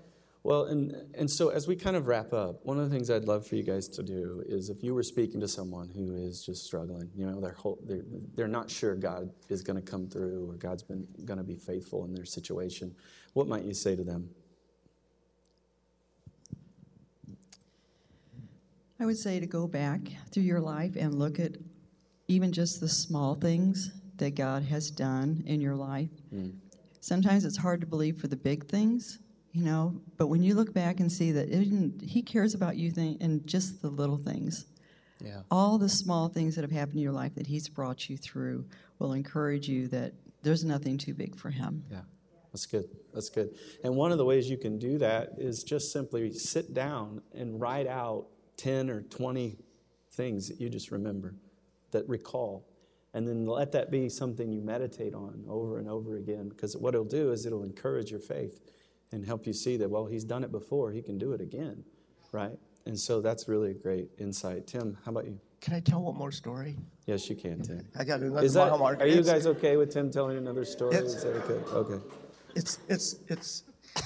Well, 0.44 0.66
and, 0.66 0.96
and 1.16 1.30
so 1.30 1.50
as 1.50 1.68
we 1.68 1.76
kind 1.76 1.96
of 1.98 2.08
wrap 2.08 2.32
up, 2.32 2.66
one 2.66 2.80
of 2.80 2.90
the 2.90 2.96
things 2.96 3.10
I'd 3.10 3.26
love 3.26 3.46
for 3.46 3.56
you 3.56 3.64
guys 3.64 3.88
to 3.90 4.04
do 4.04 4.42
is 4.48 4.70
if 4.70 4.82
you 4.84 4.96
were 4.96 5.04
speaking 5.04 5.42
to 5.42 5.48
someone 5.48 5.90
who 5.90 6.16
is 6.16 6.44
just 6.46 6.66
struggling, 6.66 7.10
you 7.14 7.26
know, 7.26 7.42
they're, 7.42 7.52
whole, 7.52 7.78
they're, 7.86 8.04
they're 8.36 8.48
not 8.48 8.70
sure 8.70 8.96
God 8.96 9.30
is 9.50 9.62
going 9.62 9.76
to 9.76 9.82
come 9.82 10.08
through 10.08 10.50
or 10.50 10.54
God's 10.54 10.84
been 10.84 11.06
going 11.26 11.40
to 11.40 11.44
be 11.44 11.58
faithful 11.58 12.06
in 12.06 12.14
their 12.14 12.26
situation, 12.26 12.96
what 13.34 13.48
might 13.48 13.64
you 13.64 13.74
say 13.74 13.98
to 13.98 14.04
them? 14.04 14.30
I 19.02 19.06
would 19.06 19.18
say 19.18 19.40
to 19.40 19.46
go 19.46 19.68
back 19.68 20.02
through 20.32 20.44
your 20.44 20.60
life 20.60 20.96
and 20.98 21.16
look 21.16 21.40
at 21.40 21.58
even 22.28 22.52
just 22.52 22.80
the 22.80 22.90
small 22.90 23.36
things 23.36 23.92
that 24.18 24.36
God 24.36 24.64
has 24.64 24.92
done 24.92 25.44
in 25.46 25.62
your 25.62 25.76
life. 25.76 26.10
Hmm. 26.30 26.50
Sometimes 27.00 27.46
it's 27.46 27.58
hard 27.58 27.82
to 27.82 27.88
believe 27.88 28.18
for 28.18 28.28
the 28.28 28.36
big 28.36 28.68
things, 28.68 29.20
you 29.52 29.64
know, 29.64 30.00
but 30.18 30.28
when 30.28 30.44
you 30.44 30.54
look 30.56 30.74
back 30.74 31.00
and 31.00 31.12
see 31.12 31.32
that 31.32 31.50
He 32.02 32.22
cares 32.22 32.54
about 32.54 32.76
you 32.78 32.92
th- 32.92 33.18
in 33.20 33.46
just 33.46 33.82
the 33.82 33.90
little 33.90 34.18
things, 34.18 34.66
Yeah. 35.24 35.42
all 35.52 35.78
the 35.78 35.90
small 35.90 36.30
things 36.30 36.56
that 36.56 36.62
have 36.62 36.72
happened 36.72 36.98
in 36.98 37.04
your 37.04 37.12
life 37.12 37.36
that 37.36 37.48
He's 37.48 37.68
brought 37.68 38.10
you 38.10 38.18
through 38.18 38.66
will 39.00 39.14
encourage 39.14 39.68
you 39.68 39.88
that 39.90 40.14
there's 40.44 40.64
nothing 40.64 40.98
too 40.98 41.14
big 41.14 41.36
for 41.36 41.50
Him. 41.50 41.84
Yeah, 41.92 42.02
that's 42.52 42.66
good. 42.66 42.86
That's 43.14 43.30
good. 43.30 43.56
And 43.84 43.96
one 43.96 44.12
of 44.12 44.18
the 44.18 44.26
ways 44.26 44.50
you 44.50 44.58
can 44.58 44.78
do 44.78 44.98
that 45.00 45.34
is 45.38 45.64
just 45.64 45.92
simply 45.92 46.32
sit 46.34 46.74
down 46.74 47.22
and 47.34 47.60
write 47.60 47.88
out 47.88 48.28
10 48.58 48.90
or 48.90 49.02
20 49.02 49.58
things 50.12 50.48
that 50.50 50.60
you 50.62 50.70
just 50.70 50.92
remember, 50.92 51.34
that 51.92 52.08
recall. 52.08 52.66
And 53.14 53.28
then 53.28 53.48
let 53.48 53.72
that 53.72 53.90
be 53.90 54.08
something 54.10 54.52
you 54.52 54.62
meditate 54.62 55.16
on 55.16 55.44
over 55.50 55.80
and 55.80 55.90
over 55.90 56.18
again. 56.18 56.50
Because 56.50 56.78
what 56.78 56.94
it'll 56.94 57.06
do 57.06 57.32
is 57.32 57.46
it'll 57.46 57.64
encourage 57.64 58.12
your 58.12 58.20
faith 58.20 58.60
and 59.12 59.26
help 59.26 59.48
you 59.48 59.54
see 59.54 59.78
that, 59.78 59.90
well, 59.90 60.06
he's 60.06 60.24
done 60.24 60.44
it 60.44 60.52
before, 60.52 60.92
he 60.92 61.02
can 61.02 61.18
do 61.18 61.34
it 61.34 61.42
again, 61.42 61.84
right? 62.32 62.58
And 62.86 62.98
so 62.98 63.22
that's 63.22 63.48
really 63.48 63.72
a 63.72 63.74
great 63.74 64.10
insight. 64.18 64.68
Tim, 64.68 64.98
how 65.04 65.12
about 65.12 65.26
you? 65.26 65.40
Can 65.62 65.74
I 65.74 65.80
tell 65.80 66.02
one 66.02 66.16
more 66.16 66.32
story? 66.32 66.78
Yes, 67.06 67.30
you 67.30 67.36
can, 67.36 67.62
Tim. 67.62 67.86
I 67.98 68.04
got 68.04 68.22
another 68.22 68.46
Is 68.46 68.54
that, 68.54 68.72
are 68.72 69.08
you 69.08 69.24
guys 69.24 69.46
okay 69.48 69.76
with 69.78 69.92
Tim 69.92 70.10
telling 70.10 70.38
another 70.38 70.64
story? 70.64 70.96
It's- 70.96 71.16
Is 71.16 71.24
that 71.24 71.34
okay? 71.44 71.72
Okay. 71.72 72.04
It's 72.56 72.80
it's 72.88 73.16
it's. 73.28 73.64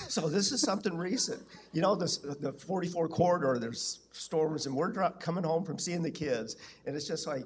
So 0.10 0.28
this 0.28 0.52
is 0.52 0.60
something 0.60 0.98
recent. 0.98 1.42
You 1.72 1.82
know, 1.82 1.96
this 1.96 2.18
the 2.18 2.52
44 2.52 3.08
corridor. 3.08 3.58
There's 3.58 4.00
storms, 4.12 4.66
and 4.66 4.76
we're 4.76 4.92
dro- 4.92 5.12
coming 5.20 5.46
home 5.46 5.63
from 5.63 5.80
seeing 5.80 6.02
the 6.04 6.12
kids, 6.12 6.58
and 6.86 6.94
it's 6.96 7.08
just 7.08 7.26
like, 7.26 7.46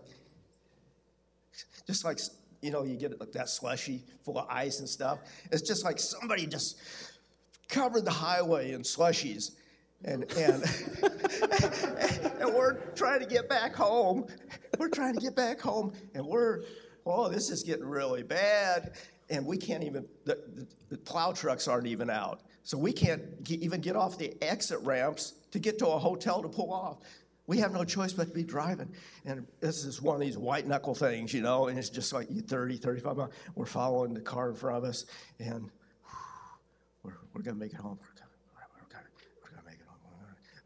just 1.86 2.04
like 2.04 2.20
you 2.62 2.72
know, 2.72 2.84
you 2.84 2.96
get 2.96 3.20
like 3.20 3.32
that 3.34 3.50
slushy 3.50 4.04
full 4.26 4.40
of 4.40 4.48
ice 4.50 4.80
and 4.80 4.90
stuff. 4.90 5.20
It's 5.52 5.62
just 5.62 5.86
like 5.86 6.00
somebody 6.00 6.48
just 6.48 6.78
covered 7.68 8.06
the 8.06 8.12
highway 8.12 8.72
in 8.72 8.82
slushies, 8.82 9.52
and 10.06 10.24
and 10.34 10.64
and 12.42 12.54
we're 12.54 12.76
trying 12.96 13.20
to 13.20 13.26
get 13.26 13.50
back 13.50 13.76
home. 13.76 14.26
We're 14.78 14.90
trying 14.90 15.16
to 15.16 15.22
get 15.22 15.36
back 15.36 15.60
home, 15.60 15.94
and 16.14 16.26
we're 16.26 16.64
oh, 17.06 17.30
this 17.30 17.50
is 17.50 17.64
getting 17.64 17.86
really 17.86 18.24
bad, 18.24 18.94
and 19.30 19.46
we 19.46 19.58
can't 19.58 19.84
even 19.84 20.06
the, 20.26 20.36
the, 20.56 20.68
the 20.90 20.98
plow 20.98 21.32
trucks 21.32 21.68
aren't 21.68 21.88
even 21.88 22.10
out, 22.10 22.42
so 22.64 22.78
we 22.78 22.92
can't 22.92 23.44
ge- 23.44 23.52
even 23.54 23.82
get 23.82 23.96
off 23.96 24.18
the 24.18 24.36
exit 24.44 24.80
ramps 24.82 25.36
to 25.52 25.60
get 25.60 25.80
to 25.80 25.88
a 25.88 25.98
hotel 25.98 26.42
to 26.42 26.50
pull 26.50 26.72
off. 26.72 27.00
We 27.48 27.60
have 27.60 27.72
no 27.72 27.86
choice 27.86 28.12
but 28.12 28.28
to 28.28 28.34
be 28.34 28.44
driving. 28.44 28.94
And 29.24 29.48
this 29.62 29.86
is 29.86 30.02
one 30.02 30.16
of 30.16 30.22
these 30.22 30.38
white 30.38 30.68
knuckle 30.68 30.94
things, 30.94 31.34
you 31.34 31.42
know, 31.42 31.68
and 31.68 31.80
it's 31.80 31.90
just 31.90 32.12
like 32.12 32.28
you 32.30 32.42
30, 32.42 32.76
35 32.76 33.16
miles. 33.16 33.32
We're 33.56 33.66
following 33.66 34.14
the 34.14 34.20
car 34.20 34.50
in 34.50 34.56
front 34.56 34.78
of 34.78 34.84
us, 34.84 35.06
and 35.40 35.72
we're, 37.08 37.14
we're 37.34 37.42
going 37.42 37.56
to 37.56 37.60
make 37.60 37.74
it 37.74 37.80
home. 37.80 37.98
We're 38.02 38.20
going 38.20 38.28
we're 38.54 38.68
we're 39.44 39.52
gonna 39.52 39.66
make 39.66 39.80
it 39.80 39.88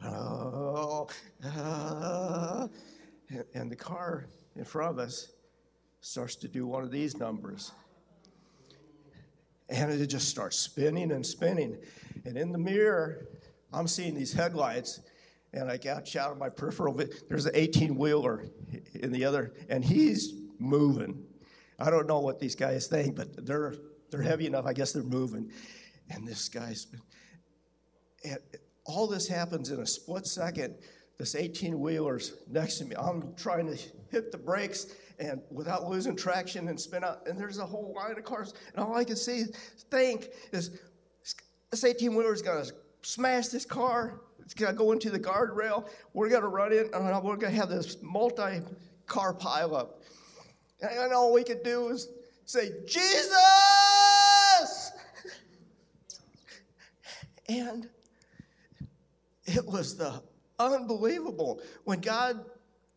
home. 0.02 0.18
Oh, 0.18 1.08
ah. 1.46 2.68
and, 3.30 3.44
and 3.54 3.72
the 3.72 3.76
car 3.76 4.26
in 4.56 4.66
front 4.66 4.92
of 4.92 5.00
us 5.00 5.34
starts 6.02 6.36
to 6.38 6.48
do 6.48 6.66
one 6.66 6.84
of 6.84 6.90
these 6.90 7.18
numbers. 7.18 7.72
And 9.70 9.92
it 9.92 10.08
just 10.08 10.28
starts 10.28 10.58
spinning 10.58 11.12
and 11.12 11.26
spinning. 11.26 11.78
And 12.26 12.36
in 12.36 12.52
the 12.52 12.58
mirror, 12.58 13.28
I'm 13.72 13.88
seeing 13.88 14.16
these 14.16 14.34
headlights, 14.34 15.00
and 15.54 15.72
I 15.72 15.78
got 15.78 16.14
out 16.16 16.32
of 16.32 16.38
my 16.38 16.50
peripheral. 16.50 17.00
There's 17.30 17.46
an 17.46 17.54
18 17.54 17.96
wheeler 17.96 18.46
in 18.96 19.12
the 19.12 19.24
other, 19.24 19.54
and 19.70 19.86
he's 19.86 20.34
moving. 20.60 21.24
I 21.80 21.90
don't 21.90 22.08
know 22.08 22.20
what 22.20 22.40
these 22.40 22.56
guys 22.56 22.88
think, 22.88 23.16
but 23.16 23.46
they're 23.46 23.76
they're 24.10 24.22
heavy 24.22 24.46
enough. 24.46 24.66
I 24.66 24.74
guess 24.74 24.92
they're 24.92 25.04
moving. 25.04 25.50
And 26.12 26.28
this 26.28 26.50
guy's 26.50 26.86
been, 26.86 27.02
and 28.24 28.38
all 28.86 29.08
this 29.08 29.28
happens 29.28 29.71
in 29.71 29.80
a 29.80 29.86
split 29.86 30.28
second. 30.28 30.76
This 31.17 31.36
18 31.36 31.80
wheeler's 31.80 32.34
next 32.50 32.80
to 32.80 32.86
me. 32.86 32.95
I'm 32.95 33.36
trying 33.36 33.67
to 33.67 33.78
hit 34.10 34.32
the 34.32 34.38
brakes 34.38 34.88
and 35.19 35.39
without 35.52 35.88
losing 35.88 36.15
traction 36.15 36.67
and 36.67 36.80
spin 36.80 37.04
out. 37.04 37.28
And 37.28 37.39
there's 37.39 37.60
a 37.60 37.65
whole 37.65 37.93
line 37.95 38.17
of 38.17 38.24
cars. 38.24 38.54
And 38.74 38.84
all 38.84 38.95
I 38.95 39.04
can 39.04 39.15
see, 39.15 39.43
think 39.91 40.30
is 40.52 40.71
this 41.69 41.84
18 41.84 42.15
wheeler 42.15 42.34
is 42.34 42.41
going 42.41 42.65
to 42.65 42.74
smash 43.04 43.47
this 43.47 43.65
car. 43.65 44.21
It's 44.39 44.56
going 44.56 44.71
to 44.71 44.78
go 44.78 44.91
into 44.91 45.12
the 45.12 45.19
guardrail. 45.19 45.88
We're 46.13 46.30
going 46.30 46.41
to 46.41 46.47
run 46.47 46.74
in 46.74 46.89
and 46.93 47.06
we're 47.24 47.36
going 47.36 47.54
to 47.54 47.60
have 47.60 47.69
this 47.69 47.97
multi 48.02 48.62
car 49.06 49.34
pileup. 49.34 49.89
And 50.82 51.13
all 51.13 51.32
we 51.32 51.43
could 51.43 51.63
do 51.63 51.89
is 51.89 52.10
say, 52.45 52.71
Jesus! 52.88 53.81
And 57.50 57.90
it 59.46 59.66
was 59.66 59.98
the 59.98 60.22
unbelievable. 60.60 61.62
When 61.84 62.00
God 62.00 62.46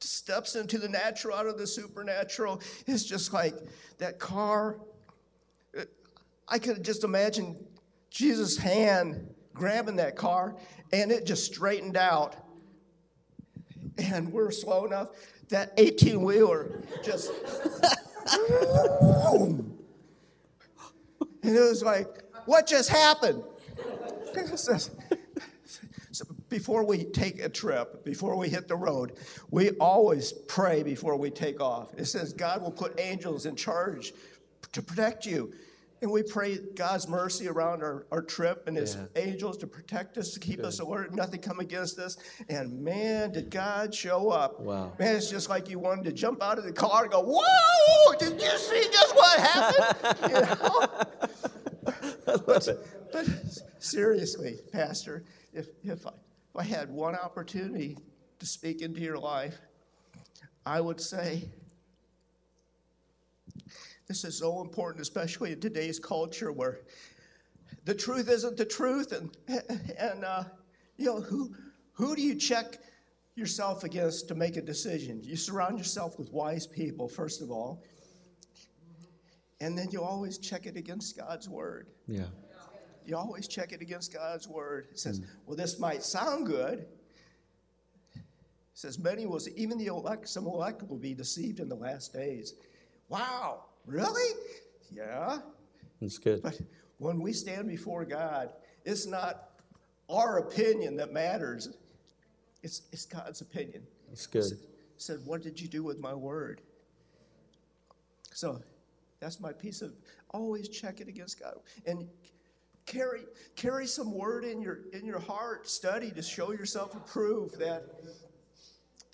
steps 0.01 0.55
into 0.55 0.79
the 0.79 0.89
natural 0.89 1.37
out 1.37 1.47
of 1.47 1.59
the 1.59 1.67
supernatural, 1.67 2.61
it's 2.87 3.05
just 3.05 3.33
like 3.33 3.55
that 3.99 4.19
car. 4.19 4.79
I 6.47 6.59
could 6.59 6.85
just 6.85 7.05
imagine 7.05 7.57
Jesus' 8.11 8.57
hand 8.57 9.35
grabbing 9.55 9.97
that 9.97 10.17
car 10.17 10.57
and 10.93 11.11
it 11.11 11.25
just 11.25 11.47
straightened 11.47 11.97
out. 11.97 12.37
And 13.97 14.33
we're 14.33 14.51
slow 14.51 14.85
enough. 14.85 15.11
That 15.49 15.73
18 15.77 16.23
wheeler 16.23 16.83
just. 17.05 17.31
and 18.33 19.77
it 21.43 21.61
was 21.61 21.83
like, 21.83 22.09
what 22.47 22.67
just 22.67 22.91
happened? 22.91 23.43
So 26.12 26.25
before 26.49 26.85
we 26.85 27.05
take 27.07 27.42
a 27.42 27.49
trip, 27.49 28.05
before 28.05 28.37
we 28.37 28.49
hit 28.49 28.68
the 28.68 28.77
road, 28.77 29.14
we 29.51 29.70
always 29.81 30.31
pray 30.33 30.85
before 30.85 31.16
we 31.16 31.29
take 31.31 31.61
off. 31.61 31.88
It 31.99 32.05
says 32.05 32.33
God 32.33 32.62
will 32.62 32.70
put 32.70 33.01
angels 33.01 33.47
in 33.47 33.57
charge 33.57 34.12
to 34.70 34.81
protect 34.81 35.27
you. 35.27 35.53
And 36.03 36.12
we 36.12 36.23
pray 36.23 36.59
God's 36.77 37.09
mercy 37.09 37.49
around 37.49 37.83
our, 37.83 38.07
our 38.12 38.23
trip 38.23 38.68
and 38.68 38.77
His 38.77 38.94
Yeah. 38.94 39.23
angels 39.23 39.57
to 39.59 39.66
protect 39.66 40.16
us, 40.16 40.31
to 40.35 40.38
keep 40.40 40.62
us 40.62 40.79
alert, 40.79 41.12
nothing 41.14 41.40
come 41.40 41.59
against 41.59 41.99
us. 41.99 42.16
And 42.49 42.81
man, 42.85 43.33
did 43.33 43.51
God 43.51 43.92
show 43.92 44.29
up. 44.31 44.61
Wow. 44.61 44.92
Man, 44.99 45.16
it's 45.16 45.31
just 45.31 45.49
like 45.49 45.68
you 45.68 45.81
wanted 45.81 46.05
to 46.05 46.12
jump 46.12 46.42
out 46.44 46.59
of 46.59 46.64
the 46.64 46.73
car 46.73 47.05
and 47.05 47.11
go, 47.12 47.23
Whoa, 47.27 48.14
did 48.20 48.40
you 48.40 48.59
see 48.59 48.87
just 48.92 49.16
what 49.16 49.40
happened? 49.40 50.31
You 50.31 50.40
know? 50.42 50.87
but, 52.47 52.68
but 53.14 53.29
seriously, 53.79 54.59
Pastor, 54.72 55.22
if, 55.53 55.68
if, 55.85 56.05
I, 56.05 56.11
if 56.11 56.57
I 56.57 56.64
had 56.64 56.90
one 56.90 57.14
opportunity 57.14 57.96
to 58.40 58.46
speak 58.46 58.83
into 58.83 59.00
your 59.00 59.18
life, 59.18 59.57
I 60.66 60.81
would 60.81 61.00
say 61.00 61.48
this 64.09 64.24
is 64.24 64.37
so 64.38 64.61
important, 64.61 65.00
especially 65.00 65.53
in 65.53 65.61
today's 65.61 66.00
culture 66.00 66.50
where 66.50 66.81
the 67.85 67.94
truth 67.94 68.29
isn't 68.29 68.57
the 68.57 68.64
truth, 68.64 69.12
and 69.12 69.31
and 69.98 70.24
uh, 70.24 70.44
you 70.96 71.07
know 71.07 71.20
who 71.20 71.55
who 71.92 72.16
do 72.16 72.22
you 72.22 72.35
check 72.35 72.79
yourself 73.37 73.85
against 73.85 74.27
to 74.29 74.35
make 74.35 74.57
a 74.57 74.62
decision? 74.62 75.20
You 75.22 75.37
surround 75.37 75.79
yourself 75.79 76.18
with 76.18 76.33
wise 76.33 76.66
people 76.66 77.09
first 77.09 77.42
of 77.42 77.50
all, 77.50 77.85
and 79.61 79.79
then 79.79 79.88
you 79.90 80.03
always 80.03 80.38
check 80.38 80.66
it 80.66 80.77
against 80.77 81.16
God's 81.16 81.48
word. 81.48 81.88
Yeah. 82.09 82.24
You 83.05 83.17
always 83.17 83.47
check 83.47 83.73
it 83.73 83.81
against 83.81 84.12
God's 84.12 84.49
word. 84.49 84.88
It 84.90 84.99
says, 84.99 85.19
hmm. 85.19 85.25
well, 85.47 85.57
this 85.57 85.79
might 85.79 86.03
sound 86.03 86.47
good. 86.47 86.87
It 88.14 88.23
says, 88.73 88.99
many 88.99 89.27
will, 89.27 89.40
even 89.57 89.79
the 89.79 89.87
elect, 89.87 90.29
some 90.29 90.47
elect 90.47 90.83
will 90.88 90.99
be 90.99 91.14
deceived 91.14 91.61
in 91.61 91.69
the 91.69 91.75
last 91.75 92.12
days. 92.12 92.55
Wow, 93.09 93.67
really? 93.87 94.35
Yeah. 94.90 95.38
That's 96.01 96.19
good. 96.19 96.43
But 96.43 96.61
when 96.99 97.21
we 97.21 97.33
stand 97.33 97.69
before 97.69 98.05
God, 98.05 98.51
it's 98.85 99.07
not 99.07 99.51
our 100.09 100.38
opinion 100.38 100.97
that 100.97 101.12
matters. 101.12 101.77
It's, 102.62 102.83
it's 102.93 103.07
God's 103.07 103.40
opinion. 103.43 103.83
That's 104.09 104.27
good. 104.27 104.45
Said, 104.97 105.21
what 105.25 105.43
did 105.43 105.61
you 105.61 105.69
do 105.69 105.83
with 105.83 105.99
my 105.99 106.14
word? 106.14 106.62
So 108.33 108.61
that's 109.21 109.40
my 109.40 109.53
piece 109.53 109.83
of 109.83 109.93
always 110.31 110.69
check 110.69 111.01
it 111.01 111.09
against 111.09 111.40
God. 111.40 111.55
And 111.87 112.09
carry 112.87 113.23
carry 113.57 113.87
some 113.87 114.12
word 114.12 114.44
in 114.44 114.61
your 114.61 114.81
in 114.92 115.05
your 115.05 115.18
heart, 115.18 115.68
study 115.68 116.11
to 116.11 116.23
show 116.23 116.53
yourself 116.53 116.94
approved 116.94 117.59
that 117.59 117.85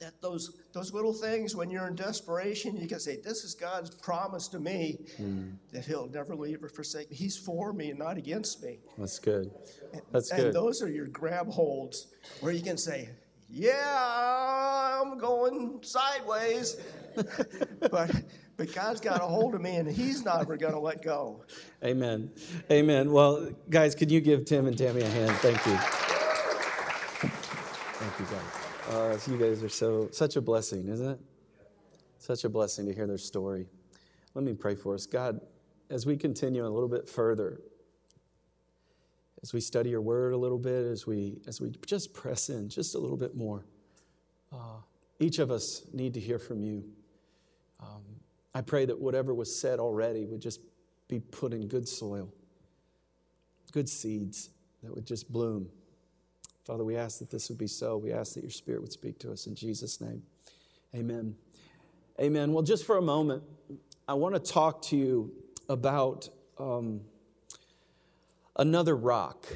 that 0.00 0.20
those 0.22 0.56
those 0.72 0.92
little 0.92 1.12
things 1.12 1.54
when 1.54 1.70
you're 1.70 1.86
in 1.86 1.94
desperation, 1.94 2.76
you 2.76 2.88
can 2.88 2.98
say, 2.98 3.18
This 3.22 3.44
is 3.44 3.54
God's 3.54 3.94
promise 3.94 4.48
to 4.48 4.58
me 4.58 4.98
hmm. 5.16 5.50
that 5.72 5.84
He'll 5.84 6.08
never 6.08 6.34
leave 6.34 6.64
or 6.64 6.68
forsake 6.68 7.10
me. 7.10 7.16
He's 7.16 7.36
for 7.36 7.72
me 7.72 7.90
and 7.90 7.98
not 7.98 8.16
against 8.16 8.62
me. 8.62 8.78
That's 8.98 9.18
good. 9.18 9.50
That's 10.10 10.30
and 10.30 10.44
good. 10.44 10.54
those 10.54 10.82
are 10.82 10.90
your 10.90 11.06
grab 11.06 11.48
holds 11.48 12.08
where 12.40 12.52
you 12.52 12.62
can 12.62 12.78
say, 12.78 13.10
yeah, 13.48 15.00
I'm 15.02 15.18
going 15.18 15.80
sideways. 15.82 16.80
but 17.90 18.10
but 18.60 18.74
God's 18.74 19.00
got 19.00 19.22
a 19.22 19.24
hold 19.24 19.54
of 19.54 19.62
me 19.62 19.76
and 19.76 19.90
he's 19.90 20.22
never 20.22 20.54
going 20.54 20.74
to 20.74 20.78
let 20.78 21.00
go. 21.00 21.42
Amen. 21.82 22.30
Amen. 22.70 23.10
Well, 23.10 23.48
guys, 23.70 23.94
can 23.94 24.10
you 24.10 24.20
give 24.20 24.44
Tim 24.44 24.66
and 24.66 24.76
Tammy 24.76 25.00
a 25.00 25.08
hand? 25.08 25.30
Thank 25.38 25.64
you. 25.64 25.76
Thank 27.96 28.20
you, 28.20 28.26
guys. 28.26 28.94
Uh, 28.94 29.18
you 29.32 29.38
guys 29.38 29.64
are 29.64 29.70
so 29.70 30.10
such 30.12 30.36
a 30.36 30.42
blessing, 30.42 30.88
isn't 30.88 31.08
it? 31.08 31.18
Such 32.18 32.44
a 32.44 32.50
blessing 32.50 32.84
to 32.84 32.92
hear 32.92 33.06
their 33.06 33.16
story. 33.16 33.66
Let 34.34 34.44
me 34.44 34.52
pray 34.52 34.74
for 34.74 34.92
us. 34.92 35.06
God, 35.06 35.40
as 35.88 36.04
we 36.04 36.18
continue 36.18 36.66
a 36.66 36.68
little 36.68 36.86
bit 36.86 37.08
further, 37.08 37.62
as 39.42 39.54
we 39.54 39.62
study 39.62 39.88
your 39.88 40.02
word 40.02 40.34
a 40.34 40.36
little 40.36 40.58
bit, 40.58 40.84
as 40.84 41.06
we 41.06 41.38
as 41.46 41.62
we 41.62 41.72
just 41.86 42.12
press 42.12 42.50
in 42.50 42.68
just 42.68 42.94
a 42.94 42.98
little 42.98 43.16
bit 43.16 43.34
more, 43.34 43.64
uh, 44.52 44.82
each 45.18 45.38
of 45.38 45.50
us 45.50 45.84
need 45.94 46.12
to 46.12 46.20
hear 46.20 46.38
from 46.38 46.62
you. 46.62 46.84
Um, 47.80 48.09
I 48.54 48.60
pray 48.62 48.84
that 48.84 49.00
whatever 49.00 49.32
was 49.32 49.54
said 49.54 49.78
already 49.78 50.24
would 50.24 50.40
just 50.40 50.60
be 51.08 51.20
put 51.20 51.52
in 51.52 51.68
good 51.68 51.88
soil, 51.88 52.32
good 53.72 53.88
seeds 53.88 54.50
that 54.82 54.94
would 54.94 55.06
just 55.06 55.30
bloom. 55.32 55.68
Father, 56.64 56.84
we 56.84 56.96
ask 56.96 57.18
that 57.18 57.30
this 57.30 57.48
would 57.48 57.58
be 57.58 57.66
so. 57.66 57.96
We 57.96 58.12
ask 58.12 58.34
that 58.34 58.42
your 58.42 58.50
Spirit 58.50 58.80
would 58.80 58.92
speak 58.92 59.18
to 59.20 59.32
us 59.32 59.46
in 59.46 59.54
Jesus' 59.54 60.00
name. 60.00 60.22
Amen. 60.94 61.34
Amen. 62.20 62.52
Well, 62.52 62.62
just 62.62 62.84
for 62.84 62.96
a 62.98 63.02
moment, 63.02 63.42
I 64.06 64.14
want 64.14 64.34
to 64.34 64.40
talk 64.40 64.82
to 64.82 64.96
you 64.96 65.32
about 65.68 66.28
um, 66.58 67.00
another 68.56 68.96
rock. 68.96 69.46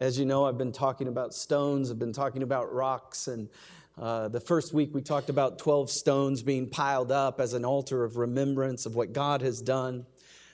As 0.00 0.18
you 0.18 0.24
know, 0.24 0.44
I've 0.44 0.58
been 0.58 0.72
talking 0.72 1.08
about 1.08 1.34
stones, 1.34 1.90
I've 1.90 1.98
been 1.98 2.12
talking 2.12 2.42
about 2.42 2.72
rocks, 2.72 3.28
and 3.28 3.48
uh, 3.96 4.28
the 4.28 4.40
first 4.40 4.74
week 4.74 4.90
we 4.92 5.00
talked 5.00 5.30
about 5.30 5.58
12 5.58 5.88
stones 5.88 6.42
being 6.42 6.68
piled 6.68 7.12
up 7.12 7.40
as 7.40 7.52
an 7.52 7.64
altar 7.64 8.02
of 8.02 8.16
remembrance 8.16 8.86
of 8.86 8.96
what 8.96 9.12
God 9.12 9.40
has 9.42 9.62
done. 9.62 10.04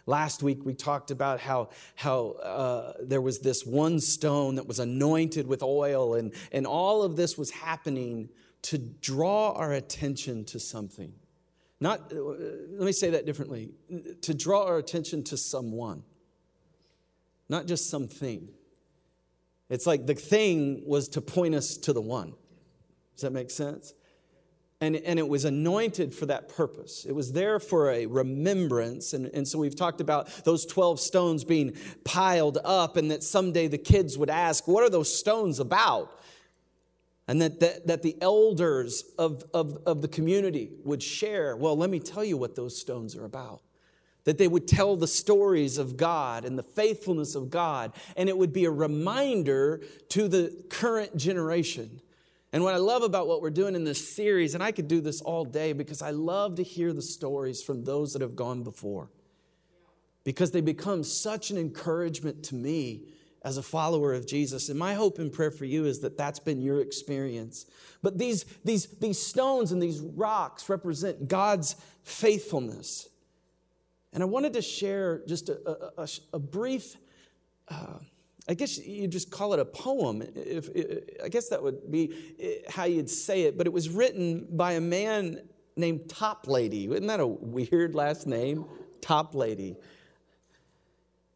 Last 0.07 0.43
week 0.43 0.65
we 0.65 0.75
talked 0.75 1.11
about 1.11 1.41
how, 1.41 1.71
how 1.95 2.33
uh, 2.43 2.93
there 3.03 3.21
was 3.21 3.39
this 3.39 3.65
one 3.65 4.01
stone 4.01 4.57
that 4.57 4.67
was 4.67 4.79
anointed 4.79 5.47
with 5.47 5.63
oil, 5.63 6.15
and, 6.15 6.35
and 6.53 6.67
all 6.67 7.03
of 7.03 7.17
this 7.17 7.39
was 7.39 7.51
happening 7.51 8.29
to 8.63 8.77
draw 8.77 9.53
our 9.53 9.73
attention 9.73 10.45
to 10.47 10.61
something. 10.61 11.13
Not, 11.81 12.13
uh, 12.13 12.23
let 12.73 12.85
me 12.85 12.93
say 12.93 13.11
that 13.11 13.25
differently 13.25 13.71
to 14.21 14.35
draw 14.35 14.67
our 14.67 14.77
attention 14.77 15.25
to 15.25 15.39
someone, 15.39 16.03
not 17.49 17.67
just 17.67 17.89
something. 17.89 18.49
It's 19.71 19.87
like 19.87 20.05
the 20.05 20.15
thing 20.15 20.83
was 20.85 21.09
to 21.11 21.23
point 21.23 21.55
us 21.55 21.79
to 21.79 21.95
the 21.95 22.03
one. 22.03 22.35
Does 23.21 23.29
that 23.29 23.33
make 23.33 23.51
sense? 23.51 23.93
And, 24.81 24.97
and 24.97 25.19
it 25.19 25.29
was 25.29 25.45
anointed 25.45 26.15
for 26.15 26.25
that 26.25 26.49
purpose. 26.49 27.05
It 27.05 27.13
was 27.13 27.33
there 27.33 27.61
for 27.61 27.91
a 27.91 28.07
remembrance. 28.07 29.13
And, 29.13 29.27
and 29.35 29.47
so 29.47 29.59
we've 29.59 29.77
talked 29.77 30.01
about 30.01 30.29
those 30.45 30.65
12 30.65 30.99
stones 30.99 31.45
being 31.45 31.77
piled 32.03 32.57
up, 32.65 32.97
and 32.97 33.11
that 33.11 33.23
someday 33.23 33.69
the 33.69 33.77
kids 33.77 34.17
would 34.17 34.31
ask, 34.31 34.67
What 34.67 34.83
are 34.83 34.89
those 34.89 35.15
stones 35.15 35.61
about? 35.61 36.19
And 37.29 37.43
that, 37.43 37.61
that, 37.61 37.87
that 37.89 38.03
the 38.03 38.17
elders 38.23 39.05
of, 39.19 39.45
of, 39.53 39.77
of 39.85 40.01
the 40.01 40.09
community 40.09 40.71
would 40.83 41.03
share, 41.03 41.59
Well, 41.59 41.77
let 41.77 41.91
me 41.91 42.01
tell 42.01 42.25
you 42.25 42.39
what 42.39 42.57
those 42.57 42.81
stones 42.81 43.15
are 43.17 43.27
about 43.27 43.61
that 44.25 44.37
they 44.37 44.49
would 44.49 44.69
tell 44.69 44.97
the 44.97 45.07
stories 45.07 45.79
of 45.79 45.97
God 45.97 46.45
and 46.45 46.59
the 46.59 46.63
faithfulness 46.63 47.35
of 47.35 47.49
God, 47.49 47.93
and 48.19 48.29
it 48.29 48.37
would 48.37 48.53
be 48.53 48.67
a 48.67 48.71
reminder 48.71 49.83
to 50.11 50.29
the 50.29 50.65
current 50.69 51.17
generation 51.17 52.03
and 52.53 52.65
what 52.65 52.75
I 52.75 52.79
love 52.79 53.03
about 53.03 53.29
what 53.29 53.43
we're 53.43 53.51
doing 53.51 53.77
in 53.77 53.85
this 53.85 54.15
series, 54.15 54.55
and 54.55 54.63
I 54.63 54.73
could 54.73 54.89
do 54.89 55.01
this 55.01 55.21
all 55.21 55.45
day 55.45 55.73
because 55.73 56.03
I 56.03 56.11
love 56.11 56.57
to 56.57 56.63
hear 56.63 56.93
the 56.93 57.03
stories 57.03 57.63
from 57.63 57.85
those 57.85 58.13
that 58.13 58.23
have 58.23 58.35
gone 58.35 58.65
before. 58.65 59.11
Because 60.25 60.51
they 60.51 60.61
become 60.61 61.05
such 61.05 61.51
an 61.51 61.59
encouragement 61.59 62.43
to 62.45 62.55
me 62.57 63.05
as 63.43 63.57
a 63.57 63.63
follower 63.63 64.13
of 64.13 64.27
Jesus. 64.27 64.69
And 64.69 64.79
my 64.79 64.95
hope 64.95 65.19
and 65.19 65.33
prayer 65.33 65.51
for 65.51 65.65
you 65.65 65.87
is 65.87 66.01
that 66.01 66.17
that's 66.17 66.41
been 66.41 66.61
your 66.61 66.81
experience. 66.81 67.67
But 68.03 68.19
these, 68.19 68.45
these, 68.65 68.87
these 68.99 69.21
stones 69.25 69.73
and 69.73 69.81
these 69.81 70.01
rocks 70.01 70.69
represent 70.69 71.29
God's 71.29 71.77
faithfulness. 72.03 73.09
And 74.13 74.23
I 74.23 74.27
wanted 74.27 74.55
to 74.55 74.63
share 74.63 75.23
just 75.27 75.49
a, 75.49 75.93
a, 75.97 76.09
a 76.33 76.39
brief. 76.39 76.97
Uh, 77.69 78.01
I 78.49 78.55
guess 78.55 78.79
you 78.79 79.07
just 79.07 79.31
call 79.31 79.53
it 79.55 79.61
a 79.61 79.65
poem. 79.65 80.23
If, 80.35 80.71
I 81.23 81.29
guess 81.29 81.49
that 81.49 81.63
would 81.63 81.91
be 81.91 82.15
how 82.69 82.85
you'd 82.85 83.11
say 83.11 83.43
it, 83.43 83.59
but 83.59 83.67
it 83.67 83.73
was 83.73 83.89
written 83.89 84.49
by 84.51 84.73
a 84.73 84.81
man 84.81 85.43
named 85.77 86.09
Toplady. 86.09 86.91
Isn't 86.91 87.07
that 87.07 87.21
a 87.21 87.27
weird 87.27 87.95
last 87.95 88.27
name? 88.27 88.65
Toplady. 89.01 89.77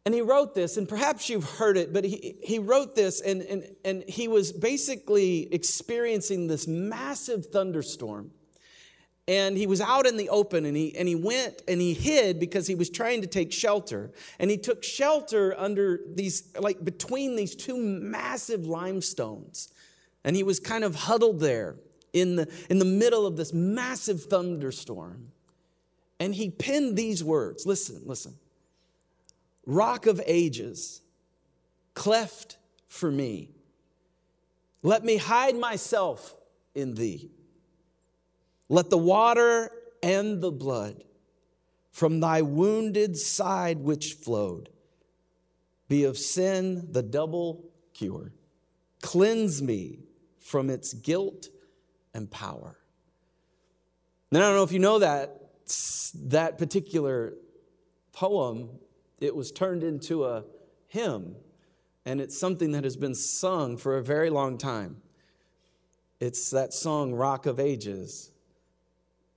And 0.05 0.13
he 0.13 0.21
wrote 0.21 0.53
this, 0.53 0.77
and 0.77 0.87
perhaps 0.87 1.29
you've 1.29 1.49
heard 1.49 1.77
it, 1.77 1.91
but 1.91 2.03
he, 2.03 2.37
he 2.43 2.59
wrote 2.59 2.95
this, 2.95 3.21
and, 3.21 3.41
and, 3.41 3.63
and 3.83 4.03
he 4.07 4.27
was 4.27 4.51
basically 4.51 5.51
experiencing 5.51 6.45
this 6.45 6.67
massive 6.67 7.47
thunderstorm 7.47 8.31
and 9.27 9.57
he 9.57 9.65
was 9.65 9.81
out 9.81 10.05
in 10.05 10.17
the 10.17 10.29
open 10.29 10.65
and 10.65 10.77
he, 10.77 10.95
and 10.95 11.07
he 11.07 11.15
went 11.15 11.63
and 11.67 11.81
he 11.81 11.93
hid 11.93 12.39
because 12.39 12.67
he 12.67 12.75
was 12.75 12.91
trying 12.91 13.21
to 13.21 13.27
take 13.27 13.51
shelter. 13.51 14.11
And 14.37 14.51
he 14.51 14.57
took 14.57 14.83
shelter 14.83 15.55
under 15.57 16.01
these 16.13 16.53
like 16.59 16.83
between 16.85 17.35
these 17.35 17.55
two 17.55 17.77
massive 17.77 18.67
limestones. 18.67 19.69
And 20.23 20.35
he 20.35 20.43
was 20.43 20.59
kind 20.59 20.83
of 20.83 20.93
huddled 20.95 21.39
there 21.39 21.75
in 22.13 22.35
the 22.35 22.51
in 22.69 22.77
the 22.77 22.85
middle 22.85 23.25
of 23.25 23.35
this 23.35 23.51
massive 23.51 24.23
thunderstorm. 24.23 25.31
And 26.19 26.35
he 26.35 26.51
penned 26.51 26.95
these 26.95 27.23
words. 27.23 27.65
Listen 27.65 28.01
listen. 28.05 28.35
Rock 29.65 30.05
of 30.05 30.21
ages 30.27 31.01
cleft 31.95 32.57
for 32.87 33.09
me. 33.09 33.49
Let 34.83 35.03
me 35.03 35.17
hide 35.17 35.55
myself 35.55 36.35
in 36.75 36.93
thee 36.93 37.31
let 38.69 38.89
the 38.89 38.97
water 38.97 39.71
and 40.01 40.41
the 40.41 40.51
blood 40.51 41.03
from 41.91 42.19
thy 42.19 42.41
wounded 42.41 43.17
side 43.17 43.79
which 43.79 44.13
flowed 44.13 44.69
be 45.87 46.03
of 46.03 46.17
sin 46.17 46.91
the 46.91 47.03
double 47.03 47.65
cure. 47.93 48.33
Cleanse 49.01 49.61
me 49.61 49.99
from 50.39 50.69
its 50.69 50.93
guilt 50.93 51.49
and 52.13 52.29
power. 52.29 52.77
Now, 54.31 54.39
I 54.39 54.41
don't 54.43 54.55
know 54.55 54.63
if 54.63 54.71
you 54.71 54.79
know 54.79 54.99
that, 54.99 55.41
that 56.15 56.57
particular 56.57 57.33
poem, 58.11 58.69
it 59.19 59.35
was 59.35 59.51
turned 59.51 59.83
into 59.83 60.25
a 60.25 60.43
hymn, 60.87 61.35
and 62.05 62.19
it's 62.19 62.37
something 62.37 62.71
that 62.71 62.83
has 62.83 62.97
been 62.97 63.15
sung 63.15 63.77
for 63.77 63.97
a 63.97 64.03
very 64.03 64.29
long 64.29 64.57
time. 64.57 64.97
It's 66.19 66.49
that 66.51 66.73
song, 66.73 67.13
Rock 67.13 67.45
of 67.45 67.59
Ages. 67.59 68.31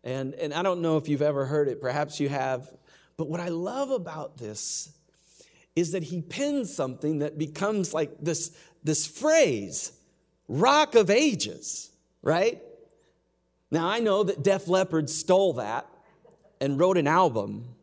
And, 0.05 0.35
and 0.35 0.55
I 0.55 0.63
don't 0.63 0.81
know 0.81 0.97
if 0.97 1.09
you've 1.09 1.23
ever 1.23 1.45
heard 1.45 1.69
it, 1.69 1.81
perhaps 1.81 2.21
you 2.21 2.29
have. 2.29 2.71
But 3.17 3.29
what 3.29 3.41
I 3.41 3.49
love 3.49 3.91
about 3.91 4.39
this 4.39 4.91
is 5.75 5.93
that 5.93 6.03
he 6.03 6.23
pins 6.23 6.75
something 6.75 7.21
that 7.21 7.39
becomes 7.39 7.93
like 7.93 8.11
this, 8.21 8.57
this 8.83 9.07
phrase, 9.07 9.93
rock 10.49 10.95
of 10.95 11.11
ages, 11.11 11.91
right? 12.23 12.61
Now, 13.71 13.89
I 13.89 14.01
know 14.01 14.23
that 14.23 14.43
Def 14.43 14.69
Leppard 14.69 15.11
stole 15.11 15.55
that 15.55 15.87
and 16.61 16.79
wrote 16.79 16.97
an 16.97 17.07
album. 17.07 17.75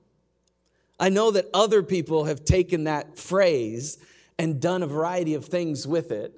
I 1.00 1.10
know 1.10 1.32
that 1.32 1.48
other 1.54 1.84
people 1.84 2.26
have 2.26 2.44
taken 2.44 2.86
that 2.86 3.18
phrase 3.18 3.98
and 4.38 4.60
done 4.60 4.84
a 4.84 4.88
variety 4.88 5.34
of 5.34 5.46
things 5.46 5.88
with 5.88 6.12
it. 6.12 6.34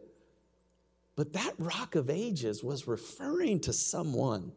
But 1.15 1.33
that 1.33 1.53
rock 1.57 1.95
of 1.95 2.09
ages 2.09 2.63
was 2.63 2.87
referring 2.87 3.59
to 3.61 3.73
someone 3.73 4.51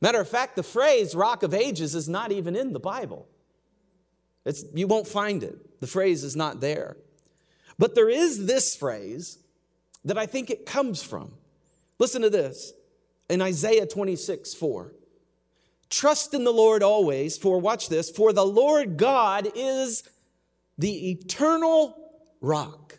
Matter 0.00 0.20
of 0.20 0.28
fact, 0.28 0.56
the 0.56 0.62
phrase 0.62 1.14
rock 1.14 1.42
of 1.42 1.54
ages 1.54 1.94
is 1.94 2.08
not 2.08 2.32
even 2.32 2.54
in 2.54 2.72
the 2.72 2.80
Bible. 2.80 3.28
It's, 4.44 4.64
you 4.74 4.86
won't 4.86 5.08
find 5.08 5.42
it. 5.42 5.80
The 5.80 5.86
phrase 5.86 6.22
is 6.22 6.36
not 6.36 6.60
there. 6.60 6.96
But 7.78 7.94
there 7.94 8.08
is 8.08 8.46
this 8.46 8.76
phrase 8.76 9.38
that 10.04 10.16
I 10.16 10.26
think 10.26 10.50
it 10.50 10.66
comes 10.66 11.02
from. 11.02 11.32
Listen 11.98 12.22
to 12.22 12.30
this 12.30 12.72
in 13.28 13.42
Isaiah 13.42 13.86
26 13.86 14.54
4. 14.54 14.92
Trust 15.88 16.34
in 16.34 16.44
the 16.44 16.52
Lord 16.52 16.82
always, 16.82 17.38
for 17.38 17.60
watch 17.60 17.88
this, 17.88 18.10
for 18.10 18.32
the 18.32 18.46
Lord 18.46 18.96
God 18.96 19.48
is 19.54 20.02
the 20.78 21.10
eternal 21.10 21.96
rock. 22.40 22.98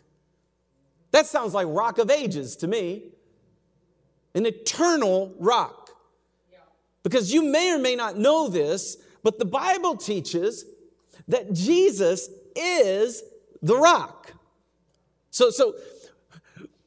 That 1.10 1.26
sounds 1.26 1.54
like 1.54 1.66
rock 1.68 1.98
of 1.98 2.10
ages 2.10 2.56
to 2.56 2.66
me. 2.66 3.10
An 4.34 4.46
eternal 4.46 5.34
rock. 5.38 5.77
Because 7.02 7.32
you 7.32 7.42
may 7.42 7.72
or 7.72 7.78
may 7.78 7.94
not 7.96 8.16
know 8.16 8.48
this, 8.48 8.96
but 9.22 9.38
the 9.38 9.44
Bible 9.44 9.96
teaches 9.96 10.64
that 11.28 11.52
Jesus 11.52 12.28
is 12.56 13.22
the 13.62 13.76
rock. 13.76 14.32
So, 15.30 15.50
so 15.50 15.74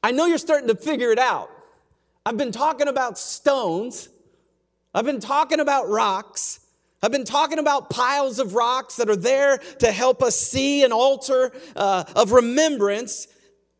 I 0.04 0.12
know 0.12 0.26
you're 0.26 0.38
starting 0.38 0.68
to 0.68 0.76
figure 0.76 1.12
it 1.12 1.20
out. 1.20 1.50
I've 2.26 2.38
been 2.38 2.52
talking 2.52 2.88
about 2.88 3.18
stones, 3.18 4.10
I've 4.94 5.06
been 5.06 5.20
talking 5.20 5.60
about 5.60 5.90
rocks. 5.90 6.60
I've 7.04 7.12
been 7.12 7.26
talking 7.26 7.58
about 7.58 7.90
piles 7.90 8.38
of 8.38 8.54
rocks 8.54 8.98
that 8.98 9.10
are 9.10 9.16
there 9.16 9.58
to 9.80 9.92
help 9.92 10.22
us 10.22 10.40
see 10.40 10.84
an 10.84 10.92
altar 10.92 11.52
uh, 11.76 12.04
of 12.16 12.32
remembrance. 12.32 13.28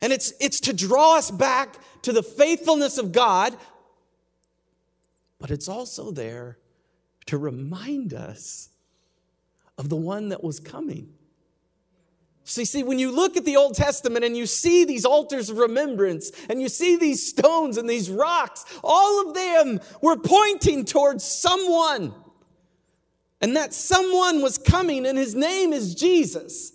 And 0.02 0.12
it's, 0.12 0.34
it's 0.40 0.60
to 0.62 0.74
draw 0.74 1.18
us 1.18 1.30
back 1.30 1.76
to 2.02 2.14
the 2.14 2.24
faithfulness 2.24 2.98
of 2.98 3.12
God, 3.12 3.56
but 5.42 5.50
it's 5.50 5.68
also 5.68 6.12
there 6.12 6.60
to 7.26 7.38
remind 7.38 8.14
us 8.14 8.70
of 9.78 9.90
the 9.90 9.96
one 9.96 10.30
that 10.30 10.44
was 10.44 10.60
coming. 10.60 11.10
See, 12.44 12.64
see, 12.66 12.84
when 12.84 13.00
you 13.00 13.12
look 13.12 13.38
at 13.38 13.46
the 13.46 13.58
Old 13.58 13.74
Testament 13.74 14.24
and 14.24 14.38
you 14.38 14.46
see 14.46 14.86
these 14.86 15.04
altars 15.04 15.50
of 15.50 15.58
remembrance 15.58 16.32
and 16.48 16.62
you 16.62 16.70
see 16.70 16.96
these 16.96 17.28
stones 17.28 17.78
and 17.78 17.90
these 17.90 18.10
rocks, 18.10 18.66
all 18.84 19.28
of 19.28 19.34
them 19.34 19.80
were 20.02 20.18
pointing 20.18 20.86
towards 20.86 21.24
someone. 21.24 22.14
And 23.42 23.56
that 23.56 23.74
someone 23.74 24.44
was 24.44 24.60
coming, 24.60 25.08
and 25.08 25.18
his 25.18 25.34
name 25.34 25.74
is 25.74 25.96
Jesus. 25.96 26.74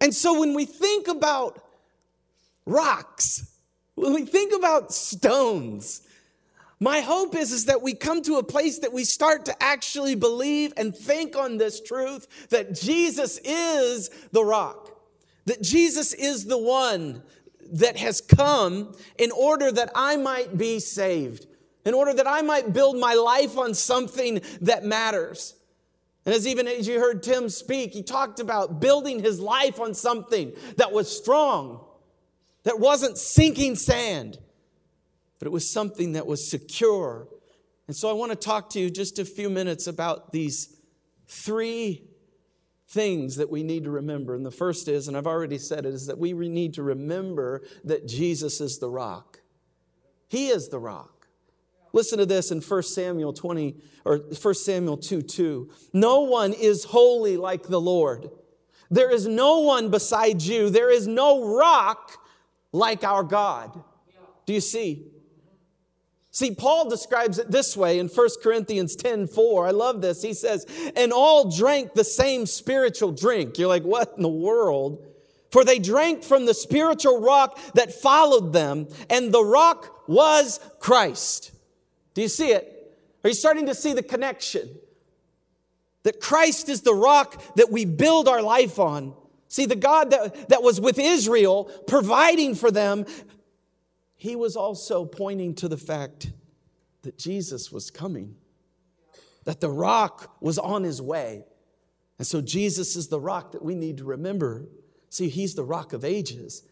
And 0.00 0.14
so 0.14 0.40
when 0.40 0.54
we 0.54 0.64
think 0.64 1.08
about 1.08 1.62
rocks, 2.64 3.46
when 3.96 4.14
we 4.14 4.24
think 4.24 4.54
about 4.54 4.94
stones, 4.94 6.05
my 6.78 7.00
hope 7.00 7.34
is, 7.34 7.52
is 7.52 7.66
that 7.66 7.80
we 7.80 7.94
come 7.94 8.22
to 8.22 8.36
a 8.36 8.42
place 8.42 8.80
that 8.80 8.92
we 8.92 9.04
start 9.04 9.46
to 9.46 9.62
actually 9.62 10.14
believe 10.14 10.74
and 10.76 10.94
think 10.94 11.34
on 11.34 11.56
this 11.56 11.80
truth 11.80 12.48
that 12.50 12.74
Jesus 12.74 13.38
is 13.44 14.10
the 14.32 14.44
rock, 14.44 14.90
that 15.46 15.62
Jesus 15.62 16.12
is 16.12 16.44
the 16.44 16.58
one 16.58 17.22
that 17.72 17.96
has 17.96 18.20
come 18.20 18.94
in 19.16 19.30
order 19.32 19.72
that 19.72 19.90
I 19.94 20.16
might 20.16 20.58
be 20.58 20.78
saved, 20.78 21.46
in 21.86 21.94
order 21.94 22.12
that 22.12 22.26
I 22.26 22.42
might 22.42 22.74
build 22.74 22.98
my 22.98 23.14
life 23.14 23.56
on 23.56 23.72
something 23.72 24.42
that 24.60 24.84
matters. 24.84 25.54
And 26.26 26.34
as 26.34 26.46
even 26.46 26.68
as 26.68 26.86
you 26.86 27.00
heard 27.00 27.22
Tim 27.22 27.48
speak, 27.48 27.92
he 27.92 28.02
talked 28.02 28.38
about 28.38 28.80
building 28.80 29.22
his 29.22 29.40
life 29.40 29.80
on 29.80 29.94
something 29.94 30.52
that 30.76 30.92
was 30.92 31.10
strong, 31.16 31.80
that 32.64 32.78
wasn't 32.78 33.16
sinking 33.16 33.76
sand 33.76 34.38
but 35.38 35.46
it 35.46 35.52
was 35.52 35.68
something 35.68 36.12
that 36.12 36.26
was 36.26 36.48
secure. 36.48 37.28
And 37.86 37.96
so 37.96 38.08
I 38.08 38.12
want 38.12 38.32
to 38.32 38.36
talk 38.36 38.70
to 38.70 38.80
you 38.80 38.90
just 38.90 39.18
a 39.18 39.24
few 39.24 39.50
minutes 39.50 39.86
about 39.86 40.32
these 40.32 40.76
three 41.28 42.02
things 42.88 43.36
that 43.36 43.50
we 43.50 43.62
need 43.62 43.84
to 43.84 43.90
remember. 43.90 44.34
And 44.34 44.46
the 44.46 44.50
first 44.50 44.88
is, 44.88 45.08
and 45.08 45.16
I've 45.16 45.26
already 45.26 45.58
said 45.58 45.86
it, 45.86 45.94
is 45.94 46.06
that 46.06 46.18
we 46.18 46.32
need 46.32 46.74
to 46.74 46.82
remember 46.82 47.62
that 47.84 48.06
Jesus 48.06 48.60
is 48.60 48.78
the 48.78 48.88
rock. 48.88 49.40
He 50.28 50.48
is 50.48 50.68
the 50.68 50.78
rock. 50.78 51.28
Listen 51.92 52.18
to 52.18 52.26
this 52.26 52.50
in 52.50 52.60
1 52.60 52.82
Samuel 52.82 53.32
20 53.32 53.76
or 54.04 54.18
1 54.18 54.54
Samuel 54.54 54.96
2 54.96 55.22
2. 55.22 55.70
No 55.92 56.20
one 56.20 56.52
is 56.52 56.84
holy 56.84 57.36
like 57.36 57.64
the 57.64 57.80
Lord. 57.80 58.30
There 58.90 59.10
is 59.10 59.26
no 59.26 59.60
one 59.60 59.90
beside 59.90 60.42
you. 60.42 60.70
There 60.70 60.90
is 60.90 61.06
no 61.06 61.56
rock 61.56 62.18
like 62.72 63.02
our 63.02 63.24
God. 63.24 63.82
Do 64.44 64.52
you 64.52 64.60
see? 64.60 65.06
See, 66.36 66.54
Paul 66.54 66.90
describes 66.90 67.38
it 67.38 67.50
this 67.50 67.78
way 67.78 67.98
in 67.98 68.08
1 68.08 68.28
Corinthians 68.42 68.94
10 68.94 69.26
4. 69.26 69.68
I 69.68 69.70
love 69.70 70.02
this. 70.02 70.20
He 70.20 70.34
says, 70.34 70.66
And 70.94 71.10
all 71.10 71.50
drank 71.50 71.94
the 71.94 72.04
same 72.04 72.44
spiritual 72.44 73.10
drink. 73.10 73.56
You're 73.56 73.68
like, 73.68 73.84
What 73.84 74.12
in 74.18 74.22
the 74.22 74.28
world? 74.28 75.02
For 75.50 75.64
they 75.64 75.78
drank 75.78 76.22
from 76.22 76.44
the 76.44 76.52
spiritual 76.52 77.22
rock 77.22 77.58
that 77.72 77.90
followed 77.90 78.52
them, 78.52 78.86
and 79.08 79.32
the 79.32 79.42
rock 79.42 80.06
was 80.06 80.60
Christ. 80.78 81.52
Do 82.12 82.20
you 82.20 82.28
see 82.28 82.50
it? 82.50 82.94
Are 83.24 83.28
you 83.28 83.34
starting 83.34 83.64
to 83.64 83.74
see 83.74 83.94
the 83.94 84.02
connection? 84.02 84.68
That 86.02 86.20
Christ 86.20 86.68
is 86.68 86.82
the 86.82 86.94
rock 86.94 87.42
that 87.54 87.72
we 87.72 87.86
build 87.86 88.28
our 88.28 88.42
life 88.42 88.78
on. 88.78 89.14
See, 89.48 89.64
the 89.64 89.76
God 89.76 90.10
that, 90.10 90.50
that 90.50 90.62
was 90.62 90.80
with 90.80 90.98
Israel, 90.98 91.70
providing 91.86 92.54
for 92.54 92.70
them, 92.70 93.06
he 94.16 94.34
was 94.34 94.56
also 94.56 95.04
pointing 95.04 95.54
to 95.56 95.68
the 95.68 95.76
fact 95.76 96.32
that 97.02 97.18
Jesus 97.18 97.70
was 97.70 97.90
coming, 97.90 98.34
that 99.44 99.60
the 99.60 99.70
rock 99.70 100.36
was 100.40 100.58
on 100.58 100.82
his 100.82 101.00
way. 101.00 101.44
And 102.18 102.26
so 102.26 102.40
Jesus 102.40 102.96
is 102.96 103.08
the 103.08 103.20
rock 103.20 103.52
that 103.52 103.62
we 103.62 103.74
need 103.74 103.98
to 103.98 104.04
remember. 104.04 104.66
See, 105.10 105.28
he's 105.28 105.54
the 105.54 105.64
rock 105.64 105.92
of 105.92 106.04
ages. 106.04 106.62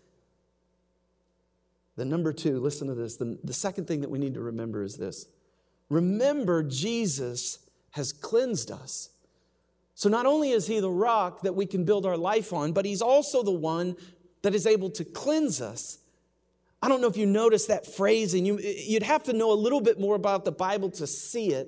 The 1.97 2.05
number 2.05 2.33
two, 2.33 2.59
listen 2.59 2.89
to 2.89 2.95
this. 2.95 3.17
The, 3.17 3.39
the 3.45 3.53
second 3.53 3.87
thing 3.87 4.01
that 4.01 4.11
we 4.11 4.19
need 4.19 4.35
to 4.35 4.41
remember 4.41 4.83
is 4.83 4.97
this 4.97 5.27
remember, 5.91 6.63
Jesus 6.63 7.59
has 7.91 8.13
cleansed 8.13 8.71
us. 8.71 9.11
So 9.95 10.09
not 10.09 10.27
only 10.27 10.51
is 10.51 10.67
he 10.67 10.81
the 10.81 10.91
rock 10.91 11.43
that 11.43 11.55
we 11.55 11.67
can 11.67 11.85
build 11.85 12.05
our 12.05 12.17
life 12.17 12.53
on, 12.53 12.73
but 12.73 12.85
he's 12.85 13.03
also 13.03 13.45
the 13.45 13.53
one 13.53 13.95
that 14.43 14.55
is 14.55 14.67
able 14.67 14.91
to 14.91 15.05
cleanse 15.05 15.61
us. 15.61 15.99
I 16.85 16.88
don't 16.88 17.01
know 17.01 17.07
if 17.07 17.16
you 17.16 17.25
noticed 17.25 17.68
that 17.68 17.87
phrase, 17.87 18.35
and 18.35 18.47
you, 18.47 18.59
you'd 18.59 19.05
have 19.05 19.23
to 19.23 19.33
know 19.33 19.53
a 19.53 19.55
little 19.55 19.81
bit 19.81 19.99
more 19.99 20.14
about 20.14 20.44
the 20.44 20.53
Bible 20.53 20.90
to 20.90 21.07
see 21.07 21.49
it, 21.49 21.66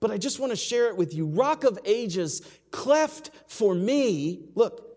but 0.00 0.10
I 0.10 0.16
just 0.16 0.40
want 0.40 0.52
to 0.52 0.56
share 0.56 0.88
it 0.88 0.96
with 0.96 1.12
you. 1.12 1.26
Rock 1.26 1.64
of 1.64 1.78
ages, 1.84 2.40
cleft 2.70 3.30
for 3.46 3.74
me. 3.74 4.46
Look, 4.54 4.96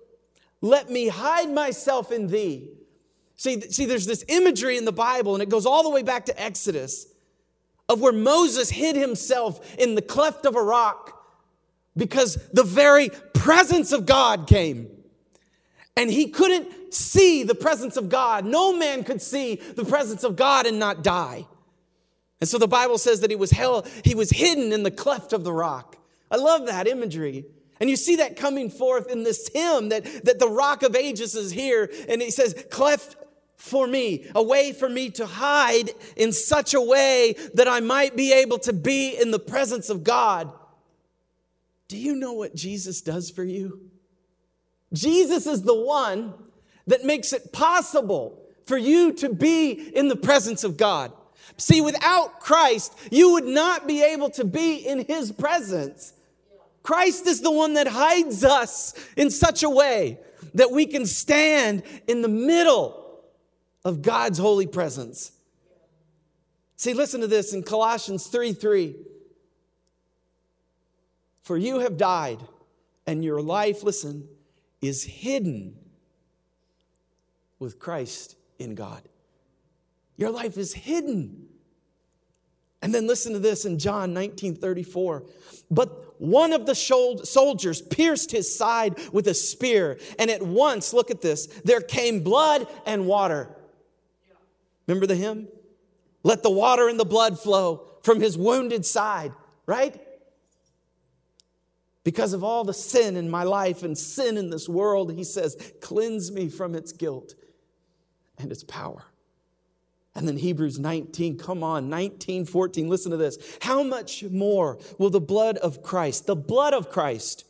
let 0.62 0.90
me 0.90 1.10
hide 1.10 1.50
myself 1.50 2.14
in 2.14 2.28
thee. 2.28 2.70
See, 3.36 3.60
see, 3.60 3.84
there's 3.84 4.06
this 4.06 4.24
imagery 4.30 4.78
in 4.78 4.86
the 4.86 4.94
Bible, 4.94 5.34
and 5.34 5.44
it 5.44 5.50
goes 5.50 5.66
all 5.66 5.84
the 5.84 5.90
way 5.90 6.02
back 6.02 6.28
to 6.28 6.42
Exodus 6.42 7.06
of 7.90 8.00
where 8.00 8.14
Moses 8.14 8.70
hid 8.70 8.96
himself 8.96 9.76
in 9.78 9.96
the 9.96 10.02
cleft 10.02 10.46
of 10.46 10.56
a 10.56 10.64
rock 10.64 11.26
because 11.98 12.36
the 12.54 12.64
very 12.64 13.10
presence 13.34 13.92
of 13.92 14.06
God 14.06 14.48
came. 14.48 14.97
And 15.98 16.12
he 16.12 16.28
couldn't 16.28 16.94
see 16.94 17.42
the 17.42 17.56
presence 17.56 17.98
of 17.98 18.08
God. 18.08 18.46
No 18.46 18.72
man 18.72 19.04
could 19.04 19.22
see 19.22 19.56
the 19.56 19.84
presence 19.84 20.24
of 20.24 20.36
God 20.36 20.68
and 20.68 20.78
not 20.78 21.04
die. 21.04 21.48
And 22.40 22.48
so 22.48 22.60
the 22.60 22.68
Bible 22.68 23.00
says 23.00 23.22
that 23.22 23.32
he 23.32 23.36
was 23.36 23.50
held, 23.50 23.88
he 24.04 24.14
was 24.14 24.30
hidden 24.30 24.72
in 24.72 24.84
the 24.84 24.92
cleft 24.92 25.34
of 25.34 25.44
the 25.44 25.52
rock. 25.52 25.98
I 26.30 26.36
love 26.36 26.68
that 26.68 26.88
imagery. 26.88 27.46
And 27.80 27.90
you 27.90 27.96
see 27.96 28.18
that 28.18 28.36
coming 28.36 28.70
forth 28.70 29.10
in 29.10 29.24
this 29.24 29.50
hymn 29.54 29.90
that, 29.90 30.04
that 30.24 30.38
the 30.38 30.48
rock 30.48 30.84
of 30.84 30.96
ages 30.96 31.34
is 31.34 31.52
here. 31.52 31.92
And 32.08 32.22
he 32.22 32.30
says, 32.30 32.66
cleft 32.70 33.16
for 33.56 33.88
me, 33.88 34.28
a 34.36 34.44
way 34.44 34.74
for 34.74 34.88
me 34.88 35.10
to 35.12 35.26
hide 35.26 35.90
in 36.16 36.32
such 36.32 36.76
a 36.76 36.82
way 36.82 37.36
that 37.56 37.68
I 37.68 37.80
might 37.80 38.16
be 38.16 38.34
able 38.34 38.60
to 38.60 38.74
be 38.74 39.20
in 39.20 39.32
the 39.32 39.40
presence 39.40 39.90
of 39.90 40.04
God. 40.04 40.52
Do 41.88 41.98
you 41.98 42.16
know 42.16 42.34
what 42.34 42.54
Jesus 42.54 43.02
does 43.02 43.32
for 43.32 43.44
you? 43.44 43.90
Jesus 44.94 45.48
is 45.48 45.64
the 45.64 45.76
one 45.76 46.34
that 46.88 47.04
makes 47.04 47.34
it 47.34 47.52
possible 47.52 48.42
for 48.66 48.78
you 48.78 49.14
to 49.14 49.30
be 49.30 49.72
in 49.72 50.08
the 50.08 50.16
presence 50.16 50.64
of 50.64 50.78
God. 50.78 51.12
See, 51.58 51.82
without 51.82 52.40
Christ, 52.40 52.98
you 53.12 53.34
would 53.34 53.46
not 53.46 53.88
be 53.88 54.04
able 54.04 54.30
to 54.32 54.46
be 54.46 54.76
in 54.76 55.06
His 55.06 55.32
presence. 55.32 56.14
Christ 56.84 57.28
is 57.28 57.42
the 57.42 57.52
one 57.52 57.74
that 57.74 57.88
hides 57.88 58.44
us 58.44 58.94
in 59.16 59.30
such 59.30 59.64
a 59.64 59.70
way 59.70 60.20
that 60.54 60.72
we 60.72 60.86
can 60.86 61.06
stand 61.06 61.84
in 62.08 62.22
the 62.22 62.28
middle 62.28 63.22
of 63.84 64.02
God's 64.02 64.38
holy 64.38 64.68
presence. 64.68 65.32
See, 66.76 66.94
listen 66.94 67.22
to 67.22 67.28
this 67.28 67.54
in 67.54 67.64
Colossians 67.64 68.28
3 68.28 68.54
3. 68.54 68.96
For 71.42 71.58
you 71.58 71.80
have 71.80 71.98
died, 71.98 72.40
and 73.06 73.24
your 73.24 73.42
life, 73.42 73.82
listen, 73.82 74.28
is 74.82 75.04
hidden 75.04 75.76
with 77.60 77.80
Christ 77.80 78.36
in 78.60 78.76
God. 78.76 79.02
Your 80.18 80.32
life 80.32 80.58
is 80.58 80.74
hidden. 80.74 81.48
And 82.82 82.94
then 82.94 83.08
listen 83.08 83.34
to 83.34 83.40
this 83.40 83.66
in 83.66 83.80
John 83.80 84.14
19 84.14 84.56
34. 84.56 85.24
But 85.70 86.22
one 86.22 86.54
of 86.54 86.66
the 86.66 86.76
soldiers 86.76 87.82
pierced 87.82 88.32
his 88.32 88.56
side 88.56 88.98
with 89.12 89.28
a 89.28 89.34
spear, 89.34 90.00
and 90.18 90.32
at 90.32 90.42
once, 90.42 90.94
look 90.94 91.12
at 91.12 91.22
this, 91.22 91.48
there 91.66 91.82
came 91.82 92.24
blood 92.24 92.68
and 92.86 93.06
water. 93.06 93.50
Remember 94.88 95.06
the 95.06 95.16
hymn? 95.16 95.48
Let 96.24 96.44
the 96.44 96.50
water 96.50 96.88
and 96.88 97.00
the 97.00 97.06
blood 97.06 97.40
flow 97.40 97.86
from 98.04 98.22
his 98.22 98.38
wounded 98.38 98.86
side, 98.86 99.34
right? 99.66 100.02
Because 102.08 102.32
of 102.32 102.42
all 102.42 102.64
the 102.64 102.74
sin 102.74 103.18
in 103.18 103.30
my 103.30 103.44
life 103.44 103.84
and 103.84 103.98
sin 103.98 104.38
in 104.38 104.50
this 104.50 104.70
world, 104.70 105.12
he 105.12 105.26
says, 105.26 105.74
cleanse 105.82 106.32
me 106.32 106.48
from 106.48 106.74
its 106.74 106.94
guilt 106.94 107.36
and 108.38 108.50
its 108.50 108.64
power. 108.64 109.04
And 110.16 110.26
then 110.26 110.38
Hebrews 110.38 110.80
19, 110.80 111.38
come 111.38 111.66
on, 111.66 111.90
19, 111.90 112.46
14, 112.46 112.88
listen 112.88 113.12
to 113.12 113.18
this. 113.18 113.58
How 113.60 113.84
much 113.84 114.24
more 114.24 114.80
will 114.98 115.10
the 115.10 115.20
blood 115.20 115.58
of 115.58 115.84
Christ, 115.84 116.28
the 116.28 116.36
blood 116.38 116.74
of 116.74 116.90
Christ, 116.90 117.44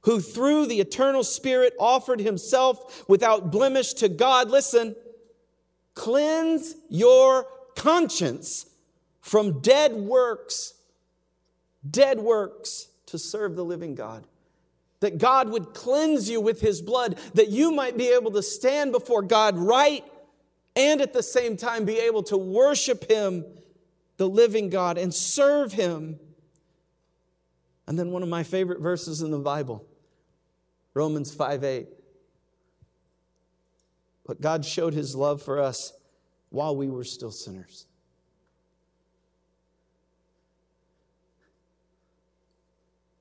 who 0.00 0.18
through 0.18 0.66
the 0.66 0.80
eternal 0.80 1.22
Spirit 1.22 1.74
offered 1.78 2.18
himself 2.18 3.08
without 3.08 3.52
blemish 3.52 3.92
to 3.92 4.08
God, 4.08 4.50
listen, 4.50 4.96
cleanse 5.94 6.74
your 6.88 7.46
conscience 7.76 8.66
from 9.20 9.60
dead 9.60 9.92
works, 9.92 10.74
dead 11.88 12.18
works 12.18 12.88
to 13.14 13.18
serve 13.18 13.54
the 13.54 13.64
living 13.64 13.94
God. 13.94 14.26
That 14.98 15.18
God 15.18 15.48
would 15.50 15.72
cleanse 15.72 16.28
you 16.28 16.40
with 16.40 16.60
his 16.60 16.82
blood, 16.82 17.16
that 17.34 17.48
you 17.48 17.70
might 17.70 17.96
be 17.96 18.08
able 18.08 18.32
to 18.32 18.42
stand 18.42 18.90
before 18.90 19.22
God 19.22 19.56
right 19.56 20.04
and 20.74 21.00
at 21.00 21.12
the 21.12 21.22
same 21.22 21.56
time 21.56 21.84
be 21.84 21.98
able 21.98 22.24
to 22.24 22.36
worship 22.36 23.08
him, 23.08 23.44
the 24.16 24.28
living 24.28 24.68
God, 24.68 24.98
and 24.98 25.14
serve 25.14 25.72
him. 25.72 26.18
And 27.86 27.96
then 27.96 28.10
one 28.10 28.24
of 28.24 28.28
my 28.28 28.42
favorite 28.42 28.80
verses 28.80 29.22
in 29.22 29.30
the 29.30 29.38
Bible, 29.38 29.86
Romans 30.92 31.32
5 31.32 31.62
8. 31.62 31.88
But 34.26 34.40
God 34.40 34.64
showed 34.64 34.92
his 34.92 35.14
love 35.14 35.40
for 35.40 35.60
us 35.60 35.92
while 36.48 36.74
we 36.74 36.88
were 36.88 37.04
still 37.04 37.30
sinners. 37.30 37.86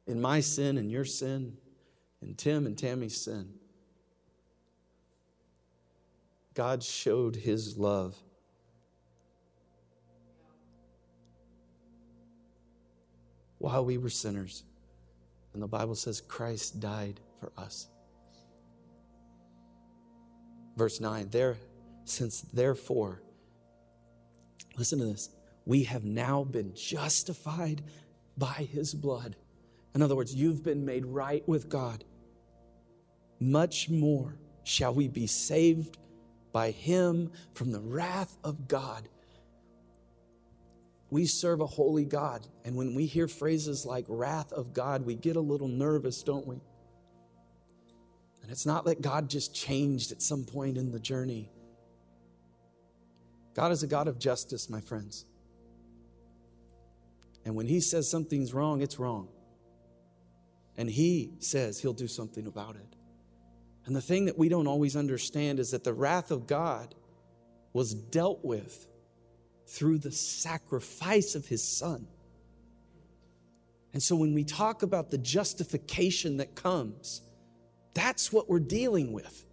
In 0.07 0.21
my 0.21 0.41
sin 0.41 0.77
and 0.77 0.91
your 0.91 1.05
sin, 1.05 1.57
in 2.21 2.35
Tim 2.35 2.65
and 2.65 2.77
Tammy's 2.77 3.19
sin, 3.19 3.49
God 6.53 6.83
showed 6.83 7.35
his 7.35 7.77
love. 7.77 8.15
While 13.57 13.85
we 13.85 13.97
were 13.97 14.09
sinners. 14.09 14.63
And 15.53 15.61
the 15.61 15.67
Bible 15.67 15.95
says 15.95 16.19
Christ 16.19 16.79
died 16.79 17.19
for 17.39 17.51
us. 17.57 17.87
Verse 20.75 20.99
9, 20.99 21.29
there, 21.29 21.57
since 22.03 22.41
therefore, 22.41 23.21
listen 24.75 24.99
to 24.99 25.05
this, 25.05 25.29
we 25.65 25.83
have 25.83 26.03
now 26.03 26.43
been 26.43 26.73
justified 26.73 27.83
by 28.37 28.67
his 28.71 28.93
blood. 28.93 29.35
In 29.95 30.01
other 30.01 30.15
words, 30.15 30.33
you've 30.33 30.63
been 30.63 30.85
made 30.85 31.05
right 31.05 31.47
with 31.47 31.69
God. 31.69 32.03
Much 33.39 33.89
more 33.89 34.37
shall 34.63 34.93
we 34.93 35.07
be 35.07 35.27
saved 35.27 35.97
by 36.51 36.71
him 36.71 37.31
from 37.53 37.71
the 37.71 37.81
wrath 37.81 38.37
of 38.43 38.67
God. 38.67 39.09
We 41.09 41.25
serve 41.25 41.61
a 41.61 41.67
holy 41.67 42.05
God, 42.05 42.47
and 42.65 42.75
when 42.75 42.95
we 42.95 43.05
hear 43.05 43.27
phrases 43.27 43.85
like 43.85 44.05
wrath 44.07 44.51
of 44.51 44.73
God, 44.73 45.05
we 45.05 45.15
get 45.15 45.35
a 45.35 45.41
little 45.41 45.67
nervous, 45.67 46.23
don't 46.23 46.47
we? 46.47 46.61
And 48.41 48.51
it's 48.51 48.65
not 48.65 48.85
that 48.85 49.01
God 49.01 49.29
just 49.29 49.53
changed 49.53 50.11
at 50.11 50.21
some 50.21 50.43
point 50.43 50.77
in 50.77 50.91
the 50.91 50.99
journey. 50.99 51.51
God 53.53 53.71
is 53.71 53.83
a 53.83 53.87
God 53.87 54.07
of 54.07 54.17
justice, 54.17 54.69
my 54.69 54.81
friends. 54.81 55.25
And 57.45 57.55
when 57.55 57.67
He 57.67 57.79
says 57.79 58.09
something's 58.09 58.53
wrong, 58.53 58.81
it's 58.81 58.97
wrong. 58.97 59.29
And 60.77 60.89
He 60.89 61.33
says 61.39 61.79
He'll 61.79 61.93
do 61.93 62.07
something 62.07 62.47
about 62.47 62.75
it. 62.75 62.95
And 63.85 63.95
the 63.95 64.01
thing 64.01 64.25
that 64.25 64.37
we 64.37 64.49
don't 64.49 64.67
always 64.67 64.95
understand 64.95 65.59
is 65.59 65.71
that 65.71 65.83
the 65.83 65.93
wrath 65.93 66.31
of 66.31 66.47
God 66.47 66.95
was 67.73 67.93
dealt 67.93 68.43
with 68.43 68.87
through 69.67 69.97
the 69.97 70.11
sacrifice 70.11 71.35
of 71.35 71.47
His 71.47 71.63
Son. 71.63 72.07
And 73.93 74.01
so 74.01 74.15
when 74.15 74.33
we 74.33 74.43
talk 74.43 74.81
about 74.83 75.11
the 75.11 75.17
justification 75.17 76.37
that 76.37 76.55
comes, 76.55 77.21
that's 77.93 78.33
what 78.33 78.49
we're 78.49 78.59
dealing 78.59 79.13
with. 79.13 79.45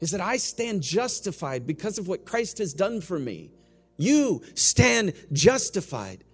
Is 0.00 0.10
that 0.12 0.20
I 0.20 0.36
stand 0.36 0.82
justified 0.82 1.66
because 1.66 1.98
of 1.98 2.08
what 2.08 2.24
Christ 2.24 2.58
has 2.58 2.72
done 2.72 3.00
for 3.00 3.18
me. 3.18 3.52
You 3.96 4.42
stand 4.54 5.12
justified. 5.32 6.24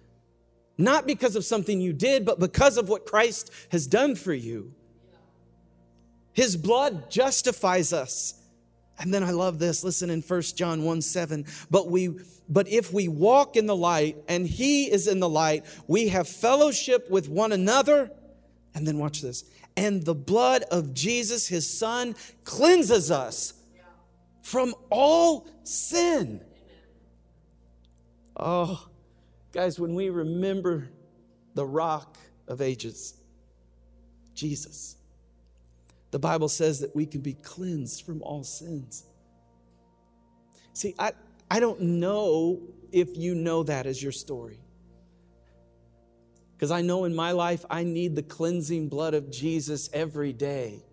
Not 0.77 1.07
because 1.07 1.35
of 1.35 1.45
something 1.45 1.79
you 1.79 1.93
did, 1.93 2.25
but 2.25 2.39
because 2.39 2.77
of 2.77 2.89
what 2.89 3.05
Christ 3.05 3.51
has 3.69 3.87
done 3.87 4.15
for 4.15 4.33
you. 4.33 4.73
His 6.33 6.57
blood 6.57 7.09
justifies 7.09 7.93
us. 7.93 8.33
And 8.99 9.13
then 9.13 9.23
I 9.23 9.31
love 9.31 9.59
this. 9.59 9.83
Listen 9.83 10.09
in 10.09 10.21
1 10.21 10.41
John 10.55 10.83
1 10.83 11.01
7. 11.01 11.45
But 11.69 11.89
we 11.89 12.19
but 12.47 12.67
if 12.67 12.93
we 12.93 13.07
walk 13.07 13.55
in 13.55 13.65
the 13.65 13.75
light 13.75 14.17
and 14.27 14.45
he 14.45 14.91
is 14.91 15.07
in 15.07 15.19
the 15.19 15.29
light, 15.29 15.65
we 15.87 16.09
have 16.09 16.27
fellowship 16.27 17.09
with 17.09 17.27
one 17.27 17.51
another. 17.51 18.11
And 18.73 18.85
then 18.85 18.97
watch 18.97 19.21
this 19.21 19.45
and 19.77 20.03
the 20.03 20.15
blood 20.15 20.63
of 20.71 20.93
Jesus, 20.93 21.47
his 21.47 21.67
son, 21.67 22.15
cleanses 22.43 23.11
us 23.11 23.53
from 24.41 24.73
all 24.89 25.47
sin. 25.63 26.41
Oh, 28.37 28.87
guys, 29.55 29.79
when 29.79 29.95
we 29.95 30.09
remember 30.09 30.89
the 31.53 31.65
rock 31.65 32.17
of 32.49 32.61
ages, 32.61 33.13
Jesus, 34.33 34.97
the 36.11 36.19
Bible 36.19 36.49
says 36.49 36.81
that 36.81 36.93
we 36.93 37.05
can 37.05 37.21
be 37.21 37.35
cleansed 37.35 38.05
from 38.05 38.21
all 38.21 38.43
sins. 38.43 39.05
See, 40.73 40.93
I, 40.99 41.13
I 41.49 41.61
don't 41.61 41.79
know 41.79 42.63
if 42.91 43.15
you 43.15 43.33
know 43.33 43.63
that 43.63 43.85
as 43.85 44.03
your 44.03 44.11
story. 44.11 44.59
Because 46.57 46.69
I 46.69 46.81
know 46.81 47.05
in 47.05 47.15
my 47.15 47.31
life 47.31 47.63
I 47.69 47.85
need 47.85 48.13
the 48.13 48.23
cleansing 48.23 48.89
blood 48.89 49.13
of 49.13 49.31
Jesus 49.31 49.89
every 49.93 50.33
day. 50.33 50.83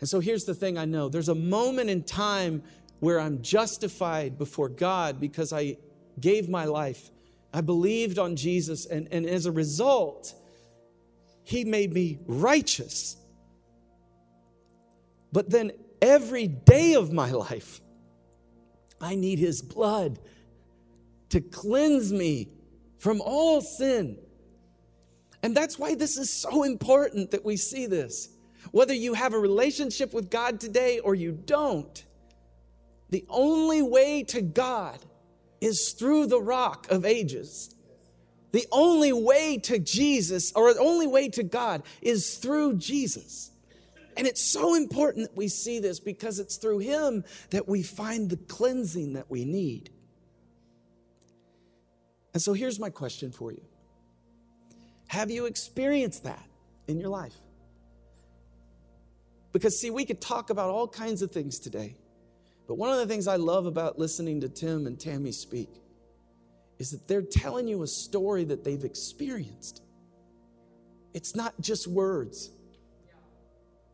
And 0.00 0.08
so 0.08 0.18
here's 0.18 0.44
the 0.44 0.54
thing 0.54 0.78
I 0.78 0.86
know 0.86 1.10
there's 1.10 1.28
a 1.28 1.34
moment 1.34 1.90
in 1.90 2.04
time 2.04 2.62
where 3.00 3.20
I'm 3.20 3.42
justified 3.42 4.38
before 4.38 4.70
God 4.70 5.20
because 5.20 5.52
I 5.52 5.76
gave 6.20 6.48
my 6.48 6.64
life. 6.64 7.10
I 7.52 7.60
believed 7.60 8.18
on 8.18 8.36
Jesus, 8.36 8.86
and, 8.86 9.08
and 9.12 9.26
as 9.26 9.46
a 9.46 9.52
result, 9.52 10.34
He 11.44 11.64
made 11.64 11.92
me 11.92 12.18
righteous. 12.26 13.16
But 15.32 15.50
then 15.50 15.72
every 16.00 16.46
day 16.46 16.94
of 16.94 17.12
my 17.12 17.30
life, 17.30 17.80
I 19.00 19.14
need 19.14 19.38
His 19.38 19.62
blood 19.62 20.18
to 21.30 21.40
cleanse 21.40 22.12
me 22.12 22.48
from 22.98 23.20
all 23.20 23.60
sin. 23.60 24.18
And 25.42 25.56
that's 25.56 25.78
why 25.78 25.94
this 25.94 26.16
is 26.16 26.30
so 26.30 26.62
important 26.62 27.32
that 27.32 27.44
we 27.44 27.56
see 27.56 27.86
this. 27.86 28.28
Whether 28.70 28.94
you 28.94 29.14
have 29.14 29.34
a 29.34 29.38
relationship 29.38 30.14
with 30.14 30.30
God 30.30 30.60
today 30.60 31.00
or 31.00 31.14
you 31.14 31.32
don't, 31.32 32.04
the 33.10 33.24
only 33.28 33.82
way 33.82 34.22
to 34.24 34.40
God 34.40 34.98
is 35.62 35.92
through 35.92 36.26
the 36.26 36.40
rock 36.40 36.88
of 36.90 37.04
ages. 37.06 37.74
The 38.50 38.66
only 38.72 39.12
way 39.12 39.58
to 39.58 39.78
Jesus, 39.78 40.52
or 40.54 40.74
the 40.74 40.80
only 40.80 41.06
way 41.06 41.28
to 41.30 41.42
God, 41.42 41.84
is 42.02 42.36
through 42.36 42.76
Jesus. 42.76 43.50
And 44.16 44.26
it's 44.26 44.42
so 44.42 44.74
important 44.74 45.28
that 45.28 45.36
we 45.36 45.48
see 45.48 45.78
this 45.78 46.00
because 46.00 46.38
it's 46.38 46.56
through 46.56 46.80
Him 46.80 47.24
that 47.50 47.68
we 47.68 47.82
find 47.82 48.28
the 48.28 48.36
cleansing 48.36 49.14
that 49.14 49.30
we 49.30 49.44
need. 49.44 49.90
And 52.34 52.42
so 52.42 52.52
here's 52.52 52.80
my 52.80 52.90
question 52.90 53.30
for 53.30 53.52
you 53.52 53.62
Have 55.06 55.30
you 55.30 55.46
experienced 55.46 56.24
that 56.24 56.44
in 56.88 56.98
your 56.98 57.08
life? 57.08 57.36
Because, 59.52 59.78
see, 59.78 59.90
we 59.90 60.04
could 60.04 60.20
talk 60.20 60.50
about 60.50 60.70
all 60.70 60.88
kinds 60.88 61.22
of 61.22 61.30
things 61.30 61.58
today, 61.58 61.94
but 62.66 62.76
one 62.76 62.90
of 62.90 62.98
the 62.98 63.06
things 63.06 63.26
I 63.26 63.36
love 63.36 63.66
about 63.66 63.98
listening 63.98 64.40
to 64.40 64.48
Tim 64.48 64.86
and 64.86 64.98
Tammy 64.98 65.32
speak 65.32 65.68
is 66.78 66.90
that 66.90 67.06
they're 67.06 67.22
telling 67.22 67.68
you 67.68 67.82
a 67.82 67.86
story 67.86 68.44
that 68.44 68.64
they've 68.64 68.84
experienced. 68.84 69.82
It's 71.14 71.36
not 71.36 71.54
just 71.60 71.86
words, 71.86 72.50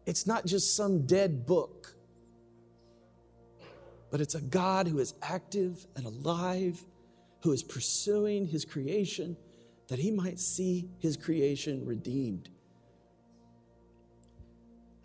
it's 0.07 0.27
not 0.27 0.47
just 0.47 0.77
some 0.77 1.07
dead 1.07 1.47
book, 1.47 1.95
but 4.11 4.21
it's 4.21 4.35
a 4.35 4.41
God 4.41 4.89
who 4.89 4.99
is 4.99 5.15
active 5.23 5.87
and 5.97 6.07
alive 6.07 6.83
who 7.43 7.53
is 7.53 7.63
pursuing 7.63 8.47
his 8.47 8.65
creation 8.65 9.37
that 9.89 9.99
he 9.99 10.11
might 10.11 10.39
see 10.39 10.89
his 10.99 11.17
creation 11.17 11.85
redeemed. 11.85 12.49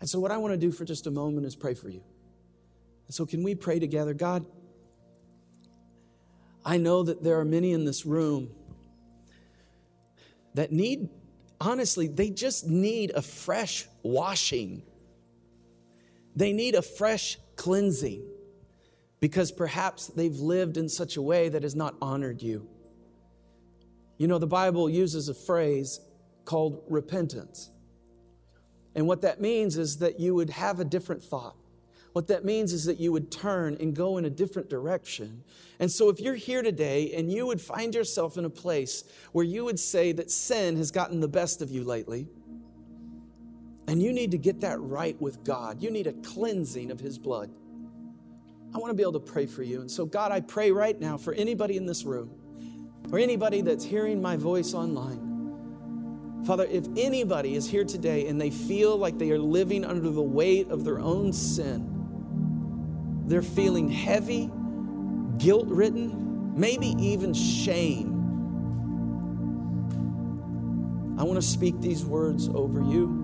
And 0.00 0.08
so, 0.08 0.20
what 0.20 0.30
I 0.30 0.36
want 0.36 0.52
to 0.52 0.58
do 0.58 0.70
for 0.70 0.84
just 0.84 1.06
a 1.06 1.10
moment 1.10 1.46
is 1.46 1.56
pray 1.56 1.74
for 1.74 1.88
you. 1.88 2.02
And 3.06 3.14
so, 3.14 3.26
can 3.26 3.42
we 3.42 3.54
pray 3.54 3.78
together? 3.78 4.14
God, 4.14 4.46
I 6.64 6.78
know 6.78 7.02
that 7.02 7.22
there 7.22 7.38
are 7.38 7.44
many 7.44 7.72
in 7.72 7.84
this 7.84 8.06
room 8.06 8.50
that 10.54 10.72
need, 10.72 11.10
honestly, 11.60 12.06
they 12.06 12.30
just 12.30 12.66
need 12.66 13.10
a 13.14 13.22
fresh 13.22 13.86
washing. 14.02 14.82
They 16.34 16.52
need 16.52 16.74
a 16.74 16.82
fresh 16.82 17.38
cleansing 17.56 18.24
because 19.20 19.52
perhaps 19.52 20.08
they've 20.08 20.36
lived 20.36 20.76
in 20.76 20.88
such 20.88 21.16
a 21.16 21.22
way 21.22 21.48
that 21.48 21.62
has 21.62 21.74
not 21.74 21.94
honored 22.00 22.42
you. 22.42 22.68
You 24.16 24.28
know, 24.28 24.38
the 24.38 24.46
Bible 24.46 24.88
uses 24.88 25.28
a 25.28 25.34
phrase 25.34 26.00
called 26.44 26.84
repentance. 26.88 27.70
And 28.94 29.06
what 29.06 29.22
that 29.22 29.40
means 29.40 29.76
is 29.76 29.98
that 29.98 30.20
you 30.20 30.34
would 30.34 30.50
have 30.50 30.78
a 30.78 30.84
different 30.84 31.22
thought. 31.22 31.56
What 32.14 32.28
that 32.28 32.44
means 32.44 32.72
is 32.72 32.84
that 32.84 33.00
you 33.00 33.10
would 33.10 33.32
turn 33.32 33.76
and 33.80 33.94
go 33.94 34.18
in 34.18 34.24
a 34.24 34.30
different 34.30 34.70
direction. 34.70 35.42
And 35.80 35.90
so, 35.90 36.08
if 36.08 36.20
you're 36.20 36.36
here 36.36 36.62
today 36.62 37.12
and 37.12 37.30
you 37.30 37.44
would 37.44 37.60
find 37.60 37.92
yourself 37.92 38.38
in 38.38 38.44
a 38.44 38.50
place 38.50 39.02
where 39.32 39.44
you 39.44 39.64
would 39.64 39.80
say 39.80 40.12
that 40.12 40.30
sin 40.30 40.76
has 40.76 40.92
gotten 40.92 41.18
the 41.18 41.26
best 41.26 41.60
of 41.60 41.72
you 41.72 41.82
lately, 41.82 42.28
and 43.88 44.00
you 44.00 44.12
need 44.12 44.30
to 44.30 44.38
get 44.38 44.60
that 44.60 44.80
right 44.80 45.20
with 45.20 45.42
God, 45.42 45.82
you 45.82 45.90
need 45.90 46.06
a 46.06 46.12
cleansing 46.12 46.92
of 46.92 47.00
His 47.00 47.18
blood. 47.18 47.50
I 48.72 48.78
want 48.78 48.90
to 48.90 48.94
be 48.94 49.02
able 49.02 49.14
to 49.14 49.32
pray 49.32 49.46
for 49.46 49.64
you. 49.64 49.80
And 49.80 49.90
so, 49.90 50.06
God, 50.06 50.30
I 50.30 50.40
pray 50.40 50.70
right 50.70 50.98
now 51.00 51.16
for 51.16 51.34
anybody 51.34 51.76
in 51.76 51.84
this 51.84 52.04
room 52.04 52.30
or 53.10 53.18
anybody 53.18 53.60
that's 53.60 53.84
hearing 53.84 54.22
my 54.22 54.36
voice 54.36 54.72
online. 54.72 56.44
Father, 56.46 56.66
if 56.70 56.86
anybody 56.96 57.56
is 57.56 57.68
here 57.68 57.84
today 57.84 58.28
and 58.28 58.40
they 58.40 58.50
feel 58.50 58.96
like 58.96 59.18
they 59.18 59.32
are 59.32 59.38
living 59.38 59.84
under 59.84 60.10
the 60.10 60.22
weight 60.22 60.68
of 60.70 60.84
their 60.84 61.00
own 61.00 61.32
sin, 61.32 61.93
they're 63.26 63.42
feeling 63.42 63.88
heavy, 63.88 64.50
guilt 65.38 65.68
ridden, 65.68 66.58
maybe 66.58 66.94
even 66.98 67.32
shame. 67.34 68.12
I 71.18 71.22
want 71.22 71.36
to 71.36 71.46
speak 71.46 71.80
these 71.80 72.04
words 72.04 72.48
over 72.48 72.80
you. 72.80 73.20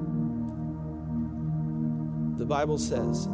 The 2.37 2.47
Bible 2.47 2.79
says, 2.79 3.29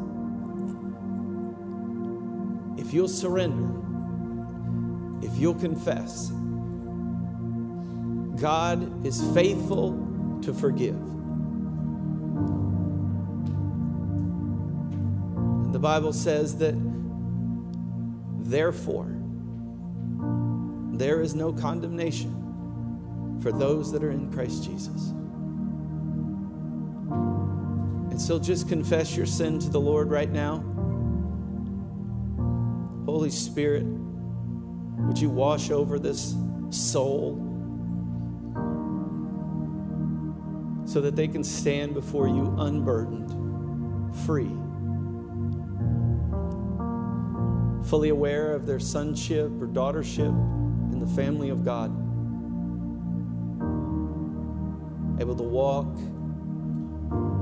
if 2.76 2.92
you'll 2.92 3.08
surrender, 3.08 3.70
if 5.24 5.36
you'll 5.38 5.54
confess, 5.54 6.30
God 8.40 9.06
is 9.06 9.22
faithful 9.32 10.38
to 10.42 10.52
forgive. 10.52 11.00
The 15.76 15.82
Bible 15.82 16.14
says 16.14 16.56
that, 16.56 16.74
therefore, 18.48 19.14
there 20.96 21.20
is 21.20 21.34
no 21.34 21.52
condemnation 21.52 23.38
for 23.42 23.52
those 23.52 23.92
that 23.92 24.02
are 24.02 24.10
in 24.10 24.32
Christ 24.32 24.64
Jesus. 24.64 25.10
And 28.10 28.18
so 28.18 28.38
just 28.38 28.70
confess 28.70 29.14
your 29.14 29.26
sin 29.26 29.58
to 29.58 29.68
the 29.68 29.78
Lord 29.78 30.10
right 30.10 30.30
now. 30.30 30.64
Holy 33.04 33.28
Spirit, 33.28 33.84
would 33.84 35.18
you 35.18 35.28
wash 35.28 35.70
over 35.70 35.98
this 35.98 36.34
soul 36.70 37.36
so 40.86 41.02
that 41.02 41.16
they 41.16 41.28
can 41.28 41.44
stand 41.44 41.92
before 41.92 42.28
you 42.28 42.54
unburdened, 42.60 44.16
free? 44.24 44.50
Fully 47.88 48.08
aware 48.08 48.52
of 48.52 48.66
their 48.66 48.80
sonship 48.80 49.50
or 49.60 49.66
daughtership 49.68 50.34
in 50.92 50.98
the 50.98 51.06
family 51.06 51.50
of 51.50 51.64
God, 51.64 51.90
able 55.20 55.36
to 55.36 55.42
walk, 55.44 55.86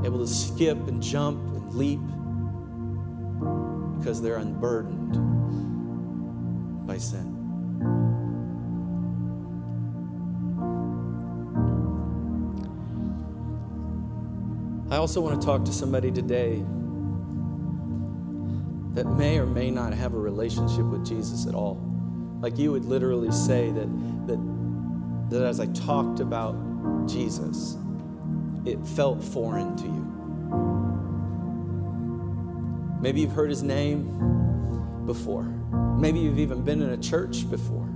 able 0.05 0.19
to 0.19 0.27
skip 0.27 0.77
and 0.87 1.03
jump 1.03 1.39
and 1.55 1.75
leap 1.75 2.01
because 3.99 4.21
they're 4.21 4.37
unburdened 4.37 5.15
by 6.87 6.99
sin. 6.99 7.31
I 14.91 14.97
also 14.97 15.21
want 15.23 15.41
to 15.41 15.47
talk 15.47 15.65
to 15.65 15.73
somebody 15.73 16.13
today 16.13 16.65
that 18.95 19.07
may 19.07 19.39
or 19.39 19.47
may 19.47 19.71
not 19.71 19.93
have 19.93 20.15
a 20.15 20.19
relationship 20.19 20.85
with 20.85 21.05
Jesus 21.05 21.47
at 21.47 21.55
all. 21.55 21.79
Like 22.41 22.59
you 22.59 22.73
would 22.73 22.85
literally 22.85 23.33
say 23.33 23.71
that, 23.71 24.27
that, 24.29 24.39
that 25.31 25.43
as 25.43 25.61
I 25.61 25.67
talked 25.67 26.21
about 26.21 26.55
Jesus, 27.07 27.77
it 28.65 28.79
felt 28.87 29.23
foreign 29.23 29.77
to 29.77 29.85
you. 29.85 30.11
Maybe 33.01 33.21
you've 33.21 33.33
heard 33.33 33.51
his 33.51 33.63
name 33.63 35.03
before. 35.07 35.43
Maybe 35.99 36.21
you've 36.21 36.39
even 36.39 36.63
been 36.63 36.81
in 36.81 36.91
a 36.91 36.97
church 36.97 37.51
before, 37.51 37.87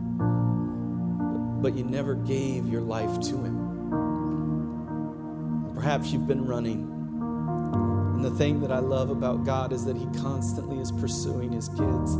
but 1.62 1.76
you 1.76 1.84
never 1.84 2.14
gave 2.14 2.66
your 2.68 2.82
life 2.82 3.20
to 3.20 3.36
him. 3.36 3.64
Perhaps 5.74 6.10
you've 6.10 6.26
been 6.26 6.44
running 6.44 6.97
and 8.18 8.24
the 8.24 8.32
thing 8.32 8.60
that 8.62 8.72
I 8.72 8.80
love 8.80 9.10
about 9.10 9.44
God 9.44 9.72
is 9.72 9.84
that 9.84 9.96
He 9.96 10.06
constantly 10.20 10.80
is 10.80 10.90
pursuing 10.90 11.52
His 11.52 11.68
kids. 11.68 12.14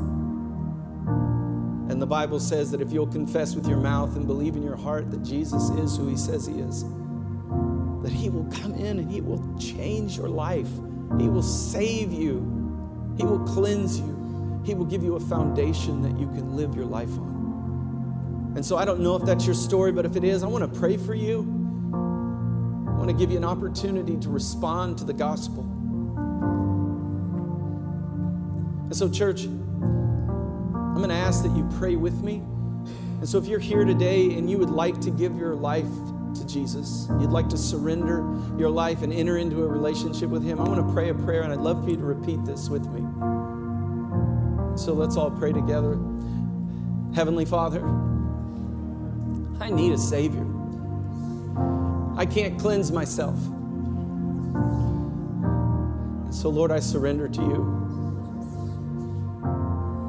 And 1.90 2.01
the 2.01 2.07
Bible 2.07 2.38
says 2.38 2.70
that 2.70 2.80
if 2.80 2.92
you'll 2.92 3.09
confess 3.09 3.57
with 3.57 3.66
your 3.66 3.78
mouth 3.78 4.14
and 4.14 4.24
believe 4.24 4.55
in 4.55 4.62
your 4.62 4.76
heart 4.76 5.11
that 5.11 5.24
Jesus 5.24 5.70
is 5.70 5.96
who 5.96 6.07
He 6.07 6.16
says 6.16 6.46
He 6.46 6.61
is, 6.61 6.84
that 6.84 8.12
He 8.12 8.30
will 8.30 8.44
come 8.44 8.74
in 8.74 9.01
and 9.01 9.11
He 9.11 9.20
will 9.20 9.42
change 9.59 10.16
your 10.16 10.28
life. 10.28 10.68
He 11.18 11.28
will 11.28 11.42
save 11.42 12.12
you. 12.12 13.14
He 13.16 13.24
will 13.24 13.40
cleanse 13.40 13.99
you. 13.99 14.62
He 14.64 14.76
will 14.76 14.86
give 14.86 15.03
you 15.03 15.16
a 15.16 15.20
foundation 15.20 16.01
that 16.03 16.16
you 16.16 16.28
can 16.28 16.55
live 16.55 16.76
your 16.76 16.86
life 16.86 17.11
on. 17.11 18.53
And 18.55 18.64
so 18.64 18.76
I 18.76 18.84
don't 18.84 19.01
know 19.01 19.16
if 19.16 19.24
that's 19.24 19.46
your 19.46 19.57
story, 19.57 19.90
but 19.90 20.07
if 20.07 20.14
it 20.14 20.22
is, 20.22 20.44
I 20.44 20.46
want 20.46 20.72
to 20.72 20.78
pray 20.78 20.96
for 20.96 21.16
you. 21.16 21.40
I 22.86 22.92
want 22.92 23.09
to 23.09 23.16
give 23.16 23.32
you 23.32 23.36
an 23.36 23.44
opportunity 23.44 24.16
to 24.18 24.28
respond 24.28 24.96
to 24.99 25.05
the 25.05 25.12
gospel. 25.12 25.74
And 28.89 28.97
so, 28.97 29.07
church, 29.07 29.45
I'm 29.45 30.95
going 30.95 31.11
to 31.11 31.14
ask 31.14 31.43
that 31.43 31.55
you 31.55 31.68
pray 31.78 31.95
with 31.97 32.22
me. 32.22 32.36
And 32.36 33.28
so, 33.28 33.36
if 33.36 33.45
you're 33.45 33.59
here 33.59 33.84
today 33.84 34.32
and 34.39 34.49
you 34.49 34.57
would 34.57 34.70
like 34.70 34.99
to 35.03 35.11
give 35.11 35.36
your 35.36 35.55
life 35.55 35.84
to 36.36 36.47
Jesus, 36.47 37.07
you'd 37.20 37.28
like 37.28 37.51
to 37.51 37.59
surrender 37.59 38.24
your 38.57 38.70
life 38.70 39.03
and 39.03 39.12
enter 39.12 39.36
into 39.36 39.62
a 39.62 39.66
relationship 39.66 40.30
with 40.30 40.43
Him, 40.43 40.59
I 40.59 40.66
want 40.66 40.86
to 40.86 40.91
pray 40.95 41.11
a 41.11 41.14
prayer, 41.14 41.43
and 41.43 41.53
I'd 41.53 41.59
love 41.59 41.84
for 41.84 41.91
you 41.91 41.99
to 41.99 42.03
repeat 42.03 42.43
this 42.47 42.70
with 42.70 42.86
me. 42.86 43.01
So, 44.78 44.95
let's 44.95 45.18
all 45.18 45.32
pray 45.32 45.53
together. 45.53 45.99
Heavenly 47.14 47.45
Father, 47.45 47.84
I 49.61 49.68
need 49.68 49.93
a 49.93 49.99
Savior. 49.99 50.47
I 52.16 52.24
can't 52.24 52.59
cleanse 52.59 52.91
myself. 52.91 53.39
So, 56.34 56.49
Lord, 56.49 56.70
I 56.70 56.80
surrender 56.80 57.28
to 57.28 57.43
you. 57.43 57.88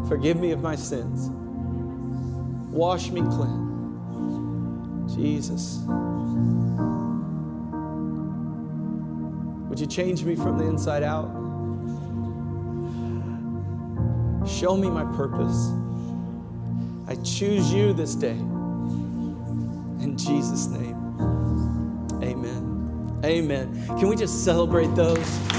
Forgive 0.09 0.39
me 0.39 0.51
of 0.51 0.59
my 0.59 0.75
sins. 0.75 1.29
Wash 2.71 3.11
me 3.11 3.21
clean. 3.21 5.05
Jesus. 5.07 5.83
Would 9.69 9.79
you 9.79 9.85
change 9.85 10.23
me 10.23 10.35
from 10.35 10.57
the 10.57 10.65
inside 10.65 11.03
out? 11.03 11.27
Show 14.47 14.75
me 14.75 14.89
my 14.89 15.05
purpose. 15.15 15.69
I 17.07 17.15
choose 17.23 17.71
you 17.71 17.93
this 17.93 18.15
day. 18.15 18.37
In 20.01 20.15
Jesus' 20.17 20.65
name, 20.67 20.95
amen. 22.23 23.21
Amen. 23.23 23.85
Can 23.99 24.07
we 24.07 24.15
just 24.15 24.43
celebrate 24.43 24.93
those? 24.95 25.58